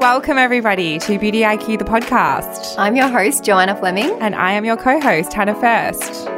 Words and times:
Welcome, 0.00 0.38
everybody, 0.38 0.98
to 1.00 1.18
Beauty 1.18 1.40
IQ, 1.40 1.78
the 1.78 1.84
podcast. 1.84 2.76
I'm 2.78 2.96
your 2.96 3.08
host, 3.08 3.44
Joanna 3.44 3.76
Fleming. 3.76 4.10
And 4.20 4.34
I 4.34 4.52
am 4.52 4.64
your 4.64 4.76
co 4.76 5.00
host, 5.00 5.32
Hannah 5.32 5.54
First. 5.54 6.28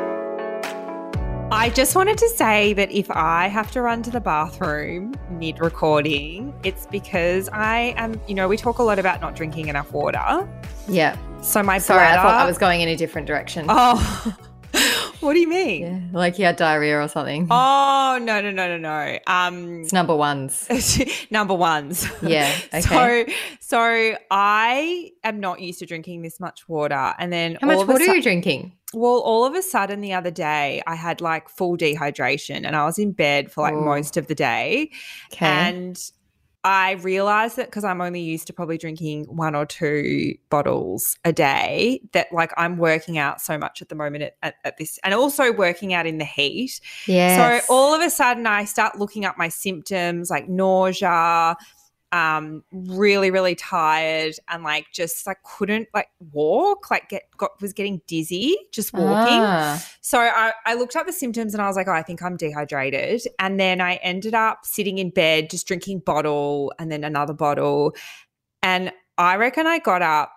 I 1.52 1.70
just 1.74 1.96
wanted 1.96 2.16
to 2.18 2.28
say 2.28 2.72
that 2.74 2.92
if 2.92 3.10
I 3.10 3.48
have 3.48 3.70
to 3.72 3.82
run 3.82 4.02
to 4.04 4.10
the 4.10 4.20
bathroom 4.20 5.14
mid 5.30 5.60
recording, 5.60 6.54
it's 6.62 6.86
because 6.86 7.48
I 7.52 7.94
am, 7.96 8.20
you 8.28 8.34
know, 8.34 8.46
we 8.46 8.56
talk 8.56 8.78
a 8.78 8.82
lot 8.82 8.98
about 8.98 9.20
not 9.20 9.36
drinking 9.36 9.68
enough 9.68 9.92
water. 9.92 10.48
Yeah. 10.88 11.16
So 11.42 11.62
my 11.62 11.78
Sorry, 11.78 12.00
bladder, 12.00 12.18
I 12.18 12.22
thought 12.22 12.40
I 12.40 12.46
was 12.46 12.58
going 12.58 12.82
in 12.82 12.88
a 12.88 12.96
different 12.96 13.26
direction. 13.26 13.66
Oh, 13.68 14.36
what 15.26 15.34
do 15.34 15.38
you 15.38 15.48
mean? 15.48 15.82
Yeah, 15.82 16.18
like 16.18 16.34
he 16.36 16.42
had 16.42 16.56
diarrhea 16.56 17.00
or 17.00 17.08
something. 17.08 17.46
Oh 17.50 18.18
no 18.22 18.40
no 18.40 18.50
no 18.50 18.76
no 18.76 18.78
no. 18.78 19.18
Um, 19.26 19.82
It's 19.82 19.92
number 19.92 20.14
ones. 20.16 20.66
number 21.30 21.54
ones. 21.54 22.06
Yeah. 22.22 22.50
Okay. 22.74 23.26
So 23.60 23.76
so 23.78 24.16
I 24.30 25.10
am 25.22 25.40
not 25.40 25.60
used 25.60 25.78
to 25.80 25.86
drinking 25.86 26.22
this 26.22 26.40
much 26.40 26.68
water, 26.68 27.14
and 27.18 27.32
then 27.32 27.58
How 27.60 27.66
much 27.66 27.86
water 27.86 28.04
su- 28.04 28.10
are 28.10 28.16
you 28.16 28.22
drinking? 28.22 28.72
Well, 28.92 29.20
all 29.20 29.44
of 29.44 29.54
a 29.54 29.62
sudden 29.62 30.00
the 30.00 30.14
other 30.14 30.32
day, 30.32 30.82
I 30.86 30.96
had 30.96 31.20
like 31.20 31.48
full 31.48 31.76
dehydration, 31.76 32.66
and 32.66 32.74
I 32.74 32.84
was 32.84 32.98
in 32.98 33.12
bed 33.12 33.52
for 33.52 33.62
like 33.62 33.74
Ooh. 33.74 33.84
most 33.84 34.16
of 34.16 34.26
the 34.26 34.34
day, 34.34 34.90
Okay. 35.32 35.46
and 35.46 35.96
I 36.62 36.92
realized 36.92 37.56
that 37.56 37.66
because 37.66 37.84
I'm 37.84 38.00
only 38.02 38.20
used 38.20 38.46
to 38.48 38.52
probably 38.52 38.76
drinking 38.76 39.24
one 39.24 39.54
or 39.54 39.64
two 39.64 40.34
bottles 40.50 41.16
a 41.24 41.32
day, 41.32 42.02
that 42.12 42.32
like 42.32 42.52
I'm 42.56 42.76
working 42.76 43.16
out 43.16 43.40
so 43.40 43.56
much 43.56 43.80
at 43.80 43.88
the 43.88 43.94
moment 43.94 44.24
at, 44.24 44.36
at, 44.42 44.54
at 44.64 44.76
this, 44.76 44.98
and 45.02 45.14
also 45.14 45.52
working 45.52 45.94
out 45.94 46.06
in 46.06 46.18
the 46.18 46.24
heat. 46.24 46.80
Yeah. 47.06 47.60
So 47.60 47.66
all 47.72 47.94
of 47.94 48.02
a 48.02 48.10
sudden, 48.10 48.46
I 48.46 48.64
start 48.66 48.98
looking 48.98 49.24
up 49.24 49.38
my 49.38 49.48
symptoms 49.48 50.28
like 50.28 50.48
nausea, 50.48 51.56
um, 52.12 52.64
really, 52.72 53.30
really 53.30 53.54
tired, 53.54 54.34
and 54.48 54.64
like 54.64 54.86
just 54.92 55.26
like 55.26 55.42
couldn't 55.44 55.88
like 55.94 56.08
walk, 56.32 56.90
like 56.90 57.08
get 57.08 57.24
got 57.36 57.60
was 57.60 57.72
getting 57.72 58.00
dizzy 58.06 58.56
just 58.72 58.92
walking. 58.92 59.40
Ah. 59.40 59.84
So 60.00 60.18
I, 60.18 60.52
I 60.66 60.74
looked 60.74 60.96
up 60.96 61.06
the 61.06 61.12
symptoms 61.12 61.54
and 61.54 61.62
I 61.62 61.66
was 61.66 61.76
like, 61.76 61.88
oh, 61.88 61.92
I 61.92 62.02
think 62.02 62.22
I'm 62.22 62.36
dehydrated. 62.36 63.22
And 63.38 63.60
then 63.60 63.80
I 63.80 63.94
ended 63.96 64.34
up 64.34 64.64
sitting 64.64 64.98
in 64.98 65.10
bed 65.10 65.50
just 65.50 65.66
drinking 65.66 66.00
bottle 66.00 66.72
and 66.78 66.90
then 66.90 67.04
another 67.04 67.34
bottle, 67.34 67.94
and 68.62 68.92
I 69.18 69.36
reckon 69.36 69.66
I 69.66 69.78
got 69.78 70.02
up. 70.02 70.32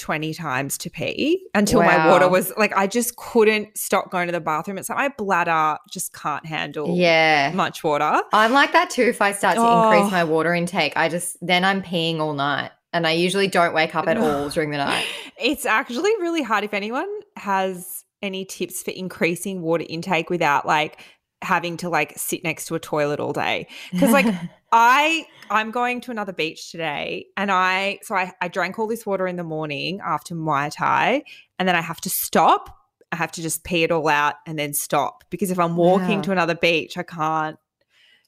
20 0.00 0.34
times 0.34 0.76
to 0.78 0.90
pee 0.90 1.46
until 1.54 1.82
my 1.82 2.08
water 2.08 2.28
was 2.28 2.52
like 2.56 2.76
I 2.76 2.86
just 2.88 3.16
couldn't 3.16 3.76
stop 3.78 4.10
going 4.10 4.26
to 4.26 4.32
the 4.32 4.40
bathroom. 4.40 4.78
It's 4.78 4.88
like 4.88 4.98
my 4.98 5.08
bladder 5.16 5.78
just 5.90 6.12
can't 6.12 6.44
handle 6.44 6.96
Yeah. 6.96 7.52
much 7.54 7.84
water. 7.84 8.22
I'm 8.32 8.52
like 8.52 8.72
that 8.72 8.90
too. 8.90 9.02
If 9.04 9.22
I 9.22 9.32
start 9.32 9.54
to 9.56 9.62
Oh. 9.62 9.90
increase 9.92 10.10
my 10.10 10.24
water 10.24 10.54
intake, 10.54 10.96
I 10.96 11.08
just 11.08 11.36
then 11.40 11.64
I'm 11.64 11.82
peeing 11.82 12.18
all 12.18 12.32
night, 12.34 12.70
and 12.92 13.06
I 13.06 13.12
usually 13.12 13.46
don't 13.46 13.74
wake 13.74 13.94
up 13.94 14.08
at 14.08 14.16
all 14.16 14.48
during 14.48 14.70
the 14.70 14.78
night. 14.84 15.04
It's 15.40 15.66
actually 15.66 16.10
really 16.20 16.42
hard 16.42 16.64
if 16.64 16.74
anyone 16.74 17.08
has 17.36 18.04
any 18.22 18.44
tips 18.44 18.82
for 18.82 18.90
increasing 18.90 19.62
water 19.62 19.84
intake 19.88 20.28
without 20.30 20.66
like 20.66 21.00
having 21.42 21.76
to 21.78 21.88
like 21.88 22.14
sit 22.16 22.44
next 22.44 22.66
to 22.66 22.74
a 22.74 22.80
toilet 22.80 23.20
all 23.20 23.32
day. 23.32 23.66
Because 23.92 24.12
like 24.12 24.26
I 24.72 25.26
I'm 25.50 25.70
going 25.70 26.00
to 26.02 26.10
another 26.10 26.32
beach 26.32 26.70
today 26.70 27.26
and 27.36 27.50
I 27.50 27.98
so 28.02 28.14
I, 28.14 28.32
I 28.40 28.48
drank 28.48 28.78
all 28.78 28.86
this 28.86 29.04
water 29.04 29.26
in 29.26 29.36
the 29.36 29.44
morning 29.44 30.00
after 30.04 30.34
Muay 30.34 30.70
Thai 30.72 31.24
and 31.58 31.68
then 31.68 31.74
I 31.74 31.80
have 31.80 32.00
to 32.02 32.10
stop. 32.10 32.76
I 33.12 33.16
have 33.16 33.32
to 33.32 33.42
just 33.42 33.64
pee 33.64 33.82
it 33.82 33.90
all 33.90 34.06
out 34.08 34.36
and 34.46 34.58
then 34.58 34.72
stop. 34.72 35.24
Because 35.30 35.50
if 35.50 35.58
I'm 35.58 35.76
walking 35.76 36.18
Wow. 36.18 36.22
to 36.22 36.32
another 36.32 36.54
beach, 36.54 36.96
I 36.96 37.02
can't. 37.02 37.58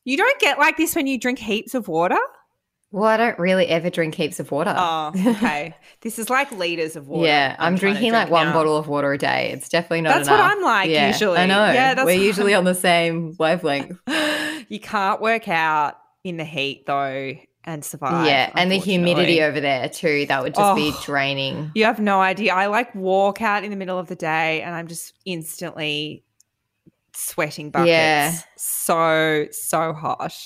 You 0.04 0.16
don't 0.16 0.40
get 0.40 0.58
like 0.58 0.76
this 0.76 0.96
when 0.96 1.06
you 1.06 1.18
drink 1.18 1.38
heaps 1.38 1.74
of 1.74 1.86
water? 1.86 2.18
Well, 2.92 3.04
I 3.04 3.16
don't 3.16 3.38
really 3.38 3.66
ever 3.66 3.90
drink 3.90 4.14
heaps 4.14 4.38
of 4.38 4.50
water. 4.52 4.72
Oh, 4.76 5.12
okay. 5.26 5.74
this 6.02 6.18
is 6.18 6.30
like 6.30 6.52
liters 6.52 6.94
of 6.94 7.08
water. 7.08 7.26
Yeah, 7.26 7.56
I'm, 7.58 7.74
to 7.74 7.80
drinking 7.80 8.12
like 8.12 8.30
one 8.30 8.48
now. 8.48 8.52
bottle 8.52 8.76
of 8.76 8.86
water 8.86 9.12
a 9.12 9.18
day. 9.18 9.50
It's 9.52 9.68
definitely 9.68 10.02
not 10.02 10.14
That's 10.16 10.28
enough. 10.28 10.40
what 10.40 10.56
I'm 10.58 10.62
like 10.62 10.90
Yeah, 10.90 11.08
usually. 11.08 11.38
I 11.38 11.46
know. 11.46 11.72
Yeah, 11.72 11.94
that's 11.94 12.06
we're 12.06 12.22
usually 12.22 12.52
I'm- 12.54 12.60
on 12.60 12.64
the 12.64 12.74
same 12.78 13.34
wavelength. 13.38 13.98
you 14.68 14.78
can't 14.78 15.20
work 15.20 15.48
out 15.48 15.98
in 16.22 16.36
the 16.36 16.44
heat 16.44 16.84
though 16.86 17.34
and 17.64 17.84
survive. 17.84 18.26
yeah, 18.26 18.50
and 18.56 18.70
the 18.72 18.78
humidity 18.78 19.40
over 19.42 19.60
there 19.60 19.88
too. 19.88 20.26
That 20.26 20.42
would 20.42 20.54
just 20.54 20.76
be 20.76 20.92
Oh. 20.94 21.02
draining. 21.04 21.70
You 21.74 21.84
have 21.86 21.98
no 22.00 22.20
idea. 22.20 22.52
I 22.54 22.66
like 22.66 22.94
walk 22.94 23.40
out 23.40 23.64
in 23.64 23.70
the 23.70 23.76
middle 23.76 23.98
of 23.98 24.08
the 24.08 24.16
day 24.16 24.62
and 24.62 24.74
I'm 24.74 24.88
just 24.88 25.14
instantly 25.24 26.24
sweating 27.14 27.70
buckets. 27.70 27.88
Yeah. 27.88 28.34
So, 28.56 29.46
so 29.50 29.92
hot. 29.92 30.36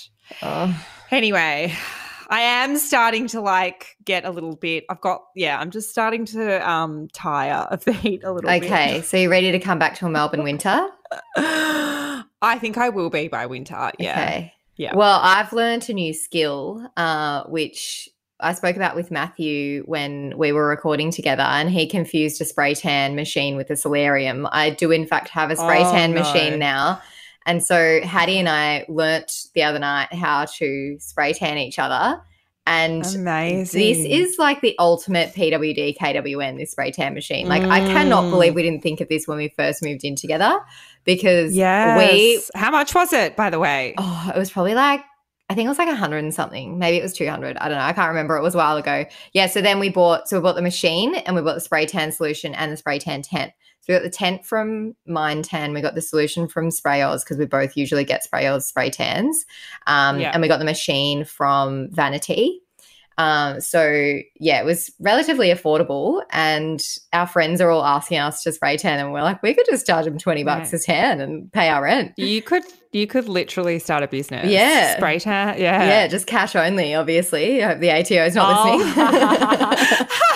Oh. 0.43 0.85
Anyway, 1.11 1.73
I 2.28 2.41
am 2.41 2.76
starting 2.78 3.26
to 3.28 3.41
like 3.41 3.97
get 4.04 4.25
a 4.25 4.31
little 4.31 4.56
bit. 4.56 4.84
I've 4.91 5.00
got 5.00 5.22
yeah, 5.34 5.59
I'm 5.59 5.70
just 5.70 5.91
starting 5.91 6.25
to 6.26 6.69
um 6.69 7.09
tire 7.12 7.66
of 7.70 7.84
the 7.84 7.92
heat 7.92 8.25
a 8.25 8.32
little 8.32 8.50
bit. 8.50 8.64
Okay, 8.64 9.03
so 9.03 9.16
you're 9.16 9.31
ready 9.31 9.53
to 9.53 9.59
come 9.60 9.78
back 9.78 9.97
to 9.97 10.06
a 10.06 10.10
Melbourne 10.10 10.42
winter? 10.42 10.88
I 11.37 12.59
think 12.60 12.76
I 12.78 12.88
will 12.88 13.10
be 13.10 13.28
by 13.28 13.47
winter. 13.47 13.92
Yeah. 13.98 14.12
Okay. 14.12 14.53
Yeah. 14.76 14.94
Well, 14.94 15.20
I've 15.22 15.53
learned 15.53 15.88
a 15.88 15.94
new 15.94 16.12
skill, 16.12 16.87
uh, 16.97 17.44
which 17.44 18.09
I 18.41 18.53
spoke 18.53 18.76
about 18.76 18.94
with 18.94 19.10
Matthew 19.10 19.82
when 19.87 20.37
we 20.37 20.53
were 20.53 20.69
recording 20.69 21.10
together, 21.10 21.43
and 21.43 21.70
he 21.70 21.87
confused 21.87 22.41
a 22.43 22.44
spray 22.44 22.75
tan 22.75 23.14
machine 23.16 23.56
with 23.56 23.70
a 23.70 23.76
solarium. 23.76 24.47
I 24.53 24.70
do, 24.70 24.91
in 24.91 25.06
fact, 25.06 25.28
have 25.31 25.50
a 25.50 25.56
spray 25.56 25.82
Oh, 25.82 25.93
tan 25.93 26.12
no. 26.12 26.20
machine 26.20 26.58
now. 26.58 27.00
And 27.47 27.65
so 27.65 28.01
Hattie 28.03 28.39
and 28.39 28.49
I 28.49 28.84
learnt 28.89 29.33
the 29.55 29.62
other 29.62 29.79
night 29.79 30.12
how 30.12 30.45
to 30.59 30.97
spray 31.01 31.33
tan 31.33 31.59
each 31.59 31.79
other. 31.79 32.21
And 32.69 33.07
Amazing. 33.15 33.81
this 33.81 33.99
is 33.99 34.39
like 34.41 34.61
the 34.61 34.75
ultimate 34.81 35.33
PWD 35.34 35.97
KWN, 35.97 36.59
this 36.59 36.73
spray 36.73 36.91
tan 36.91 37.15
machine. 37.15 37.47
Like, 37.47 37.62
I 37.62 37.79
cannot 37.79 38.25
Mm. 38.25 38.31
believe 38.31 38.55
we 38.56 38.62
didn't 38.65 38.83
think 38.83 39.01
of 39.01 39.09
this 39.09 39.29
when 39.29 39.39
we 39.39 39.55
first 39.56 39.85
moved 39.85 40.03
in 40.05 40.17
together 40.17 40.59
because 41.05 41.55
yes. 41.55 41.97
we 41.97 42.43
How 42.61 42.73
much 42.73 42.93
was 42.93 43.12
it, 43.12 43.37
by 43.37 43.51
the 43.51 43.61
way? 43.61 43.95
Oh, 43.97 44.33
it 44.35 44.39
was 44.39 44.51
probably 44.51 44.75
like 44.75 45.05
I 45.49 45.55
think 45.55 45.67
it 45.67 45.69
was 45.69 45.79
like 45.79 45.89
a 45.89 45.95
hundred 45.95 46.25
and 46.25 46.35
something. 46.35 46.77
Maybe 46.77 46.97
it 46.97 47.03
was 47.05 47.12
two 47.12 47.29
hundred. 47.29 47.56
I 47.59 47.69
don't 47.69 47.79
know. 47.79 47.85
I 47.85 47.93
can't 47.93 48.09
remember. 48.09 48.37
It 48.37 48.43
was 48.43 48.56
a 48.56 48.59
while 48.59 48.77
ago. 48.77 49.05
Yeah. 49.33 49.47
So 49.47 49.61
then 49.61 49.79
we 49.79 49.89
bought. 49.91 50.29
So 50.29 50.37
we 50.37 50.43
bought 50.43 50.56
the 50.56 50.62
machine 50.62 51.15
and 51.15 51.37
we 51.37 51.43
bought 51.43 51.55
the 51.55 51.61
spray 51.61 51.87
tan 51.87 52.11
solution 52.11 52.53
and 52.53 52.73
the 52.73 52.77
spray 52.77 52.99
tan 52.99 53.23
tent. 53.23 53.53
So 53.87 53.93
we 53.93 53.99
got 54.01 54.03
the 54.03 54.11
tent 54.11 54.45
from 54.45 54.97
MineTan. 55.09 55.73
We 55.73 55.81
got 55.81 55.95
the 55.95 56.03
solution 56.03 56.49
from 56.49 56.73
Spray 56.73 57.03
Oz 57.03 57.23
because 57.23 57.39
we 57.39 57.47
both 57.47 57.77
usually 57.77 58.03
get 58.05 58.25
Spray 58.25 58.49
Oz 58.49 58.67
spray 58.67 58.91
tans. 58.91 59.45
Um, 59.87 60.19
Yeah. 60.19 60.33
And 60.33 60.43
we 60.43 60.49
got 60.49 60.59
the 60.59 60.65
machine 60.65 61.25
from 61.25 61.89
Vanity. 61.93 62.61
Um, 63.19 63.63
so 63.63 64.19
yeah, 64.41 64.61
it 64.61 64.67
was 64.67 64.91
relatively 65.01 65.49
affordable, 65.49 66.21
and 66.33 66.83
our 67.15 67.27
friends 67.27 67.63
are 67.63 67.71
all 67.71 67.83
asking 67.83 68.19
us 68.19 68.43
to 68.43 68.53
spray 68.53 68.77
tan, 68.77 68.99
and 69.01 69.11
we're 69.11 69.23
like, 69.23 69.43
we 69.43 69.55
could 69.55 69.65
just 69.71 69.87
charge 69.87 70.05
them 70.05 70.19
twenty 70.19 70.45
bucks 70.45 70.71
Right. 70.75 70.83
a 70.83 70.85
tan 70.85 71.21
and 71.23 71.51
pay 71.51 71.71
our 71.71 71.83
rent. 71.83 72.13
You 72.19 72.43
could 72.43 72.65
you 72.93 73.07
could 73.07 73.27
literally 73.27 73.79
start 73.79 74.03
a 74.03 74.07
business. 74.09 74.51
Yeah. 74.51 74.97
Spray 74.99 75.19
tan. 75.19 75.59
Yeah. 75.59 75.83
Yeah, 75.87 76.07
just 76.09 76.27
cash 76.27 76.55
only, 76.57 76.95
obviously. 76.95 77.63
I 77.65 77.69
hope 77.69 77.81
the 77.81 77.91
ATO 77.91 78.23
is 78.27 78.35
not 78.35 78.55
Oh. 78.55 78.77
listening. 78.77 80.09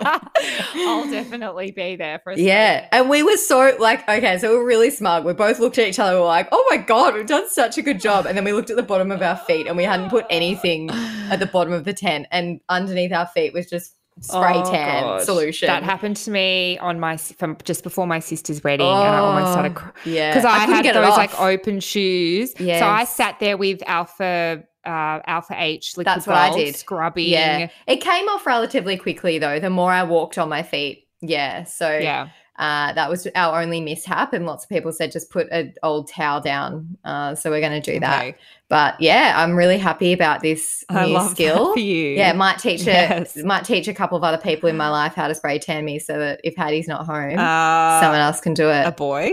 I'll 0.74 1.10
definitely 1.10 1.70
be 1.70 1.96
there 1.96 2.20
for 2.20 2.32
yeah. 2.32 2.88
And 2.92 3.08
we 3.08 3.22
were 3.22 3.36
so 3.36 3.76
like, 3.78 4.08
okay, 4.08 4.38
so 4.38 4.50
we 4.50 4.56
we're 4.56 4.66
really 4.66 4.90
smug. 4.90 5.24
We 5.24 5.32
both 5.32 5.58
looked 5.58 5.78
at 5.78 5.88
each 5.88 5.98
other, 5.98 6.14
we 6.14 6.20
were 6.20 6.26
like, 6.26 6.48
oh 6.52 6.66
my 6.70 6.78
God, 6.78 7.14
we've 7.14 7.26
done 7.26 7.48
such 7.48 7.78
a 7.78 7.82
good 7.82 8.00
job. 8.00 8.26
And 8.26 8.36
then 8.36 8.44
we 8.44 8.52
looked 8.52 8.70
at 8.70 8.76
the 8.76 8.82
bottom 8.82 9.10
of 9.10 9.22
our 9.22 9.36
feet 9.36 9.66
and 9.66 9.76
we 9.76 9.84
hadn't 9.84 10.10
put 10.10 10.26
anything 10.30 10.90
at 10.90 11.38
the 11.38 11.46
bottom 11.46 11.72
of 11.72 11.84
the 11.84 11.92
tent. 11.92 12.26
And 12.30 12.60
underneath 12.68 13.12
our 13.12 13.26
feet 13.26 13.52
was 13.52 13.68
just 13.68 13.94
spray 14.20 14.52
Oh, 14.54 14.70
tan 14.70 15.02
God. 15.02 15.22
solution. 15.22 15.66
That 15.66 15.82
happened 15.82 16.16
to 16.18 16.30
me 16.30 16.78
on 16.78 17.00
my 17.00 17.16
from 17.16 17.56
just 17.64 17.82
before 17.82 18.06
my 18.06 18.18
sister's 18.20 18.62
wedding, 18.62 18.86
and 18.86 18.96
I 18.96 19.18
almost 19.18 19.52
started 19.52 19.76
Oh, 19.78 19.90
yeah. 20.04 20.30
because 20.30 20.44
I, 20.44 20.66
couldn't 20.66 20.84
had 20.86 20.94
those 20.94 21.16
like 21.16 21.38
open 21.40 21.80
shoes. 21.80 22.52
So 22.56 22.64
I 22.86 23.04
sat 23.04 23.38
there 23.40 23.56
with 23.56 23.82
Alpha 23.86 24.62
uh, 24.86 25.20
Alpha 25.26 25.54
H 25.56 25.96
liquid 25.98 26.06
That's 26.06 26.26
what 26.26 26.36
I 26.36 26.48
Gold, 26.50 26.60
did. 26.60 26.76
scrubbing. 26.76 27.28
Yeah. 27.28 27.68
It 27.86 27.96
came 28.00 28.28
off 28.28 28.46
relatively 28.46 28.96
quickly 28.96 29.38
though, 29.38 29.60
the 29.60 29.68
more 29.70 29.90
I 29.92 30.04
walked 30.04 30.38
on 30.38 30.48
my 30.48 30.62
feet. 30.62 31.06
Yeah. 31.20 31.64
So 31.64 31.98
yeah. 31.98 32.28
Uh, 32.60 32.92
that 32.92 33.10
was 33.10 33.26
our 33.34 33.60
only 33.60 33.80
mishap, 33.80 34.32
and 34.32 34.46
lots 34.46 34.62
of 34.64 34.68
people 34.70 34.92
said 34.92 35.10
just 35.10 35.30
put 35.30 35.48
an 35.50 35.74
old 35.82 36.06
towel 36.08 36.40
down. 36.40 36.96
Uh, 37.04 37.34
so 37.34 37.50
we're 37.50 37.60
going 37.60 37.80
to 37.82 37.92
do 37.92 37.98
that. 37.98 38.20
Okay. 38.22 38.36
But 38.68 39.00
yeah, 39.00 39.32
I'm 39.36 39.56
really 39.56 39.78
happy 39.78 40.12
about 40.12 40.42
this 40.42 40.84
I 40.88 41.06
new 41.06 41.14
that 41.14 41.30
skill. 41.32 41.72
for 41.72 41.80
you. 41.80 42.10
Yeah, 42.10 42.32
might 42.34 42.58
teach 42.60 42.82
a, 42.82 42.92
Yes. 42.92 43.36
might 43.38 43.64
teach 43.64 43.88
a 43.88 43.94
couple 43.94 44.16
of 44.16 44.22
other 44.22 44.38
people 44.38 44.68
in 44.68 44.76
my 44.76 44.88
life 45.00 45.14
how 45.14 45.26
to 45.26 45.34
spray 45.34 45.58
tan 45.58 45.84
me, 45.84 45.98
so 45.98 46.18
that 46.18 46.40
if 46.44 46.54
Hattie's 46.54 46.86
not 46.86 47.04
home, 47.06 47.38
Uh, 47.38 48.00
someone 48.00 48.20
else 48.20 48.40
can 48.40 48.54
do 48.54 48.68
it. 48.70 48.86
a 48.86 48.92
boy. 48.92 49.32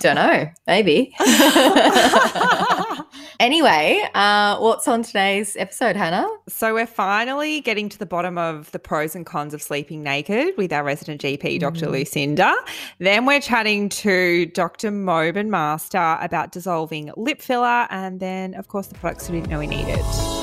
Don't 0.00 0.14
know, 0.16 0.48
maybe. 0.66 1.14
anyway, 3.40 4.04
uh, 4.14 4.58
what's 4.58 4.88
on 4.88 5.02
today's 5.02 5.56
episode, 5.56 5.96
Hannah? 5.96 6.28
So 6.48 6.74
we're 6.74 6.86
finally 6.86 7.60
getting 7.60 7.88
to 7.88 7.98
the 7.98 8.06
bottom 8.06 8.38
of 8.38 8.70
the 8.72 8.78
pros 8.78 9.14
and 9.14 9.24
cons 9.24 9.54
of 9.54 9.62
sleeping 9.62 10.02
naked 10.02 10.54
with 10.56 10.72
our 10.72 10.84
resident 10.84 11.20
GP, 11.20 11.60
Dr. 11.60 11.86
Mm. 11.86 11.92
Lucinda. 11.92 12.54
Then 12.98 13.26
we're 13.26 13.40
chatting 13.40 13.88
to 13.90 14.46
Dr. 14.46 14.90
Mobin 14.90 15.48
Master 15.48 16.18
about 16.20 16.52
dissolving 16.52 17.12
lip 17.16 17.40
filler, 17.40 17.86
and 17.90 18.20
then, 18.20 18.54
of 18.54 18.68
course, 18.68 18.86
the 18.86 18.94
products 18.94 19.28
we 19.28 19.38
didn't 19.38 19.50
know 19.50 19.58
we 19.58 19.66
needed. 19.66 20.41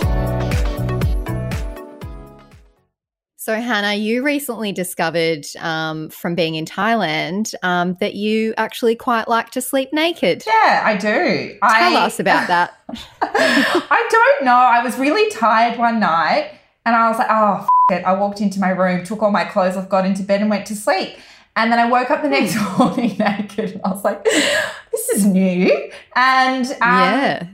So, 3.49 3.55
Hannah, 3.55 3.95
you 3.95 4.21
recently 4.21 4.71
discovered 4.71 5.43
um, 5.57 6.09
from 6.09 6.35
being 6.35 6.53
in 6.53 6.65
Thailand 6.65 7.55
um, 7.63 7.97
that 7.99 8.13
you 8.13 8.53
actually 8.57 8.95
quite 8.95 9.27
like 9.27 9.49
to 9.49 9.59
sleep 9.59 9.91
naked. 9.91 10.43
Yeah, 10.45 10.83
I 10.85 10.95
do. 10.95 11.57
Tell 11.59 11.97
I, 11.97 12.05
us 12.05 12.19
about 12.19 12.47
that. 12.47 12.79
I 13.23 14.07
don't 14.11 14.45
know. 14.45 14.53
I 14.53 14.83
was 14.83 14.99
really 14.99 15.31
tired 15.31 15.79
one 15.79 15.99
night 15.99 16.51
and 16.85 16.95
I 16.95 17.09
was 17.09 17.17
like, 17.17 17.27
oh, 17.31 17.61
f- 17.61 17.69
it. 17.89 18.05
I 18.05 18.13
walked 18.13 18.39
into 18.39 18.59
my 18.59 18.69
room, 18.69 19.03
took 19.03 19.23
all 19.23 19.31
my 19.31 19.45
clothes 19.45 19.75
off, 19.75 19.89
got 19.89 20.05
into 20.05 20.21
bed 20.21 20.41
and 20.41 20.49
went 20.51 20.67
to 20.67 20.75
sleep. 20.75 21.17
And 21.55 21.71
then 21.71 21.79
I 21.79 21.89
woke 21.89 22.11
up 22.11 22.21
the 22.21 22.29
next 22.29 22.55
morning 22.77 23.17
naked 23.17 23.71
and 23.71 23.81
I 23.83 23.89
was 23.89 24.03
like, 24.03 24.23
this 24.25 25.09
is 25.09 25.25
new. 25.25 25.91
And 26.15 26.67
um, 26.67 26.77
yeah. 26.81 27.47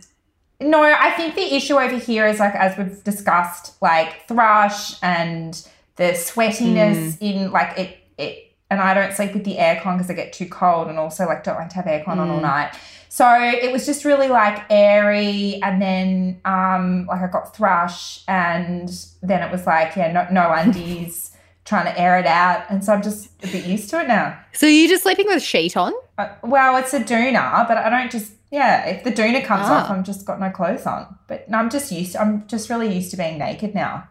no, 0.60 0.84
I 0.84 1.12
think 1.12 1.36
the 1.36 1.56
issue 1.56 1.76
over 1.76 1.98
here 1.98 2.28
is 2.28 2.42
like, 2.42 2.54
as 2.54 2.78
we've 2.78 3.02
discussed, 3.06 3.82
like 3.82 4.28
thrush 4.28 5.02
and 5.02 5.66
the 5.98 6.14
sweatiness 6.14 7.18
in 7.22 7.52
like 7.52 7.78
it, 7.78 7.98
it, 8.18 8.52
and 8.70 8.80
I 8.82 8.94
don't 8.94 9.14
sleep 9.14 9.34
with 9.34 9.44
the 9.46 9.56
aircon 9.58 9.98
because 9.98 10.10
I 10.10 10.14
get 10.14 10.34
too 10.34 10.48
cold 10.48 10.88
and 10.88 10.98
also 10.98 11.26
like 11.26 11.44
don't 11.44 11.56
like 11.56 11.70
to 11.70 11.76
have 11.76 11.86
aircon 11.86 12.18
on 12.18 12.30
all 12.30 12.42
night. 12.42 12.74
So 13.10 13.26
it 13.34 13.72
was 13.72 13.86
just 13.86 14.04
really 14.04 14.28
like 14.28 14.64
airy 14.70 15.62
and 15.64 15.82
then 15.82 16.42
um 16.44 17.06
like 17.08 17.22
I 17.22 17.28
got 17.28 17.56
thrush 17.56 18.24
and 18.28 18.90
then 19.22 19.42
it 19.42 19.52
was 19.52 19.66
like, 19.66 19.96
yeah, 19.96 20.12
no, 20.12 20.28
no 20.32 20.52
undies, 20.52 21.32
trying 21.66 21.86
to 21.86 21.98
air 21.98 22.20
it 22.20 22.26
out. 22.26 22.66
And 22.70 22.84
so 22.84 22.94
I'm 22.94 23.02
just 23.02 23.30
a 23.44 23.48
bit 23.48 23.66
used 23.66 23.90
to 23.92 24.02
it 24.02 24.08
now. 24.08 24.38
So, 24.54 24.66
you're 24.68 24.90
just 24.90 25.04
sleeping 25.04 25.28
with 25.28 25.38
a 25.38 25.40
sheet 25.40 25.78
on? 25.78 25.94
Uh, 26.18 26.30
well, 26.44 26.76
it's 26.78 26.94
a 26.94 27.00
doona, 27.00 27.68
but 27.68 27.78
I 27.78 27.90
don't 27.90 28.12
just 28.12 28.34
yeah. 28.52 28.86
If 28.88 29.04
the 29.04 29.12
doona 29.12 29.44
comes 29.46 29.64
Ah. 29.66 29.84
off, 29.86 29.92
I'm 29.92 30.04
just 30.04 30.26
got 30.26 30.40
no 30.40 30.50
clothes 30.50 30.86
on. 30.86 31.18
But 31.28 31.50
no, 31.50 31.58
I'm 31.58 31.70
just 31.70 31.92
used. 31.92 32.14
To, 32.14 32.22
I'm 32.22 32.46
just 32.48 32.70
really 32.70 32.94
used 32.94 33.12
to 33.12 33.18
being 33.18 33.38
naked 33.38 33.74
now. 33.76 34.08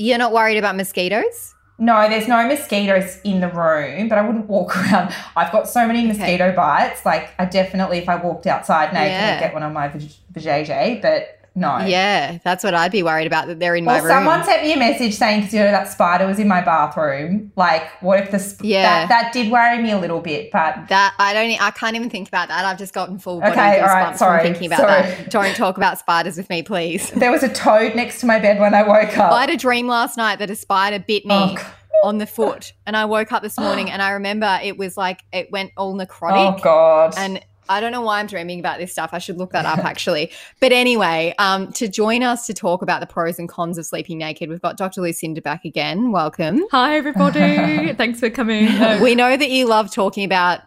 You're 0.00 0.18
not 0.18 0.32
worried 0.32 0.56
about 0.58 0.76
mosquitoes? 0.76 1.56
No, 1.76 2.08
there's 2.08 2.28
no 2.28 2.46
mosquitoes 2.46 3.18
in 3.24 3.40
the 3.40 3.48
room, 3.48 4.08
but 4.08 4.16
I 4.16 4.22
wouldn't 4.22 4.46
walk 4.46 4.76
around. 4.76 5.12
I've 5.36 5.50
got 5.50 5.68
so 5.68 5.86
many 5.88 6.06
mosquito 6.06 6.54
bites. 6.54 7.04
Like 7.04 7.30
I 7.36 7.44
definitely, 7.46 7.98
if 7.98 8.08
I 8.08 8.14
walked 8.14 8.46
outside 8.46 8.92
naked, 8.92 9.10
Yeah. 9.10 9.34
I'd 9.36 9.40
get 9.40 9.54
one 9.54 9.64
on 9.64 9.72
my 9.72 9.88
vajayjay. 10.32 11.02
But 11.02 11.37
no. 11.58 11.78
Yeah, 11.86 12.38
that's 12.44 12.62
what 12.64 12.74
I'd 12.74 12.92
be 12.92 13.02
worried 13.02 13.26
about 13.26 13.46
that 13.48 13.58
they're 13.58 13.74
in 13.76 13.84
my 13.84 13.94
Well, 13.94 14.04
room. 14.04 14.10
someone 14.12 14.44
sent 14.44 14.62
me 14.62 14.72
a 14.72 14.76
message 14.78 15.14
saying, 15.14 15.40
because 15.40 15.54
you 15.54 15.60
know 15.60 15.70
that 15.70 15.88
spider 15.88 16.26
was 16.26 16.38
in 16.38 16.46
my 16.48 16.60
bathroom. 16.60 17.52
Like, 17.56 17.88
what 18.00 18.20
if 18.20 18.30
the 18.30 18.38
sp- 18.38 18.62
Yeah. 18.64 19.06
that 19.06 19.08
that 19.08 19.32
did 19.32 19.50
worry 19.50 19.82
me 19.82 19.90
a 19.90 19.98
little 19.98 20.20
bit, 20.20 20.50
but 20.52 20.88
that 20.88 21.14
I 21.18 21.32
don't. 21.34 21.60
I 21.60 21.70
can't 21.72 21.96
even 21.96 22.10
think 22.10 22.28
about 22.28 22.48
that. 22.48 22.64
I've 22.64 22.78
just 22.78 22.94
gotten 22.94 23.18
full 23.18 23.40
body 23.40 23.52
Okay, 23.52 23.80
goosebumps 23.80 23.86
right, 23.86 24.18
sorry, 24.18 24.38
from 24.44 24.52
thinking 24.52 24.66
about 24.72 24.78
sorry. 24.80 25.02
that. 25.02 25.30
Don't 25.30 25.56
talk 25.56 25.76
about 25.76 25.98
spiders 25.98 26.36
with 26.36 26.48
me, 26.48 26.62
please. 26.62 27.10
there 27.16 27.30
was 27.32 27.42
a 27.42 27.48
toad 27.52 27.94
next 27.94 28.20
to 28.20 28.26
my 28.26 28.38
bed 28.38 28.60
when 28.60 28.74
I 28.74 28.82
woke 28.82 29.16
up. 29.18 29.32
I 29.32 29.40
had 29.42 29.50
a 29.50 29.56
dream 29.56 29.86
last 29.88 30.16
night 30.16 30.38
that 30.38 30.50
a 30.50 30.54
spider 30.56 30.98
bit 31.06 31.26
me 31.26 31.34
Oh, 31.34 31.56
on 32.04 32.18
the 32.18 32.26
foot, 32.26 32.72
and 32.86 32.96
I 32.96 33.04
woke 33.06 33.32
up 33.32 33.42
this 33.42 33.58
morning 33.58 33.90
and 33.90 34.00
I 34.00 34.10
remember 34.10 34.58
it 34.62 34.78
was 34.78 34.96
like 34.96 35.22
it 35.32 35.50
went 35.50 35.72
all 35.76 36.00
oh, 36.00 36.04
necrotic. 36.04 36.58
Oh 36.58 36.62
God. 36.62 37.14
And 37.16 37.40
I 37.68 37.80
don't 37.80 37.92
know 37.92 38.00
why 38.02 38.20
I'm 38.20 38.26
dreaming 38.26 38.60
about 38.60 38.78
this 38.78 38.92
stuff. 38.92 39.10
I 39.12 39.18
should 39.18 39.38
look 39.38 39.52
that 39.52 39.66
up 39.66 39.78
actually. 39.84 40.30
But 40.60 40.72
anyway, 40.72 41.34
um, 41.38 41.72
to 41.72 41.88
join 41.88 42.22
us 42.22 42.46
to 42.46 42.54
talk 42.54 42.82
about 42.82 43.00
the 43.00 43.06
pros 43.06 43.38
and 43.38 43.48
cons 43.48 43.78
of 43.78 43.86
sleeping 43.86 44.18
naked, 44.18 44.48
we've 44.48 44.60
got 44.62 44.76
Dr. 44.76 45.00
Lucinda 45.00 45.40
back 45.42 45.64
again. 45.64 46.12
Welcome. 46.12 46.62
Hi, 46.70 46.96
everybody. 46.96 47.92
Thanks 47.94 48.20
for 48.20 48.30
coming. 48.30 48.66
We 49.00 49.14
know 49.14 49.36
that 49.36 49.50
you 49.50 49.66
love 49.66 49.92
talking 49.92 50.24
about 50.24 50.60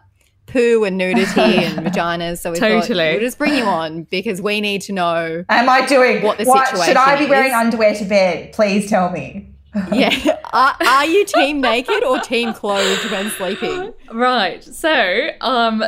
poo 0.46 0.84
and 0.84 0.98
nudity 0.98 1.22
and 1.40 1.78
vaginas, 1.86 2.38
so 2.38 2.50
we 2.52 2.58
thought 2.58 2.68
Totally. 2.68 3.12
we'll 3.12 3.20
just 3.20 3.38
bring 3.38 3.54
you 3.54 3.64
on 3.64 4.04
because 4.04 4.42
we 4.42 4.60
need 4.60 4.82
to 4.82 4.92
know. 4.92 5.44
Am 5.48 5.68
I 5.68 5.86
doing 5.86 6.22
what 6.22 6.38
the 6.38 6.44
situation 6.44 6.84
Should 6.84 6.96
I 6.96 7.18
be 7.18 7.26
wearing 7.26 7.50
is. 7.50 7.56
underwear 7.56 7.94
to 7.94 8.04
bed? 8.04 8.52
Please 8.52 8.88
tell 8.90 9.10
me. 9.10 9.48
Yeah, 9.90 10.38
are, 10.52 10.76
are 10.86 11.06
you 11.06 11.24
team 11.24 11.62
naked 11.62 12.04
or 12.04 12.18
team 12.20 12.52
clothed 12.52 13.10
when 13.10 13.30
sleeping? 13.30 13.94
right. 14.12 14.62
So, 14.62 15.30
um, 15.40 15.82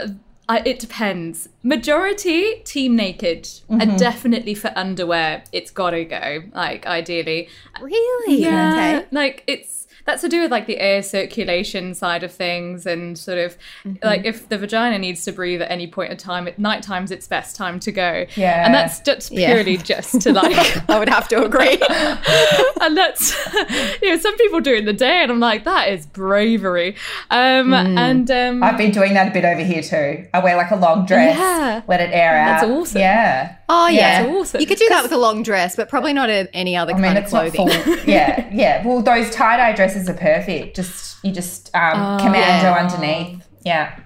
I, 0.48 0.60
it 0.64 0.78
depends. 0.78 1.48
Majority 1.62 2.56
team 2.64 2.96
naked, 2.96 3.48
and 3.68 3.80
mm-hmm. 3.80 3.96
definitely 3.96 4.54
for 4.54 4.72
underwear, 4.76 5.44
it's 5.52 5.70
gotta 5.70 6.04
go. 6.04 6.42
Like 6.52 6.86
ideally, 6.86 7.48
Really? 7.80 8.42
yeah. 8.42 8.98
Okay. 8.98 9.06
Like 9.10 9.42
it's 9.46 9.83
that's 10.04 10.20
to 10.22 10.28
do 10.28 10.40
with 10.42 10.50
like 10.50 10.66
the 10.66 10.78
air 10.78 11.02
circulation 11.02 11.94
side 11.94 12.22
of 12.22 12.32
things, 12.32 12.86
and 12.86 13.18
sort 13.18 13.38
of 13.38 13.56
Mm-hmm. 13.84 14.04
like 14.06 14.24
if 14.24 14.48
the 14.48 14.56
vagina 14.58 14.98
needs 14.98 15.24
to 15.24 15.32
breathe 15.32 15.60
at 15.62 15.70
any 15.70 15.86
point 15.86 16.10
in 16.10 16.16
time, 16.16 16.46
at 16.48 16.58
night 16.58 16.82
time's 16.82 17.10
its 17.10 17.26
best 17.26 17.56
time 17.56 17.78
to 17.80 17.92
go. 17.92 18.26
Yeah. 18.36 18.64
and 18.64 18.74
that's 18.74 19.00
just 19.00 19.30
Yeah. 19.32 19.52
purely 19.52 19.76
just 19.76 20.20
to 20.22 20.32
like 20.32 20.54
I 20.90 20.98
would 20.98 21.08
have 21.08 21.28
to 21.28 21.44
agree. 21.44 21.78
and 22.80 22.96
that's 22.96 23.34
you 24.02 24.10
know 24.10 24.16
some 24.18 24.36
people 24.36 24.60
do 24.60 24.72
it 24.74 24.78
in 24.80 24.84
the 24.84 24.92
day 24.92 25.22
and 25.22 25.30
i'm 25.30 25.40
like 25.40 25.64
that 25.64 25.88
is 25.88 26.06
bravery 26.06 26.96
um 27.30 27.64
Mm. 27.74 27.98
and 27.98 28.30
um 28.30 28.62
I've 28.62 28.76
been 28.78 28.90
doing 28.90 29.14
that 29.14 29.28
a 29.28 29.30
bit 29.30 29.44
over 29.44 29.62
here 29.62 29.82
too. 29.82 30.26
I 30.34 30.38
wear 30.40 30.56
like 30.56 30.70
a 30.70 30.76
long 30.76 31.06
dress, 31.06 31.36
Yeah. 31.36 31.82
let 31.88 32.00
it 32.00 32.10
air 32.12 32.36
out. 32.36 32.60
That's 32.60 32.64
awesome. 32.64 33.00
Yeah. 33.00 33.56
Oh 33.68 33.88
yeah, 33.88 34.22
it's 34.22 34.30
awesome. 34.36 34.60
You 34.60 34.66
could 34.66 34.78
do 34.78 34.88
that 34.90 35.02
with 35.02 35.12
a 35.12 35.16
long 35.16 35.42
dress, 35.42 35.74
but 35.76 35.88
probably 35.88 36.12
not 36.12 36.28
a, 36.28 36.48
any 36.54 36.76
other 36.76 36.92
I 36.92 36.96
mean, 36.96 37.04
kind 37.14 37.18
of 37.18 37.26
clothing. 37.26 37.68
full. 37.68 37.96
yeah, 38.06 38.48
yeah. 38.52 38.86
Well, 38.86 39.00
those 39.02 39.30
tie 39.30 39.56
dye 39.56 39.72
dresses 39.72 39.93
are 39.96 40.14
perfect. 40.14 40.76
Just 40.76 41.24
you 41.24 41.32
just 41.32 41.74
um, 41.74 41.92
Oh. 41.94 42.18
commando 42.24 42.68
Yeah. 42.68 42.74
underneath. 42.74 43.48
Yeah. 43.64 43.98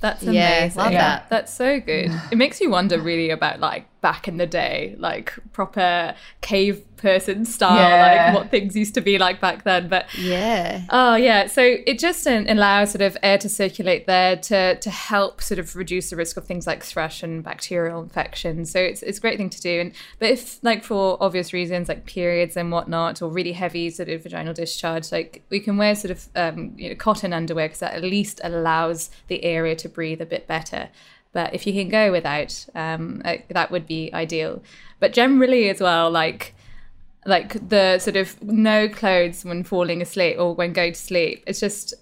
that's 0.00 0.22
Yeah, 0.22 0.58
amazing 0.58 0.78
love 0.82 0.92
Yeah. 0.92 0.98
that. 0.98 1.28
that's 1.28 1.52
so 1.52 1.80
good 1.80 2.12
it 2.30 2.38
makes 2.38 2.60
you 2.60 2.70
wonder 2.70 3.00
really 3.00 3.30
about 3.30 3.58
like 3.58 3.84
back 4.00 4.28
in 4.28 4.36
the 4.36 4.46
day 4.46 4.94
like 4.98 5.32
proper 5.52 6.14
cave 6.40 6.84
person 6.98 7.44
style 7.44 7.76
Yeah. 7.76 8.26
like 8.32 8.34
what 8.34 8.50
things 8.50 8.76
used 8.76 8.94
to 8.94 9.00
be 9.00 9.18
like 9.18 9.40
back 9.40 9.64
then 9.64 9.88
but 9.88 10.06
Yeah. 10.18 10.82
Oh 10.90 11.14
yeah, 11.14 11.46
so 11.46 11.62
it 11.62 11.98
just 11.98 12.26
allows 12.26 12.90
sort 12.90 13.02
of 13.02 13.16
air 13.22 13.38
to 13.38 13.48
circulate 13.48 14.06
there 14.06 14.36
to 14.36 14.78
to 14.78 14.90
help 14.90 15.40
sort 15.40 15.58
of 15.58 15.74
reduce 15.76 16.10
the 16.10 16.16
risk 16.16 16.36
of 16.36 16.46
things 16.46 16.66
like 16.66 16.82
thrush 16.84 17.22
and 17.22 17.42
bacterial 17.42 18.02
infections. 18.02 18.70
So 18.70 18.80
it's 18.80 19.02
it's 19.02 19.18
a 19.18 19.20
great 19.20 19.38
thing 19.38 19.50
to 19.50 19.60
do. 19.60 19.80
And 19.80 19.92
but 20.18 20.30
if 20.30 20.58
like 20.62 20.84
for 20.84 21.16
obvious 21.20 21.52
reasons 21.52 21.88
like 21.88 22.04
periods 22.06 22.56
and 22.56 22.70
whatnot 22.72 23.22
or 23.22 23.30
really 23.30 23.52
heavy 23.52 23.90
sort 23.90 24.08
of 24.08 24.22
vaginal 24.22 24.54
discharge, 24.54 25.10
like 25.12 25.42
we 25.50 25.60
can 25.60 25.76
wear 25.76 25.94
sort 25.94 26.10
of 26.10 26.28
um, 26.36 26.72
you 26.76 26.88
know 26.90 26.94
cotton 26.94 27.32
underwear 27.32 27.66
because 27.68 27.80
that 27.80 27.94
at 27.94 28.02
least 28.02 28.40
allows 28.44 29.10
the 29.28 29.44
area 29.44 29.74
to 29.76 29.88
breathe 29.88 30.20
a 30.20 30.26
bit 30.26 30.46
better. 30.46 30.88
But 31.32 31.52
if 31.54 31.66
you 31.66 31.74
can 31.74 31.88
go 31.90 32.10
without, 32.10 32.66
um, 32.74 33.20
uh, 33.24 33.36
that 33.50 33.70
would 33.70 33.86
be 33.86 34.10
ideal. 34.14 34.62
But 34.98 35.12
generally 35.12 35.68
as 35.68 35.78
well, 35.80 36.10
like 36.10 36.54
like 37.28 37.68
the 37.68 37.98
sort 37.98 38.16
of 38.16 38.42
no 38.42 38.88
clothes 38.88 39.44
when 39.44 39.62
falling 39.62 40.02
asleep 40.02 40.36
or 40.38 40.54
when 40.54 40.72
going 40.72 40.94
to 40.94 40.98
sleep. 40.98 41.44
It's 41.46 41.60
just 41.60 41.94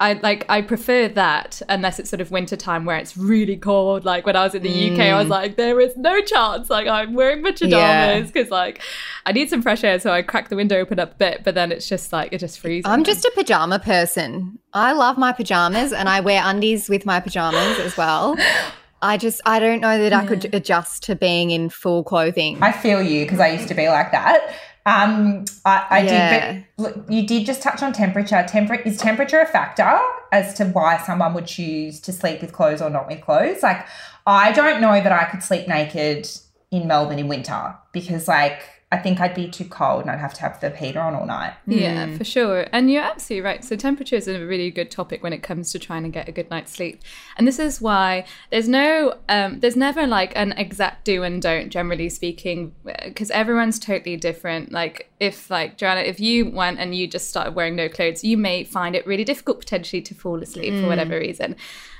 I 0.00 0.14
like 0.14 0.44
I 0.48 0.62
prefer 0.62 1.06
that 1.08 1.62
unless 1.68 2.00
it's 2.00 2.10
sort 2.10 2.20
of 2.20 2.32
winter 2.32 2.56
time 2.56 2.84
where 2.84 2.96
it's 2.96 3.16
really 3.16 3.56
cold. 3.56 4.04
Like 4.04 4.26
when 4.26 4.34
I 4.34 4.42
was 4.42 4.52
in 4.52 4.64
the 4.64 4.90
UK, 4.90 4.98
I 4.98 5.16
was 5.16 5.28
like, 5.28 5.56
there 5.56 5.78
is 5.78 5.96
no 5.96 6.20
chance. 6.22 6.68
Like 6.68 6.88
I'm 6.88 7.14
wearing 7.14 7.40
my 7.40 7.52
Mm. 7.52 7.58
Pajamas 7.60 8.32
because 8.32 8.50
like 8.50 8.82
I 9.26 9.32
need 9.32 9.48
some 9.48 9.62
fresh 9.62 9.84
air, 9.84 10.00
so 10.00 10.10
I 10.10 10.22
crack 10.22 10.48
the 10.48 10.56
window 10.56 10.78
open 10.78 10.98
up 10.98 11.12
a 11.12 11.16
bit. 11.16 11.44
But 11.44 11.54
then 11.54 11.70
it's 11.70 11.88
just 11.88 12.12
like 12.12 12.32
it 12.32 12.38
just 12.38 12.58
freezes. 12.58 12.90
I'm 12.90 13.04
just 13.04 13.24
a 13.24 13.30
pajama 13.36 13.78
person. 13.78 14.58
I 14.72 14.92
love 14.92 15.18
my 15.18 15.30
pajamas 15.32 15.92
and 15.92 16.08
I 16.08 16.18
wear 16.18 16.42
undies 16.44 16.88
with 16.88 17.06
my 17.06 17.20
pajamas 17.20 17.78
as 17.78 17.96
well. 17.96 18.36
I 19.02 19.16
just 19.16 19.40
I 19.44 19.58
don't 19.58 19.80
know 19.80 19.98
that 19.98 20.12
I 20.12 20.24
could 20.24 20.54
adjust 20.54 21.02
to 21.04 21.16
being 21.16 21.50
in 21.50 21.68
full 21.68 22.04
clothing. 22.04 22.58
I 22.62 22.70
feel 22.72 23.02
you 23.02 23.24
because 23.24 23.40
I 23.40 23.48
used 23.48 23.68
to 23.68 23.74
be 23.74 23.88
like 23.88 24.12
that. 24.12 24.54
Um, 24.86 25.44
I, 25.64 25.86
I 25.90 26.02
Yeah. 26.02 26.52
did, 26.52 26.64
but 26.76 26.96
look, 26.96 27.04
you 27.10 27.26
did 27.26 27.44
just 27.44 27.62
touch 27.62 27.82
on 27.82 27.92
temperature. 27.92 28.44
Temper 28.48 28.74
is 28.74 28.96
temperature 28.98 29.40
a 29.40 29.46
factor 29.46 29.98
as 30.32 30.54
to 30.54 30.64
why 30.66 30.98
someone 30.98 31.34
would 31.34 31.46
choose 31.46 32.00
to 32.00 32.12
sleep 32.12 32.40
with 32.40 32.52
clothes 32.52 32.80
or 32.82 32.90
not 32.90 33.06
with 33.08 33.20
clothes? 33.20 33.62
Like, 33.62 33.86
I 34.26 34.50
don't 34.52 34.80
know 34.80 34.94
that 34.94 35.12
I 35.12 35.24
could 35.24 35.42
sleep 35.42 35.68
naked 35.68 36.28
in 36.70 36.86
Melbourne 36.88 37.18
in 37.18 37.28
winter 37.28 37.76
because, 37.92 38.26
like, 38.26 38.62
I 38.92 38.98
think 38.98 39.20
I'd 39.20 39.34
be 39.34 39.48
too 39.48 39.64
cold 39.64 40.02
and 40.02 40.10
I'd 40.10 40.20
have 40.20 40.34
to 40.34 40.42
have 40.42 40.60
the 40.60 40.68
heater 40.70 41.00
on 41.00 41.14
all 41.14 41.24
night. 41.26 41.54
Yeah, 41.66 42.06
Hmm. 42.06 42.16
for 42.16 42.24
sure. 42.24 42.66
And 42.72 42.90
you're 42.90 43.02
absolutely 43.02 43.44
right. 43.44 43.64
So, 43.64 43.74
temperature 43.74 44.16
is 44.16 44.28
a 44.28 44.44
really 44.44 44.70
good 44.70 44.90
topic 44.90 45.22
when 45.22 45.32
it 45.32 45.42
comes 45.42 45.72
to 45.72 45.78
trying 45.78 46.02
to 46.02 46.10
get 46.10 46.28
a 46.28 46.32
good 46.32 46.50
night's 46.50 46.72
sleep. 46.72 47.00
And 47.38 47.48
this 47.48 47.58
is 47.58 47.80
why 47.80 48.26
there's 48.50 48.68
no, 48.68 49.16
um, 49.28 49.60
there's 49.60 49.76
never 49.76 50.06
like 50.06 50.32
an 50.36 50.52
exact 50.52 51.04
do 51.06 51.22
and 51.22 51.40
don't, 51.40 51.70
generally 51.70 52.10
speaking, 52.10 52.74
because 53.04 53.30
everyone's 53.30 53.78
totally 53.78 54.16
different. 54.16 54.72
Like, 54.72 55.10
if, 55.22 55.48
like, 55.50 55.78
Joanna, 55.78 56.00
if 56.00 56.18
you 56.18 56.50
went 56.50 56.80
and 56.80 56.96
you 56.96 57.06
just 57.06 57.28
started 57.28 57.54
wearing 57.54 57.76
no 57.76 57.88
clothes, 57.88 58.24
you 58.24 58.36
may 58.36 58.64
find 58.64 58.96
it 58.96 59.06
really 59.06 59.22
difficult 59.22 59.60
potentially 59.60 60.02
to 60.02 60.14
fall 60.16 60.42
asleep 60.42 60.74
for 60.74 60.88
whatever 60.88 61.16
reason. 61.16 61.54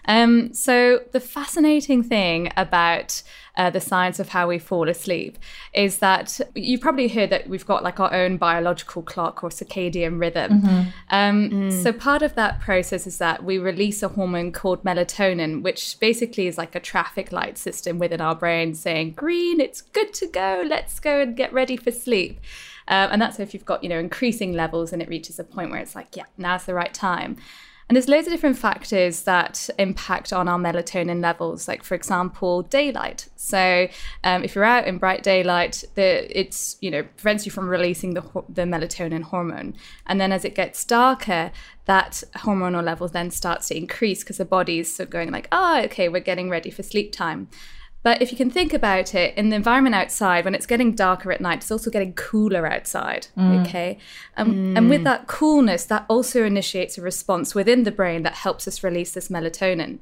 Um, 0.07 0.53
so, 0.53 1.05
the 1.13 1.21
fascinating 1.21 2.03
thing 2.03 2.51
about 2.57 3.23
uh, 3.57 3.71
the 3.71 3.81
science 3.81 4.19
of 4.19 4.31
how 4.31 4.49
we 4.49 4.59
fall 4.59 4.89
asleep 4.89 5.39
is 5.73 5.99
that 5.99 6.41
you've 6.57 6.81
probably 6.81 7.07
heard 7.07 7.31
that 7.31 7.49
we've 7.49 7.65
got 7.65 7.85
like 7.85 8.01
our 8.01 8.13
own 8.13 8.39
biological 8.39 9.03
clock 9.03 9.45
or 9.45 9.51
circadian 9.51 10.19
rhythm. 10.19 10.53
Um, 11.11 11.71
So, 11.71 11.93
part 11.93 12.23
of 12.23 12.35
that 12.35 12.59
process 12.59 13.07
is 13.07 13.19
that 13.19 13.45
we 13.45 13.57
release 13.59 14.03
a 14.03 14.09
hormone 14.09 14.51
called 14.51 14.83
melatonin, 14.83 15.63
which 15.63 16.01
basically 16.01 16.49
is 16.49 16.59
like 16.59 16.75
a 16.75 16.81
traffic 16.81 17.31
light 17.31 17.57
system 17.57 18.01
within 18.01 18.21
our 18.21 18.35
brain 18.35 18.75
saying, 18.75 19.13
Green, 19.13 19.61
it's 19.61 19.81
good 19.81 20.13
to 20.15 20.27
go, 20.27 20.65
let's 20.67 20.99
go 20.99 21.21
and 21.21 21.37
get 21.37 21.53
ready 21.53 21.77
for 21.77 21.93
sleep. 21.93 22.41
Um, 22.89 23.11
and 23.13 23.23
that's 23.23 23.39
if 23.41 23.55
you've 23.55 23.65
got, 23.65 23.83
you 23.83 23.89
know, 23.89 23.99
increasing 23.99 24.53
levels 24.53 24.93
and 24.93 25.03
it 25.03 25.09
reaches 25.09 25.39
a 25.39 25.45
point 25.45 25.71
where 25.71 25.81
it's 25.81 25.95
like, 25.95 26.17
yeah, 26.17 26.25
now's 26.37 26.65
the 26.65 26.75
right 26.75 26.93
time. 26.93 27.37
And 27.93 27.97
there's 27.97 28.09
loads 28.09 28.27
of 28.27 28.33
different 28.33 28.57
factors 28.57 29.23
that 29.25 29.69
impact 29.79 30.33
on 30.33 30.49
our 30.49 30.59
melatonin 30.59 31.21
levels, 31.21 31.69
like 31.69 31.83
for 31.83 31.95
example, 31.95 32.63
daylight. 32.63 33.29
So 33.37 33.87
um, 34.25 34.45
if 34.45 34.55
you're 34.55 34.65
out 34.65 34.87
in 34.87 34.97
bright 34.97 35.23
daylight, 35.23 35.85
the, 35.95 36.27
it's 36.39 36.79
you 36.81 36.91
know 36.91 37.03
prevents 37.03 37.45
you 37.45 37.53
from 37.53 37.69
releasing 37.69 38.15
the 38.15 38.23
the 38.49 38.63
melatonin 38.63 39.25
hormone, 39.25 39.75
and 40.07 40.19
then 40.19 40.33
as 40.33 40.45
it 40.45 40.55
gets 40.55 40.85
darker, 40.87 41.53
that 41.85 42.23
hormonal 42.37 42.83
level 42.83 43.09
then 43.09 43.31
starts 43.31 43.69
to 43.69 43.77
increase 43.77 44.23
because 44.23 44.39
the 44.39 44.47
body's 44.47 44.95
sort 44.97 45.09
of 45.09 45.11
going 45.11 45.31
like, 45.31 45.49
oh, 45.53 45.83
okay, 45.83 46.09
we're 46.09 46.21
getting 46.21 46.49
ready 46.49 46.71
for 46.71 46.83
sleep 46.83 47.13
time. 47.13 47.49
But 48.03 48.21
if 48.21 48.33
you 48.33 48.37
can 48.37 48.51
think 48.51 48.73
about 48.73 49.15
it, 49.15 49.37
in 49.37 49.51
the 49.51 49.57
environment 49.57 49.95
outside, 49.95 50.45
when 50.45 50.55
it's 50.55 50.67
getting 50.67 50.95
darker 50.95 51.31
at 51.31 51.41
night, 51.41 51.59
it's 51.59 51.71
also 51.71 51.91
getting 51.91 52.15
cooler 52.15 52.67
outside. 52.67 53.29
Okay. 53.39 53.99
Um, 54.37 54.77
And 54.77 54.91
with 54.91 55.05
that 55.05 55.29
coolness, 55.29 55.85
that 55.85 56.05
also 56.09 56.45
initiates 56.45 56.99
a 56.99 57.03
response 57.03 57.55
within 57.55 57.85
the 57.85 57.93
brain 57.93 58.25
that 58.25 58.35
helps 58.35 58.67
us 58.67 58.83
release 58.83 59.13
this 59.13 59.29
melatonin. 59.29 60.01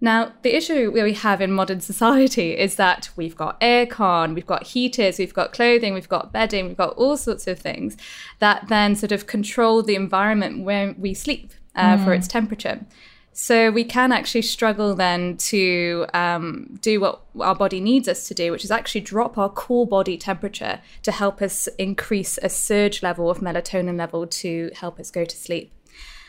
Now, 0.00 0.34
the 0.42 0.54
issue 0.54 0.92
that 0.92 1.02
we 1.04 1.14
have 1.14 1.40
in 1.40 1.50
modern 1.52 1.80
society 1.92 2.56
is 2.56 2.76
that 2.76 3.10
we've 3.16 3.36
got 3.36 3.60
aircon, 3.60 4.34
we've 4.34 4.46
got 4.46 4.64
heaters, 4.68 5.18
we've 5.18 5.34
got 5.34 5.52
clothing, 5.52 5.94
we've 5.94 6.08
got 6.08 6.32
bedding, 6.32 6.68
we've 6.68 6.76
got 6.76 6.94
all 6.96 7.16
sorts 7.16 7.46
of 7.46 7.58
things 7.58 7.96
that 8.38 8.68
then 8.68 8.94
sort 8.94 9.10
of 9.10 9.26
control 9.26 9.82
the 9.82 9.94
environment 9.94 10.62
where 10.64 10.94
we 10.98 11.14
sleep 11.14 11.52
uh, 11.74 11.96
for 12.04 12.12
its 12.14 12.28
temperature. 12.28 12.86
So 13.38 13.70
we 13.70 13.84
can 13.84 14.12
actually 14.12 14.40
struggle 14.40 14.94
then 14.94 15.36
to 15.52 16.06
um, 16.14 16.78
do 16.80 17.00
what 17.00 17.20
our 17.38 17.54
body 17.54 17.80
needs 17.80 18.08
us 18.08 18.26
to 18.28 18.34
do, 18.34 18.50
which 18.50 18.64
is 18.64 18.70
actually 18.70 19.02
drop 19.02 19.36
our 19.36 19.50
core 19.50 19.86
body 19.86 20.16
temperature 20.16 20.80
to 21.02 21.12
help 21.12 21.42
us 21.42 21.68
increase 21.78 22.38
a 22.42 22.48
surge 22.48 23.02
level 23.02 23.28
of 23.28 23.40
melatonin 23.40 23.98
level 23.98 24.26
to 24.26 24.70
help 24.74 24.98
us 24.98 25.10
go 25.10 25.26
to 25.26 25.36
sleep. 25.36 25.70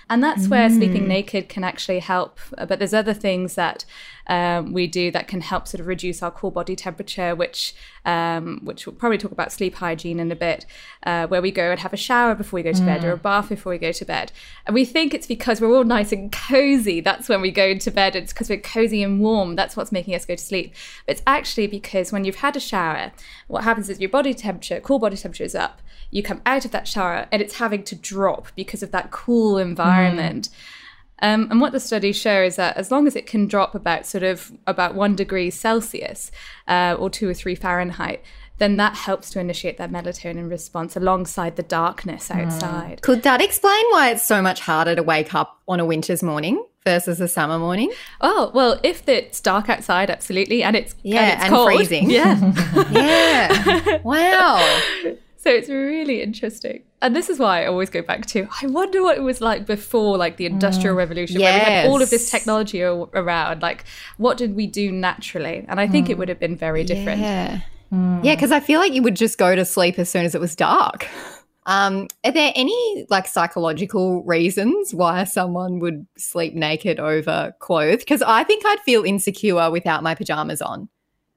And 0.10 0.24
that's 0.24 0.48
where 0.48 0.70
sleeping 0.70 1.08
naked 1.08 1.50
can 1.50 1.64
actually 1.64 2.00
help. 2.00 2.40
But 2.58 2.80
there's 2.80 2.94
other 2.94 3.14
things 3.14 3.56
that 3.56 3.84
um, 4.28 4.72
we 4.72 4.88
do 4.88 5.12
that 5.12 5.28
can 5.28 5.42
help 5.42 5.68
sort 5.68 5.82
of 5.82 5.88
reduce 5.88 6.24
our 6.24 6.32
core 6.32 6.52
body 6.52 6.76
temperature, 6.76 7.36
which 7.36 7.74
um, 8.06 8.62
which 8.64 8.86
we'll 8.86 8.96
probably 8.96 9.18
talk 9.18 9.32
about 9.34 9.52
sleep 9.52 9.76
hygiene 9.76 10.20
in 10.20 10.32
a 10.32 10.36
bit, 10.36 10.66
uh, 11.04 11.28
where 11.28 11.42
we 11.42 11.52
go 11.52 11.72
and 11.72 11.80
have 11.82 11.92
a 11.92 11.98
shower 11.98 12.36
before 12.36 12.58
we 12.58 12.64
go 12.64 12.72
to 12.72 12.82
bed 12.84 13.04
or 13.04 13.12
a 13.12 13.18
bath 13.18 13.50
before 13.50 13.72
we 13.72 13.78
go 13.78 13.92
to 13.92 14.06
bed. 14.06 14.32
And 14.66 14.74
we 14.74 14.86
think 14.86 15.14
it's 15.14 15.28
because 15.28 15.60
we're 15.60 15.76
all 15.76 15.84
nice 15.84 16.14
and 16.14 16.32
cozy. 16.32 17.02
That's 17.02 17.28
when 17.28 17.42
we 17.42 17.52
go 17.52 17.78
to 17.78 17.92
bed. 17.92 18.16
It's 18.16 18.32
because 18.32 18.50
we're 18.50 18.60
cozy 18.60 19.04
and 19.04 19.20
warm. 19.20 19.56
That's 19.56 19.76
what's 19.76 19.92
making 19.92 20.16
us 20.16 20.26
go 20.26 20.36
to 20.36 20.44
sleep. 20.44 20.74
But 21.06 21.18
it's 21.18 21.24
actually 21.28 21.68
because 21.68 22.14
when 22.14 22.24
you've 22.24 22.36
had 22.38 22.56
a 22.56 22.62
shower, 22.62 23.12
what 23.48 23.66
happens 23.66 23.90
is 23.90 24.00
your 24.00 24.10
body 24.10 24.34
temperature, 24.34 24.80
core 24.80 25.00
body 25.00 25.18
temperature 25.18 25.44
is 25.44 25.56
up. 25.56 25.82
You 26.12 26.24
come 26.24 26.42
out 26.46 26.66
of 26.66 26.72
that 26.72 26.88
shower 26.88 27.28
and 27.32 27.42
it's 27.42 27.56
having 27.56 27.84
to 27.84 27.96
drop 27.96 28.48
because 28.56 28.82
of 28.84 28.92
that 28.92 29.12
cool 29.12 29.58
environment. 29.58 30.50
Um, 31.20 31.48
and 31.50 31.60
what 31.60 31.72
the 31.72 31.80
studies 31.80 32.16
show 32.16 32.44
is 32.44 32.58
that 32.58 32.78
as 32.78 32.92
long 32.92 33.08
as 33.08 33.16
it 33.16 33.26
can 33.26 33.48
drop 33.48 33.74
about 33.74 34.06
sort 34.06 34.24
of 34.24 34.52
about 34.68 34.94
one 34.94 35.16
degree 35.16 35.50
Celsius 35.50 36.32
uh, 36.68 36.96
or 36.98 37.10
two 37.10 37.28
or 37.28 37.34
three 37.34 37.56
Fahrenheit, 37.56 38.24
then 38.60 38.78
that 38.78 38.96
helps 38.96 39.30
to 39.32 39.40
initiate 39.40 39.78
that 39.78 39.92
melatonin 39.92 40.50
response 40.50 40.96
alongside 40.96 41.56
the 41.56 41.64
darkness 41.64 42.32
outside. 42.32 43.02
Could 43.02 43.24
that 43.24 43.42
explain 43.42 43.84
why 43.92 44.12
it's 44.12 44.26
so 44.26 44.42
much 44.42 44.62
harder 44.62 44.96
to 44.96 45.04
wake 45.04 45.34
up 45.36 45.60
on 45.68 45.80
a 45.80 45.86
winter's 45.86 46.24
morning 46.24 46.64
versus 46.84 47.20
a 47.20 47.28
summer 47.28 47.60
morning? 47.60 47.92
Oh 48.22 48.52
well, 48.54 48.80
if 48.84 49.08
it's 49.08 49.40
dark 49.42 49.70
outside, 49.70 50.10
absolutely, 50.10 50.64
and 50.64 50.76
it's 50.76 50.96
Yeah, 51.04 51.22
and, 51.22 51.42
it's 51.42 51.52
and 51.52 51.78
freezing. 51.78 52.10
yeah. 52.10 52.90
Yeah. 52.92 53.98
wow. 54.04 55.18
So 55.48 55.54
it's 55.54 55.70
really 55.70 56.22
interesting. 56.22 56.84
And 57.02 57.16
this 57.16 57.30
is 57.30 57.40
why 57.40 57.64
I 57.64 57.68
always 57.68 57.90
go 57.90 58.02
back 58.02 58.26
to 58.26 58.50
I 58.62 58.68
wonder 58.68 59.02
what 59.02 59.18
it 59.18 59.22
was 59.22 59.40
like 59.40 59.66
before 59.66 60.18
like 60.18 60.36
the 60.36 60.46
industrial 60.46 60.94
mm. 60.94 60.98
revolution 60.98 61.40
where 61.40 61.54
we 61.54 61.60
had 61.60 61.88
all 61.88 62.02
of 62.02 62.10
this 62.10 62.30
technology 62.30 62.82
a- 62.82 62.94
around 62.94 63.62
like 63.62 63.86
what 64.18 64.36
did 64.38 64.58
we 64.58 64.68
do 64.68 64.92
naturally? 64.92 65.66
And 65.70 65.80
I 65.80 65.88
think 65.88 66.10
it 66.10 66.16
mm. 66.16 66.18
would 66.20 66.28
have 66.28 66.38
been 66.38 66.58
very 66.58 66.84
different. 66.84 67.22
Mm. 67.22 67.62
Yeah. 67.94 68.22
Yeah, 68.24 68.36
because 68.36 68.52
I 68.52 68.60
feel 68.60 68.82
like 68.82 68.92
you 68.92 69.02
would 69.04 69.16
just 69.16 69.38
go 69.38 69.56
to 69.56 69.64
sleep 69.64 69.98
as 69.98 70.10
soon 70.10 70.26
as 70.26 70.36
it 70.36 70.42
was 70.42 70.54
dark. 70.54 71.08
Um, 71.70 72.08
are 72.24 72.32
there 72.32 72.54
any 72.56 73.06
like 73.10 73.28
psychological 73.28 74.24
reasons 74.24 74.94
why 74.94 75.26
someone 75.26 75.80
would 75.80 76.08
sleep 76.18 76.54
naked 76.54 76.98
over 76.98 77.54
clothes? 77.60 77.98
Because 77.98 78.22
I 78.22 78.46
think 78.46 78.66
I'd 78.66 78.80
feel 78.86 79.04
insecure 79.04 79.70
without 79.70 80.02
my 80.02 80.16
pajamas 80.16 80.62
on. 80.62 80.88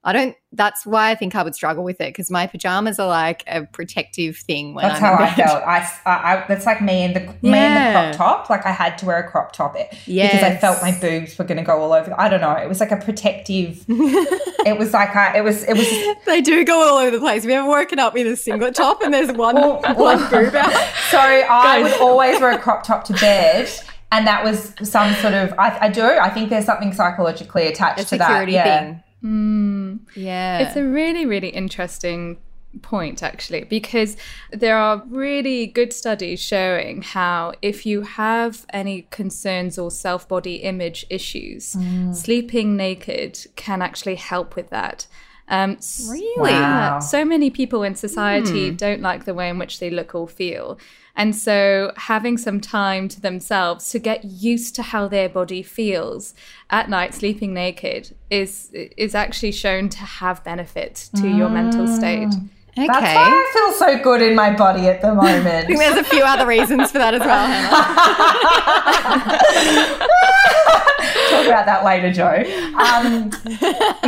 I 0.02 0.14
don't. 0.14 0.34
That's 0.52 0.86
why 0.86 1.10
I 1.10 1.14
think 1.14 1.34
I 1.34 1.42
would 1.42 1.54
struggle 1.54 1.84
with 1.84 2.00
it 2.00 2.08
because 2.08 2.30
my 2.30 2.46
pajamas 2.46 2.98
are 2.98 3.06
like 3.06 3.44
a 3.46 3.66
protective 3.66 4.38
thing 4.38 4.72
when 4.72 4.88
That's 4.88 5.02
I'm 5.02 5.16
how 5.18 5.22
I 5.22 5.34
felt. 5.34 5.62
I, 5.62 5.90
I, 6.06 6.10
I- 6.36 6.44
that's 6.48 6.64
like 6.64 6.80
me 6.80 7.04
in 7.04 7.12
the 7.12 7.20
me 7.20 7.58
in 7.58 7.74
the 7.74 7.90
crop 7.92 8.16
top. 8.16 8.50
Like 8.50 8.64
I 8.64 8.72
had 8.72 8.96
to 8.98 9.06
wear 9.06 9.18
a 9.18 9.28
crop 9.30 9.52
top 9.52 9.76
it, 9.76 9.90
because 10.06 10.42
I 10.42 10.56
felt 10.56 10.80
my 10.80 10.98
boobs 10.98 11.36
were 11.38 11.44
going 11.44 11.58
to 11.58 11.62
go 11.64 11.78
all 11.82 11.92
over. 11.92 12.18
I 12.18 12.30
don't 12.30 12.40
know. 12.40 12.52
It 12.56 12.66
was 12.66 12.80
like 12.80 12.92
a 12.92 12.96
protective. 12.96 13.84
it 13.88 14.78
was 14.78 14.94
like 14.94 15.14
I, 15.14 15.36
it 15.36 15.44
was 15.44 15.64
it 15.64 15.74
was. 15.76 16.16
They 16.24 16.40
do 16.40 16.64
go 16.64 16.80
all 16.80 16.96
over 16.98 17.10
the 17.10 17.18
place. 17.20 17.44
We 17.44 17.52
Have 17.52 17.64
ever 17.64 17.68
woken 17.70 17.98
up 17.98 18.16
in 18.16 18.26
a 18.26 18.36
singlet 18.36 18.74
top 18.74 19.02
and 19.02 19.12
there's 19.12 19.30
one 19.32 19.56
Oh, 19.58 19.80
one 19.94 20.18
boob 20.30 20.54
out? 20.54 20.72
So 21.10 21.18
I 21.18 21.82
would 21.82 21.92
always 22.00 22.40
wear 22.40 22.52
a 22.52 22.58
crop 22.58 22.84
top 22.84 23.04
to 23.04 23.12
bed. 23.14 23.68
And 24.12 24.26
that 24.26 24.44
was 24.44 24.72
some 24.82 25.12
sort 25.16 25.34
of 25.34 25.52
I, 25.58 25.76
I 25.82 25.88
do 25.90 26.02
I 26.02 26.30
think 26.30 26.48
there's 26.48 26.64
something 26.64 26.92
psychologically 26.94 27.66
attached 27.66 28.00
A 28.00 28.04
to 28.06 28.18
that. 28.18 28.48
Yeah. 28.48 28.64
thing. 28.64 29.02
Mm. 29.22 29.79
Yeah. 30.14 30.58
It's 30.60 30.76
a 30.76 30.84
really, 30.84 31.26
really 31.26 31.48
interesting 31.48 32.38
point, 32.82 33.22
actually, 33.22 33.64
because 33.64 34.16
there 34.52 34.76
are 34.76 35.02
really 35.08 35.66
good 35.66 35.92
studies 35.92 36.40
showing 36.40 37.02
how 37.02 37.52
if 37.62 37.84
you 37.84 38.02
have 38.02 38.64
any 38.72 39.02
concerns 39.10 39.78
or 39.78 39.90
self 39.90 40.28
body 40.28 40.56
image 40.56 41.04
issues, 41.10 41.76
sleeping 42.12 42.76
naked 42.76 43.46
can 43.56 43.82
actually 43.82 44.14
help 44.16 44.56
with 44.56 44.70
that. 44.70 45.06
Um, 45.48 45.78
Really? 46.08 46.52
Wow. 46.52 47.00
so 47.00 47.24
many 47.24 47.50
people 47.50 47.82
in 47.82 47.96
society 47.96 48.70
don't 48.70 49.02
like 49.02 49.24
the 49.24 49.34
way 49.34 49.48
in 49.48 49.58
which 49.58 49.80
they 49.80 49.90
look 49.90 50.14
or 50.14 50.28
feel. 50.28 50.78
And 51.16 51.34
so 51.34 51.92
having 51.96 52.38
some 52.38 52.60
time 52.60 53.08
to 53.08 53.20
themselves 53.20 53.90
to 53.90 53.98
get 53.98 54.24
used 54.24 54.74
to 54.76 54.82
how 54.82 55.08
their 55.08 55.28
body 55.28 55.62
feels 55.62 56.34
at 56.70 56.88
night 56.88 57.14
sleeping 57.14 57.52
naked 57.52 58.14
is 58.30 58.70
is 58.72 59.14
actually 59.14 59.52
shown 59.52 59.88
to 59.90 59.98
have 59.98 60.42
benefit 60.44 61.10
to 61.16 61.28
your 61.28 61.48
mental 61.48 61.86
state. 61.86 62.28
Mm. 62.28 62.48
Okay. 62.88 63.00
That's 63.00 63.14
why 63.14 63.28
I 63.28 63.50
feel 63.52 63.72
so 63.78 63.98
good 64.02 64.22
in 64.22 64.34
my 64.34 64.54
body 64.54 64.88
at 64.88 65.00
the 65.00 65.14
moment. 65.22 65.46
I 65.46 65.64
think 65.66 65.78
there's 65.78 65.96
a 65.96 66.04
few 66.04 66.22
other 66.22 66.46
reasons 66.46 66.90
for 66.90 66.98
that 66.98 67.14
as 67.14 67.20
well, 67.20 67.46
talk 71.30 71.46
about 71.46 71.66
that 71.66 71.84
later, 71.84 72.12
Joe. 72.12 72.42
Um, 72.78 73.30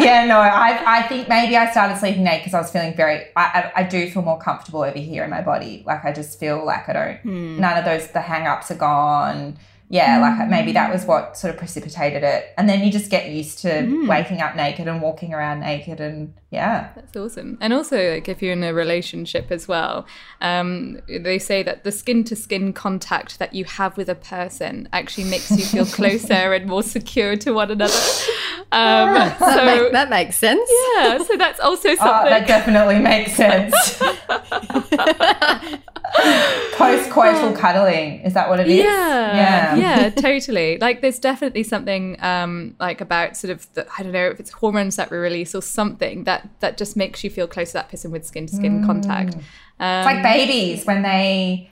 yeah, 0.02 0.24
no, 0.26 0.38
I, 0.38 0.82
I 0.86 1.02
think 1.08 1.28
maybe 1.28 1.56
I 1.56 1.70
started 1.70 1.98
sleeping 1.98 2.24
naked 2.24 2.44
because 2.44 2.54
I 2.54 2.60
was 2.60 2.70
feeling 2.70 2.94
very, 2.94 3.26
I, 3.36 3.42
I, 3.44 3.72
I 3.76 3.82
do 3.84 4.10
feel 4.10 4.22
more 4.22 4.38
comfortable 4.38 4.82
over 4.82 4.98
here 4.98 5.24
in 5.24 5.30
my 5.30 5.42
body. 5.42 5.82
Like 5.86 6.04
I 6.04 6.12
just 6.12 6.38
feel 6.38 6.64
like 6.64 6.88
I 6.88 6.92
don't, 6.92 7.24
none 7.24 7.78
of 7.78 7.84
those, 7.84 8.08
the 8.08 8.20
hang 8.20 8.46
ups 8.46 8.70
are 8.70 8.76
gone. 8.76 9.56
Yeah, 9.92 10.20
like 10.20 10.48
maybe 10.48 10.72
that 10.72 10.90
was 10.90 11.04
what 11.04 11.36
sort 11.36 11.52
of 11.52 11.58
precipitated 11.58 12.22
it. 12.22 12.54
And 12.56 12.66
then 12.66 12.82
you 12.82 12.90
just 12.90 13.10
get 13.10 13.28
used 13.28 13.58
to 13.58 14.06
waking 14.08 14.40
up 14.40 14.56
naked 14.56 14.88
and 14.88 15.02
walking 15.02 15.34
around 15.34 15.60
naked 15.60 16.00
and 16.00 16.32
yeah. 16.50 16.88
That's 16.94 17.14
awesome. 17.14 17.58
And 17.60 17.74
also, 17.74 18.14
like 18.14 18.26
if 18.26 18.40
you're 18.40 18.54
in 18.54 18.64
a 18.64 18.72
relationship 18.72 19.50
as 19.50 19.68
well, 19.68 20.06
um, 20.40 20.98
they 21.08 21.38
say 21.38 21.62
that 21.64 21.84
the 21.84 21.92
skin 21.92 22.24
to 22.24 22.34
skin 22.34 22.72
contact 22.72 23.38
that 23.38 23.52
you 23.54 23.66
have 23.66 23.98
with 23.98 24.08
a 24.08 24.14
person 24.14 24.88
actually 24.94 25.24
makes 25.24 25.50
you 25.50 25.62
feel 25.62 25.84
closer 25.98 26.54
and 26.54 26.66
more 26.66 26.82
secure 26.82 27.36
to 27.36 27.52
one 27.52 27.70
another. 27.70 27.92
Um, 28.72 29.12
that, 29.14 29.38
so 29.38 29.64
make- 29.66 29.92
that 29.92 30.08
makes 30.10 30.36
sense. 30.38 30.68
yeah, 30.96 31.18
so 31.18 31.36
that's 31.36 31.60
also 31.60 31.90
Oh, 31.90 31.94
something. 31.96 32.30
that 32.30 32.46
definitely 32.46 32.98
makes 32.98 33.34
sense. 33.34 33.74
Post-coital 36.76 37.56
cuddling, 37.56 38.20
is 38.20 38.34
that 38.34 38.48
what 38.48 38.60
it 38.60 38.68
is? 38.68 38.84
Yeah, 38.84 39.36
Yeah. 39.36 39.76
yeah, 39.76 40.10
totally. 40.16 40.78
Like, 40.78 41.00
there's 41.00 41.18
definitely 41.18 41.62
something 41.62 42.16
um, 42.22 42.74
like 42.80 43.00
about 43.00 43.36
sort 43.36 43.50
of 43.50 43.66
the, 43.74 43.86
I 43.98 44.02
don't 44.02 44.12
know 44.12 44.26
if 44.28 44.40
it's 44.40 44.50
hormones 44.50 44.96
that 44.96 45.10
we 45.10 45.16
release 45.18 45.54
or 45.54 45.62
something 45.62 46.24
that 46.24 46.48
that 46.60 46.76
just 46.76 46.96
makes 46.96 47.22
you 47.24 47.30
feel 47.30 47.46
close 47.46 47.68
to 47.68 47.74
that 47.74 47.90
person 47.90 48.10
with 48.10 48.26
skin 48.26 48.46
to 48.46 48.54
skin 48.56 48.84
contact. 48.84 49.34
Um, 49.80 49.98
It's 49.98 50.06
like 50.06 50.22
babies 50.22 50.84
when 50.84 51.02
they 51.02 51.70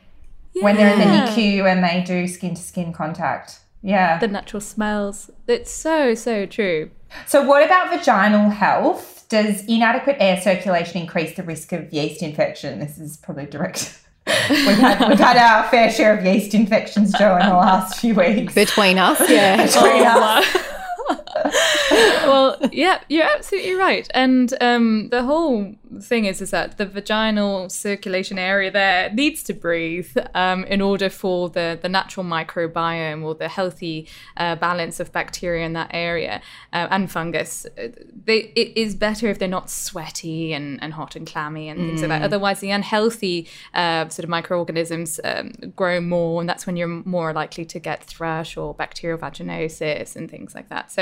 when 0.61 0.77
they're 0.77 0.93
in 0.93 0.99
the 0.99 1.05
Yeah. 1.05 1.27
NICU 1.29 1.71
and 1.71 1.85
they 1.85 2.03
do 2.07 2.27
skin 2.29 2.55
to 2.55 2.63
skin 2.63 2.93
contact. 2.93 3.60
Yeah. 3.83 4.19
the 4.19 4.29
natural 4.29 4.61
smells. 4.61 5.31
It's 5.47 5.71
so 5.71 6.15
so 6.15 6.47
true. 6.47 6.91
So, 7.27 7.45
what 7.45 7.65
about 7.65 7.91
vaginal 7.91 8.51
health? 8.51 9.27
Does 9.29 9.65
inadequate 9.67 10.17
air 10.19 10.41
circulation 10.41 11.01
increase 11.01 11.37
the 11.37 11.43
risk 11.43 11.73
of 11.73 11.93
yeast 11.93 12.23
infection? 12.23 12.81
This 12.81 12.99
is 12.99 13.17
probably 13.17 13.47
direct. 13.47 13.97
we've, 14.27 14.77
had, 14.77 15.09
we've 15.09 15.19
had 15.19 15.37
our 15.37 15.69
fair 15.71 15.91
share 15.91 16.19
of 16.19 16.25
yeast 16.25 16.55
infections, 16.55 17.13
Joe, 17.17 17.37
in 17.37 17.49
the 17.49 17.55
last 17.55 18.01
few 18.01 18.15
weeks. 18.15 18.55
Between 18.55 18.99
us, 18.99 19.19
yeah. 19.31 19.65
Between 19.65 20.03
oh, 20.07 20.21
us. 20.21 20.57
well, 21.91 22.57
yeah, 22.73 23.01
you're 23.09 23.25
absolutely 23.25 23.75
right. 23.75 24.09
And 24.15 24.55
um, 24.61 25.09
the 25.11 25.23
whole 25.23 25.75
thing 26.01 26.25
is, 26.25 26.41
is 26.41 26.51
that 26.51 26.79
the 26.79 26.87
vaginal 26.87 27.69
circulation 27.69 28.39
area 28.39 28.71
there 28.71 29.13
needs 29.13 29.43
to 29.45 29.53
breathe 29.53 30.17
um, 30.35 30.65
in 30.65 30.81
order 30.81 31.11
for 31.11 31.49
the, 31.49 31.79
the 31.81 31.89
natural 31.89 32.25
microbiome 32.25 33.23
or 33.25 33.35
the 33.35 33.49
healthy 33.49 34.09
uh, 34.37 34.55
balance 34.57 35.01
of 35.01 35.13
bacteria 35.13 35.67
in 35.67 35.73
that 35.73 35.91
area 35.93 36.41
uh, 36.73 36.87
and 36.91 37.11
fungus. 37.11 37.67
uh, 37.79 37.89
They, 38.25 38.53
it 38.55 38.77
is 38.77 38.95
better 38.95 39.29
if 39.29 39.39
they're 39.39 39.49
not 39.49 39.71
sweaty 39.71 40.53
and, 40.53 40.83
and 40.83 40.93
hot 40.93 41.17
and 41.17 41.27
clammy 41.27 41.69
and 41.69 41.79
things 41.81 42.01
like 42.03 42.09
that. 42.11 42.23
Otherwise, 42.23 42.61
the 42.61 42.71
unhealthy 42.71 43.49
uh, 43.75 44.09
sort 44.09 44.25
of 44.25 44.31
microorganisms 44.31 45.19
um, 45.25 45.53
grow 45.75 46.01
more, 46.01 46.41
and 46.41 46.49
that's 46.49 46.67
when 46.67 46.77
you're 46.77 47.03
more 47.05 47.33
likely 47.33 47.65
to 47.65 47.79
get 47.79 48.05
thrush 48.05 48.57
or 48.57 48.75
bacterial 48.75 49.19
vaginosis 49.19 50.15
and 50.17 50.31
things 50.31 50.55
like 50.55 50.69
that. 50.69 50.91
So, 50.93 51.00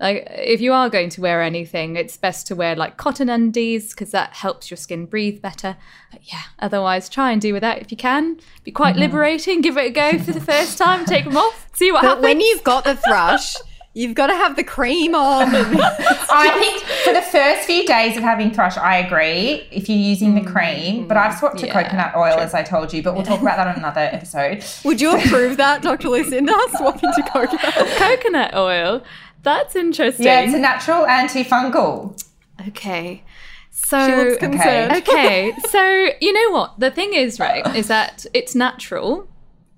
like, 0.00 0.26
if 0.30 0.60
you 0.60 0.72
are 0.72 0.90
going 0.90 1.08
to 1.10 1.20
wear 1.20 1.40
anything, 1.42 1.96
it's 1.96 2.16
best 2.16 2.46
to 2.48 2.56
wear 2.56 2.74
like 2.74 2.96
cotton 2.96 3.28
undies 3.28 3.90
because 3.90 4.10
that 4.10 4.34
helps 4.34 4.70
your 4.70 4.76
skin 4.76 5.06
breathe 5.06 5.40
better. 5.40 5.76
But 6.10 6.20
yeah, 6.24 6.42
otherwise, 6.58 7.08
try 7.08 7.30
and 7.30 7.40
do 7.40 7.52
without 7.52 7.78
if 7.78 7.90
you 7.90 7.96
can. 7.96 8.38
Be 8.64 8.72
quite 8.72 8.92
mm-hmm. 8.92 9.02
liberating. 9.02 9.60
Give 9.60 9.76
it 9.76 9.86
a 9.86 9.90
go 9.90 10.18
for 10.18 10.32
the 10.32 10.40
first 10.40 10.78
time. 10.78 11.04
Take 11.04 11.24
them 11.24 11.36
off. 11.36 11.68
See 11.74 11.92
what 11.92 12.02
But 12.02 12.08
happens. 12.08 12.24
when 12.24 12.40
you've 12.40 12.64
got 12.64 12.84
the 12.84 12.96
thrush, 12.96 13.54
you've 13.94 14.14
got 14.14 14.26
to 14.26 14.34
have 14.34 14.56
the 14.56 14.64
cream 14.64 15.14
on. 15.14 15.48
I 15.54 16.50
think 16.58 16.82
for 17.04 17.12
the 17.12 17.22
first 17.22 17.66
few 17.66 17.86
days 17.86 18.16
of 18.16 18.22
having 18.22 18.50
thrush, 18.52 18.76
I 18.76 18.98
agree 18.98 19.66
if 19.70 19.88
you're 19.88 19.96
using 19.98 20.34
the 20.34 20.40
mm, 20.42 20.52
cream. 20.52 21.08
But 21.08 21.16
I've 21.16 21.38
swapped 21.38 21.58
to 21.58 21.66
Yeah, 21.66 21.82
coconut 21.82 22.14
oil, 22.16 22.38
as 22.38 22.52
I 22.54 22.62
told 22.62 22.92
you. 22.92 23.02
But 23.02 23.14
we'll 23.14 23.24
talk 23.24 23.40
about 23.40 23.56
that 23.56 23.68
on 23.68 23.76
another 23.76 24.00
episode. 24.00 24.64
Would 24.84 25.00
you 25.00 25.16
approve 25.16 25.56
that, 25.56 25.82
Dr. 25.82 26.08
Lucinda? 26.08 26.52
Swapping 26.76 27.12
to 27.12 27.22
coconut. 27.22 27.74
coconut 27.96 28.54
oil. 28.54 29.02
That's 29.42 29.76
interesting. 29.76 30.26
Yeah, 30.26 30.40
it's 30.40 30.54
a 30.54 30.58
natural 30.58 31.04
antifungal. 31.06 32.20
okay. 32.68 33.22
So 33.70 34.06
She 34.08 34.14
looks 34.16 34.38
concerned. 34.38 34.92
okay, 34.92 35.52
so 35.68 36.08
you 36.20 36.32
know 36.32 36.56
what? 36.56 36.78
The 36.78 36.90
thing 36.92 37.12
is, 37.12 37.40
right, 37.40 37.66
is 37.76 37.88
that 37.88 38.24
it's 38.32 38.54
natural. 38.54 39.28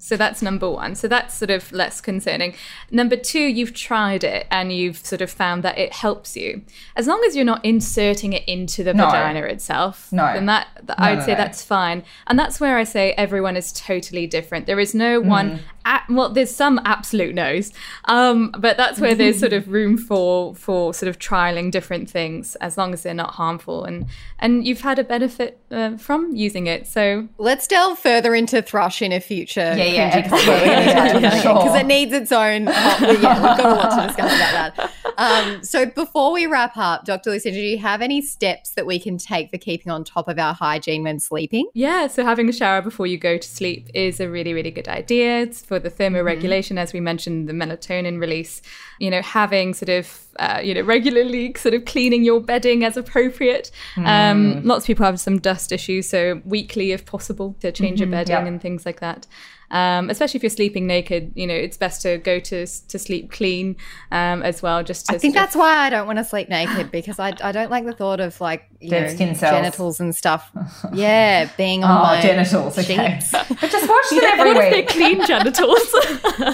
So 0.06 0.16
that's 0.16 0.40
number 0.40 0.70
one. 0.70 0.94
So 0.94 1.08
that's 1.08 1.34
sort 1.34 1.50
of 1.50 1.72
less 1.72 2.00
concerning. 2.00 2.54
Number 2.92 3.16
two, 3.16 3.40
you've 3.40 3.75
tried 3.75 4.22
it 4.22 4.46
and 4.52 4.72
you've 4.72 4.98
sort 5.04 5.20
of 5.20 5.32
found 5.32 5.64
that 5.64 5.76
it 5.78 5.92
helps 5.92 6.36
you. 6.36 6.62
As 6.94 7.08
long 7.08 7.20
as 7.26 7.34
you're 7.34 7.44
not 7.44 7.64
inserting 7.64 8.32
it 8.32 8.44
into 8.46 8.84
the 8.84 8.94
No. 8.94 9.06
vagina 9.06 9.40
itself, 9.40 10.12
No. 10.12 10.32
then 10.32 10.46
that, 10.46 10.68
that 10.84 11.00
I 11.00 11.10
would 11.10 11.18
no, 11.18 11.25
say 11.26 11.32
no. 11.32 11.38
that's 11.38 11.64
fine. 11.64 12.04
And 12.28 12.38
that's 12.38 12.60
where 12.60 12.78
I 12.78 12.84
say 12.84 13.14
everyone 13.18 13.56
is 13.56 13.72
totally 13.72 14.28
different. 14.28 14.66
There 14.66 14.78
is 14.78 14.94
no 14.94 15.20
Hmm. 15.20 15.28
one. 15.28 15.60
A- 15.84 16.00
well, 16.08 16.30
there's 16.30 16.50
some 16.54 16.80
absolute 16.84 17.32
no's, 17.34 17.72
um, 18.06 18.52
but 18.58 18.76
that's 18.76 18.98
where 19.00 19.14
there's 19.14 19.38
sort 19.38 19.52
of 19.52 19.68
room 19.76 19.96
for 19.96 20.52
for 20.56 20.92
sort 20.92 21.08
of 21.08 21.18
trialing 21.20 21.70
different 21.70 22.10
things 22.10 22.56
as 22.56 22.76
long 22.76 22.92
as 22.92 23.04
they're 23.04 23.14
not 23.14 23.34
harmful 23.34 23.84
and 23.84 24.06
and 24.40 24.66
you've 24.66 24.80
had 24.80 24.98
a 24.98 25.04
benefit 25.04 25.60
uh, 25.70 25.96
from 25.96 26.34
using 26.34 26.66
it. 26.66 26.88
So 26.88 27.28
Let's 27.38 27.68
delve 27.68 28.00
further 28.00 28.34
into 28.34 28.62
thrush 28.62 29.00
in 29.00 29.12
a 29.12 29.20
future 29.20 29.75
Yeah, 29.76 29.84
yeah, 29.84 29.95
cringy 29.96 30.16
episode. 30.16 30.38
combo 30.46 31.20
Yeah, 31.20 31.40
sure. 31.42 31.54
because 31.54 31.74
it 31.80 31.86
needs 31.86 32.12
its 32.12 32.32
own. 32.32 32.66
hot- 32.66 33.00
yeah, 33.00 33.08
we've 33.12 33.20
got 33.22 33.60
a 33.60 33.68
lot 33.68 34.00
to 34.00 34.06
discuss 34.06 34.34
about 34.36 34.76
that. 34.76 34.92
Um, 35.18 35.64
so 35.64 35.86
before 35.86 36.32
we 36.32 36.46
wrap 36.46 36.76
up, 36.76 37.04
Dr. 37.06 37.30
Lucinda, 37.30 37.58
do 37.58 37.64
you 37.64 37.78
have 37.78 38.02
any 38.02 38.21
steps 38.21 38.71
that 38.73 38.84
we 38.84 38.99
can 38.99 39.16
take 39.16 39.50
for 39.50 39.56
keeping 39.56 39.90
on 39.90 40.04
top 40.04 40.28
of 40.28 40.38
our 40.38 40.52
hygiene 40.52 41.04
when 41.04 41.18
sleeping? 41.21 41.68
Yeah, 41.73 42.06
so 42.08 42.23
having 42.25 42.49
a 42.49 42.52
shower 42.52 42.82
before 42.82 43.06
you 43.06 43.16
go 43.16 43.38
to 43.38 43.49
sleep 43.49 43.88
is 43.94 44.21
a 44.21 44.28
really, 44.28 44.52
really 44.52 44.71
good 44.71 44.88
idea. 44.88 45.40
It's 45.40 45.62
for 45.62 45.78
the 45.78 45.90
thermoregulation, 45.90 46.76
as 46.78 46.92
we 46.92 47.00
mentioned, 47.00 47.49
the 47.49 47.54
melatonin 47.54 48.21
release. 48.21 48.60
You 48.99 49.10
know, 49.10 49.21
having 49.23 49.75
sort 49.75 49.88
of, 49.90 50.26
uh, 50.38 50.60
you 50.62 50.73
know, 50.75 50.80
regularly 50.82 51.54
sort 51.56 51.75
of 51.75 51.84
cleaning 51.84 52.25
your 52.25 52.40
bedding 52.40 52.82
as 52.84 52.97
appropriate. 52.97 53.71
Um, 53.97 54.62
lots 54.64 54.84
of 54.84 54.86
people 54.86 55.04
have 55.06 55.21
some 55.21 55.38
dust 55.38 55.71
issues, 55.73 56.08
so 56.08 56.40
weekly, 56.44 56.92
if 56.92 57.04
possible, 57.06 57.56
to 57.60 57.73
change 57.73 58.00
your 58.00 58.08
bedding 58.10 58.32
Yep. 58.36 58.47
and 58.47 58.60
things 58.62 58.84
like 58.86 59.00
that. 59.00 59.26
Um, 59.70 60.10
especially 60.10 60.38
if 60.38 60.42
you're 60.44 60.50
sleeping 60.50 60.86
naked, 60.86 61.32
you 61.34 61.46
know, 61.46 61.54
it's 61.54 61.76
best 61.76 62.02
to 62.02 62.18
go 62.18 62.38
to 62.40 62.66
to 62.66 62.98
sleep 62.98 63.30
clean 63.32 63.76
um, 64.12 64.42
as 64.42 64.62
well. 64.62 64.82
Just 64.84 65.06
to 65.06 65.14
I 65.14 65.18
think 65.18 65.34
sort 65.34 65.42
of- 65.42 65.46
that's 65.48 65.56
why 65.56 65.76
I 65.78 65.90
don't 65.90 66.06
want 66.06 66.18
to 66.18 66.24
sleep 66.24 66.48
naked 66.48 66.90
because 66.90 67.18
I, 67.18 67.34
I 67.42 67.52
don't 67.52 67.70
like 67.70 67.84
the 67.84 67.92
thought 67.92 68.20
of 68.20 68.40
like 68.40 68.68
you 68.80 68.90
Dead 68.90 69.02
know, 69.08 69.14
skin 69.14 69.34
cells. 69.34 69.52
genitals 69.52 70.00
and 70.00 70.14
stuff. 70.14 70.50
Yeah, 70.92 71.48
being 71.56 71.82
on 71.84 71.90
Oh, 72.00 72.02
my 72.04 72.20
genitals. 72.20 72.78
Okay. 72.78 73.18
sheets. 73.20 73.32
But 73.60 73.70
just 73.70 73.88
wash 73.88 74.10
them 74.10 74.20
every 74.24 74.52
what 74.52 74.60
they're 74.60 74.70
week. 74.70 74.88
clean 74.88 75.26
genitals? 75.26 75.80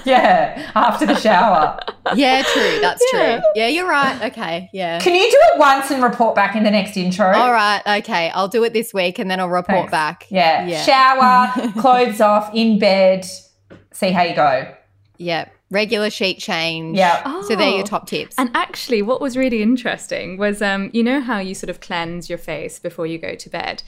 Yeah, 0.04 0.70
after 0.74 1.04
the 1.06 1.16
shower. 1.16 1.78
Yeah, 2.14 2.42
true. 2.42 2.78
That's 2.80 3.02
Yeah. 3.12 3.36
true. 3.40 3.44
Yeah, 3.56 3.68
you're 3.68 3.88
right. 3.88 4.22
Okay, 4.30 4.70
yeah. 4.72 4.98
Can 5.00 5.14
you 5.14 5.30
do 5.30 5.36
it 5.54 5.58
once 5.58 5.90
and 5.90 6.02
report 6.02 6.34
back 6.34 6.56
in 6.56 6.64
the 6.64 6.70
next 6.70 6.96
intro? 6.96 7.26
All 7.32 7.52
right. 7.52 7.82
Okay, 7.98 8.30
I'll 8.30 8.48
do 8.48 8.64
it 8.64 8.72
this 8.72 8.92
week 8.94 9.18
and 9.18 9.30
then 9.30 9.38
I'll 9.40 9.48
report 9.48 9.90
Thanks. 9.90 9.90
back. 9.90 10.26
Yeah. 10.30 10.66
Yeah. 10.66 10.82
Shower, 10.82 11.70
clothes 11.80 12.20
off, 12.20 12.50
in 12.54 12.78
bed. 12.78 13.01
See 13.92 14.10
how 14.10 14.22
you 14.22 14.34
go. 14.34 14.74
Yeah. 15.18 15.48
Regular 15.70 16.10
sheet 16.10 16.38
change. 16.38 16.96
Yeah. 16.98 17.42
So 17.42 17.56
they're 17.56 17.70
your 17.70 17.80
Oh. 17.80 17.86
top 17.86 18.06
tips. 18.06 18.34
And 18.38 18.50
actually, 18.54 19.00
what 19.02 19.20
was 19.20 19.36
really 19.36 19.62
interesting 19.62 20.36
was, 20.36 20.60
um, 20.60 20.90
you 20.92 21.02
know 21.02 21.20
how 21.20 21.38
you 21.38 21.54
sort 21.54 21.70
of 21.70 21.80
cleanse 21.80 22.28
your 22.28 22.38
face 22.38 22.78
before 22.78 23.06
you 23.06 23.18
go 23.18 23.34
to 23.34 23.48
bed. 23.48 23.82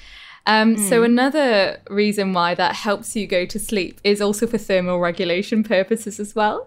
Um, 0.46 0.76
So 0.76 1.02
another 1.02 1.80
reason 1.88 2.34
why 2.34 2.54
that 2.54 2.74
helps 2.74 3.16
you 3.16 3.26
go 3.26 3.46
to 3.46 3.58
sleep 3.58 3.98
is 4.04 4.20
also 4.20 4.46
for 4.46 4.58
thermal 4.58 4.98
regulation 5.00 5.62
purposes 5.64 6.20
as 6.20 6.34
well. 6.34 6.66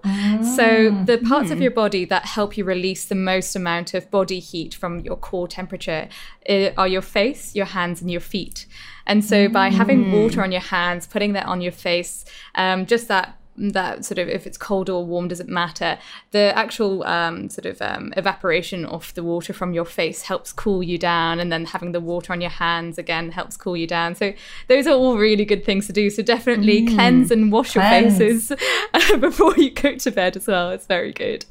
So 0.55 0.89
the 1.05 1.19
parts 1.19 1.51
of 1.51 1.62
your 1.62 1.71
body 1.71 2.03
that 2.05 2.25
help 2.25 2.57
you 2.57 2.63
release 2.63 3.05
the 3.05 3.15
most 3.33 3.55
amount 3.55 3.93
of 3.93 4.10
body 4.10 4.39
heat 4.39 4.73
from 4.73 4.99
your 5.01 5.15
core 5.15 5.47
temperature 5.47 6.10
uh, 6.49 6.69
are 6.75 6.88
your 6.88 7.03
face, 7.03 7.55
your 7.55 7.67
hands, 7.67 8.01
and 8.01 8.10
your 8.10 8.21
feet. 8.21 8.65
And 9.07 9.25
so 9.25 9.47
by 9.49 9.69
having 9.69 10.11
water 10.11 10.43
on 10.43 10.51
your 10.51 10.61
hands, 10.61 11.07
putting 11.07 11.33
that 11.33 11.45
on 11.47 11.61
your 11.61 11.71
face, 11.71 12.25
um, 12.55 12.85
just 12.85 13.07
that 13.07 13.37
that 13.57 14.05
sort 14.05 14.19
of 14.19 14.29
if 14.29 14.45
it's 14.45 14.57
cold 14.57 14.89
or 14.89 15.03
warm 15.03 15.27
doesn't 15.27 15.49
matter 15.49 15.97
the 16.29 16.55
actual 16.55 17.03
um, 17.05 17.49
sort 17.49 17.65
of 17.65 17.81
um, 17.81 18.13
evaporation 18.15 18.85
of 18.85 19.11
the 19.15 19.23
water 19.23 19.51
from 19.51 19.73
your 19.73 19.85
face 19.85 20.21
helps 20.23 20.53
cool 20.53 20.83
you 20.83 20.97
down. 20.97 21.39
And 21.39 21.51
then 21.51 21.65
having 21.65 21.91
the 21.91 21.99
water 21.99 22.33
on 22.33 22.41
your 22.41 22.51
hands 22.51 22.97
again 22.97 23.31
helps 23.31 23.57
cool 23.57 23.75
you 23.75 23.87
down. 23.87 24.13
So 24.15 24.33
those 24.67 24.85
are 24.85 24.93
all 24.93 25.17
really 25.17 25.45
good 25.45 25.65
things 25.65 25.87
to 25.87 25.93
do. 25.93 26.09
So 26.09 26.21
definitely 26.21 26.85
cleanse 26.85 27.31
and 27.31 27.51
wash 27.51 27.73
your 27.75 27.83
Cleanse. 27.83 28.17
faces 28.17 28.51
before 29.19 29.55
you 29.57 29.71
go 29.71 29.95
to 29.95 30.11
bed 30.11 30.37
as 30.37 30.45
well. 30.45 30.69
It's 30.69 30.85
very 30.85 31.11
good 31.11 31.45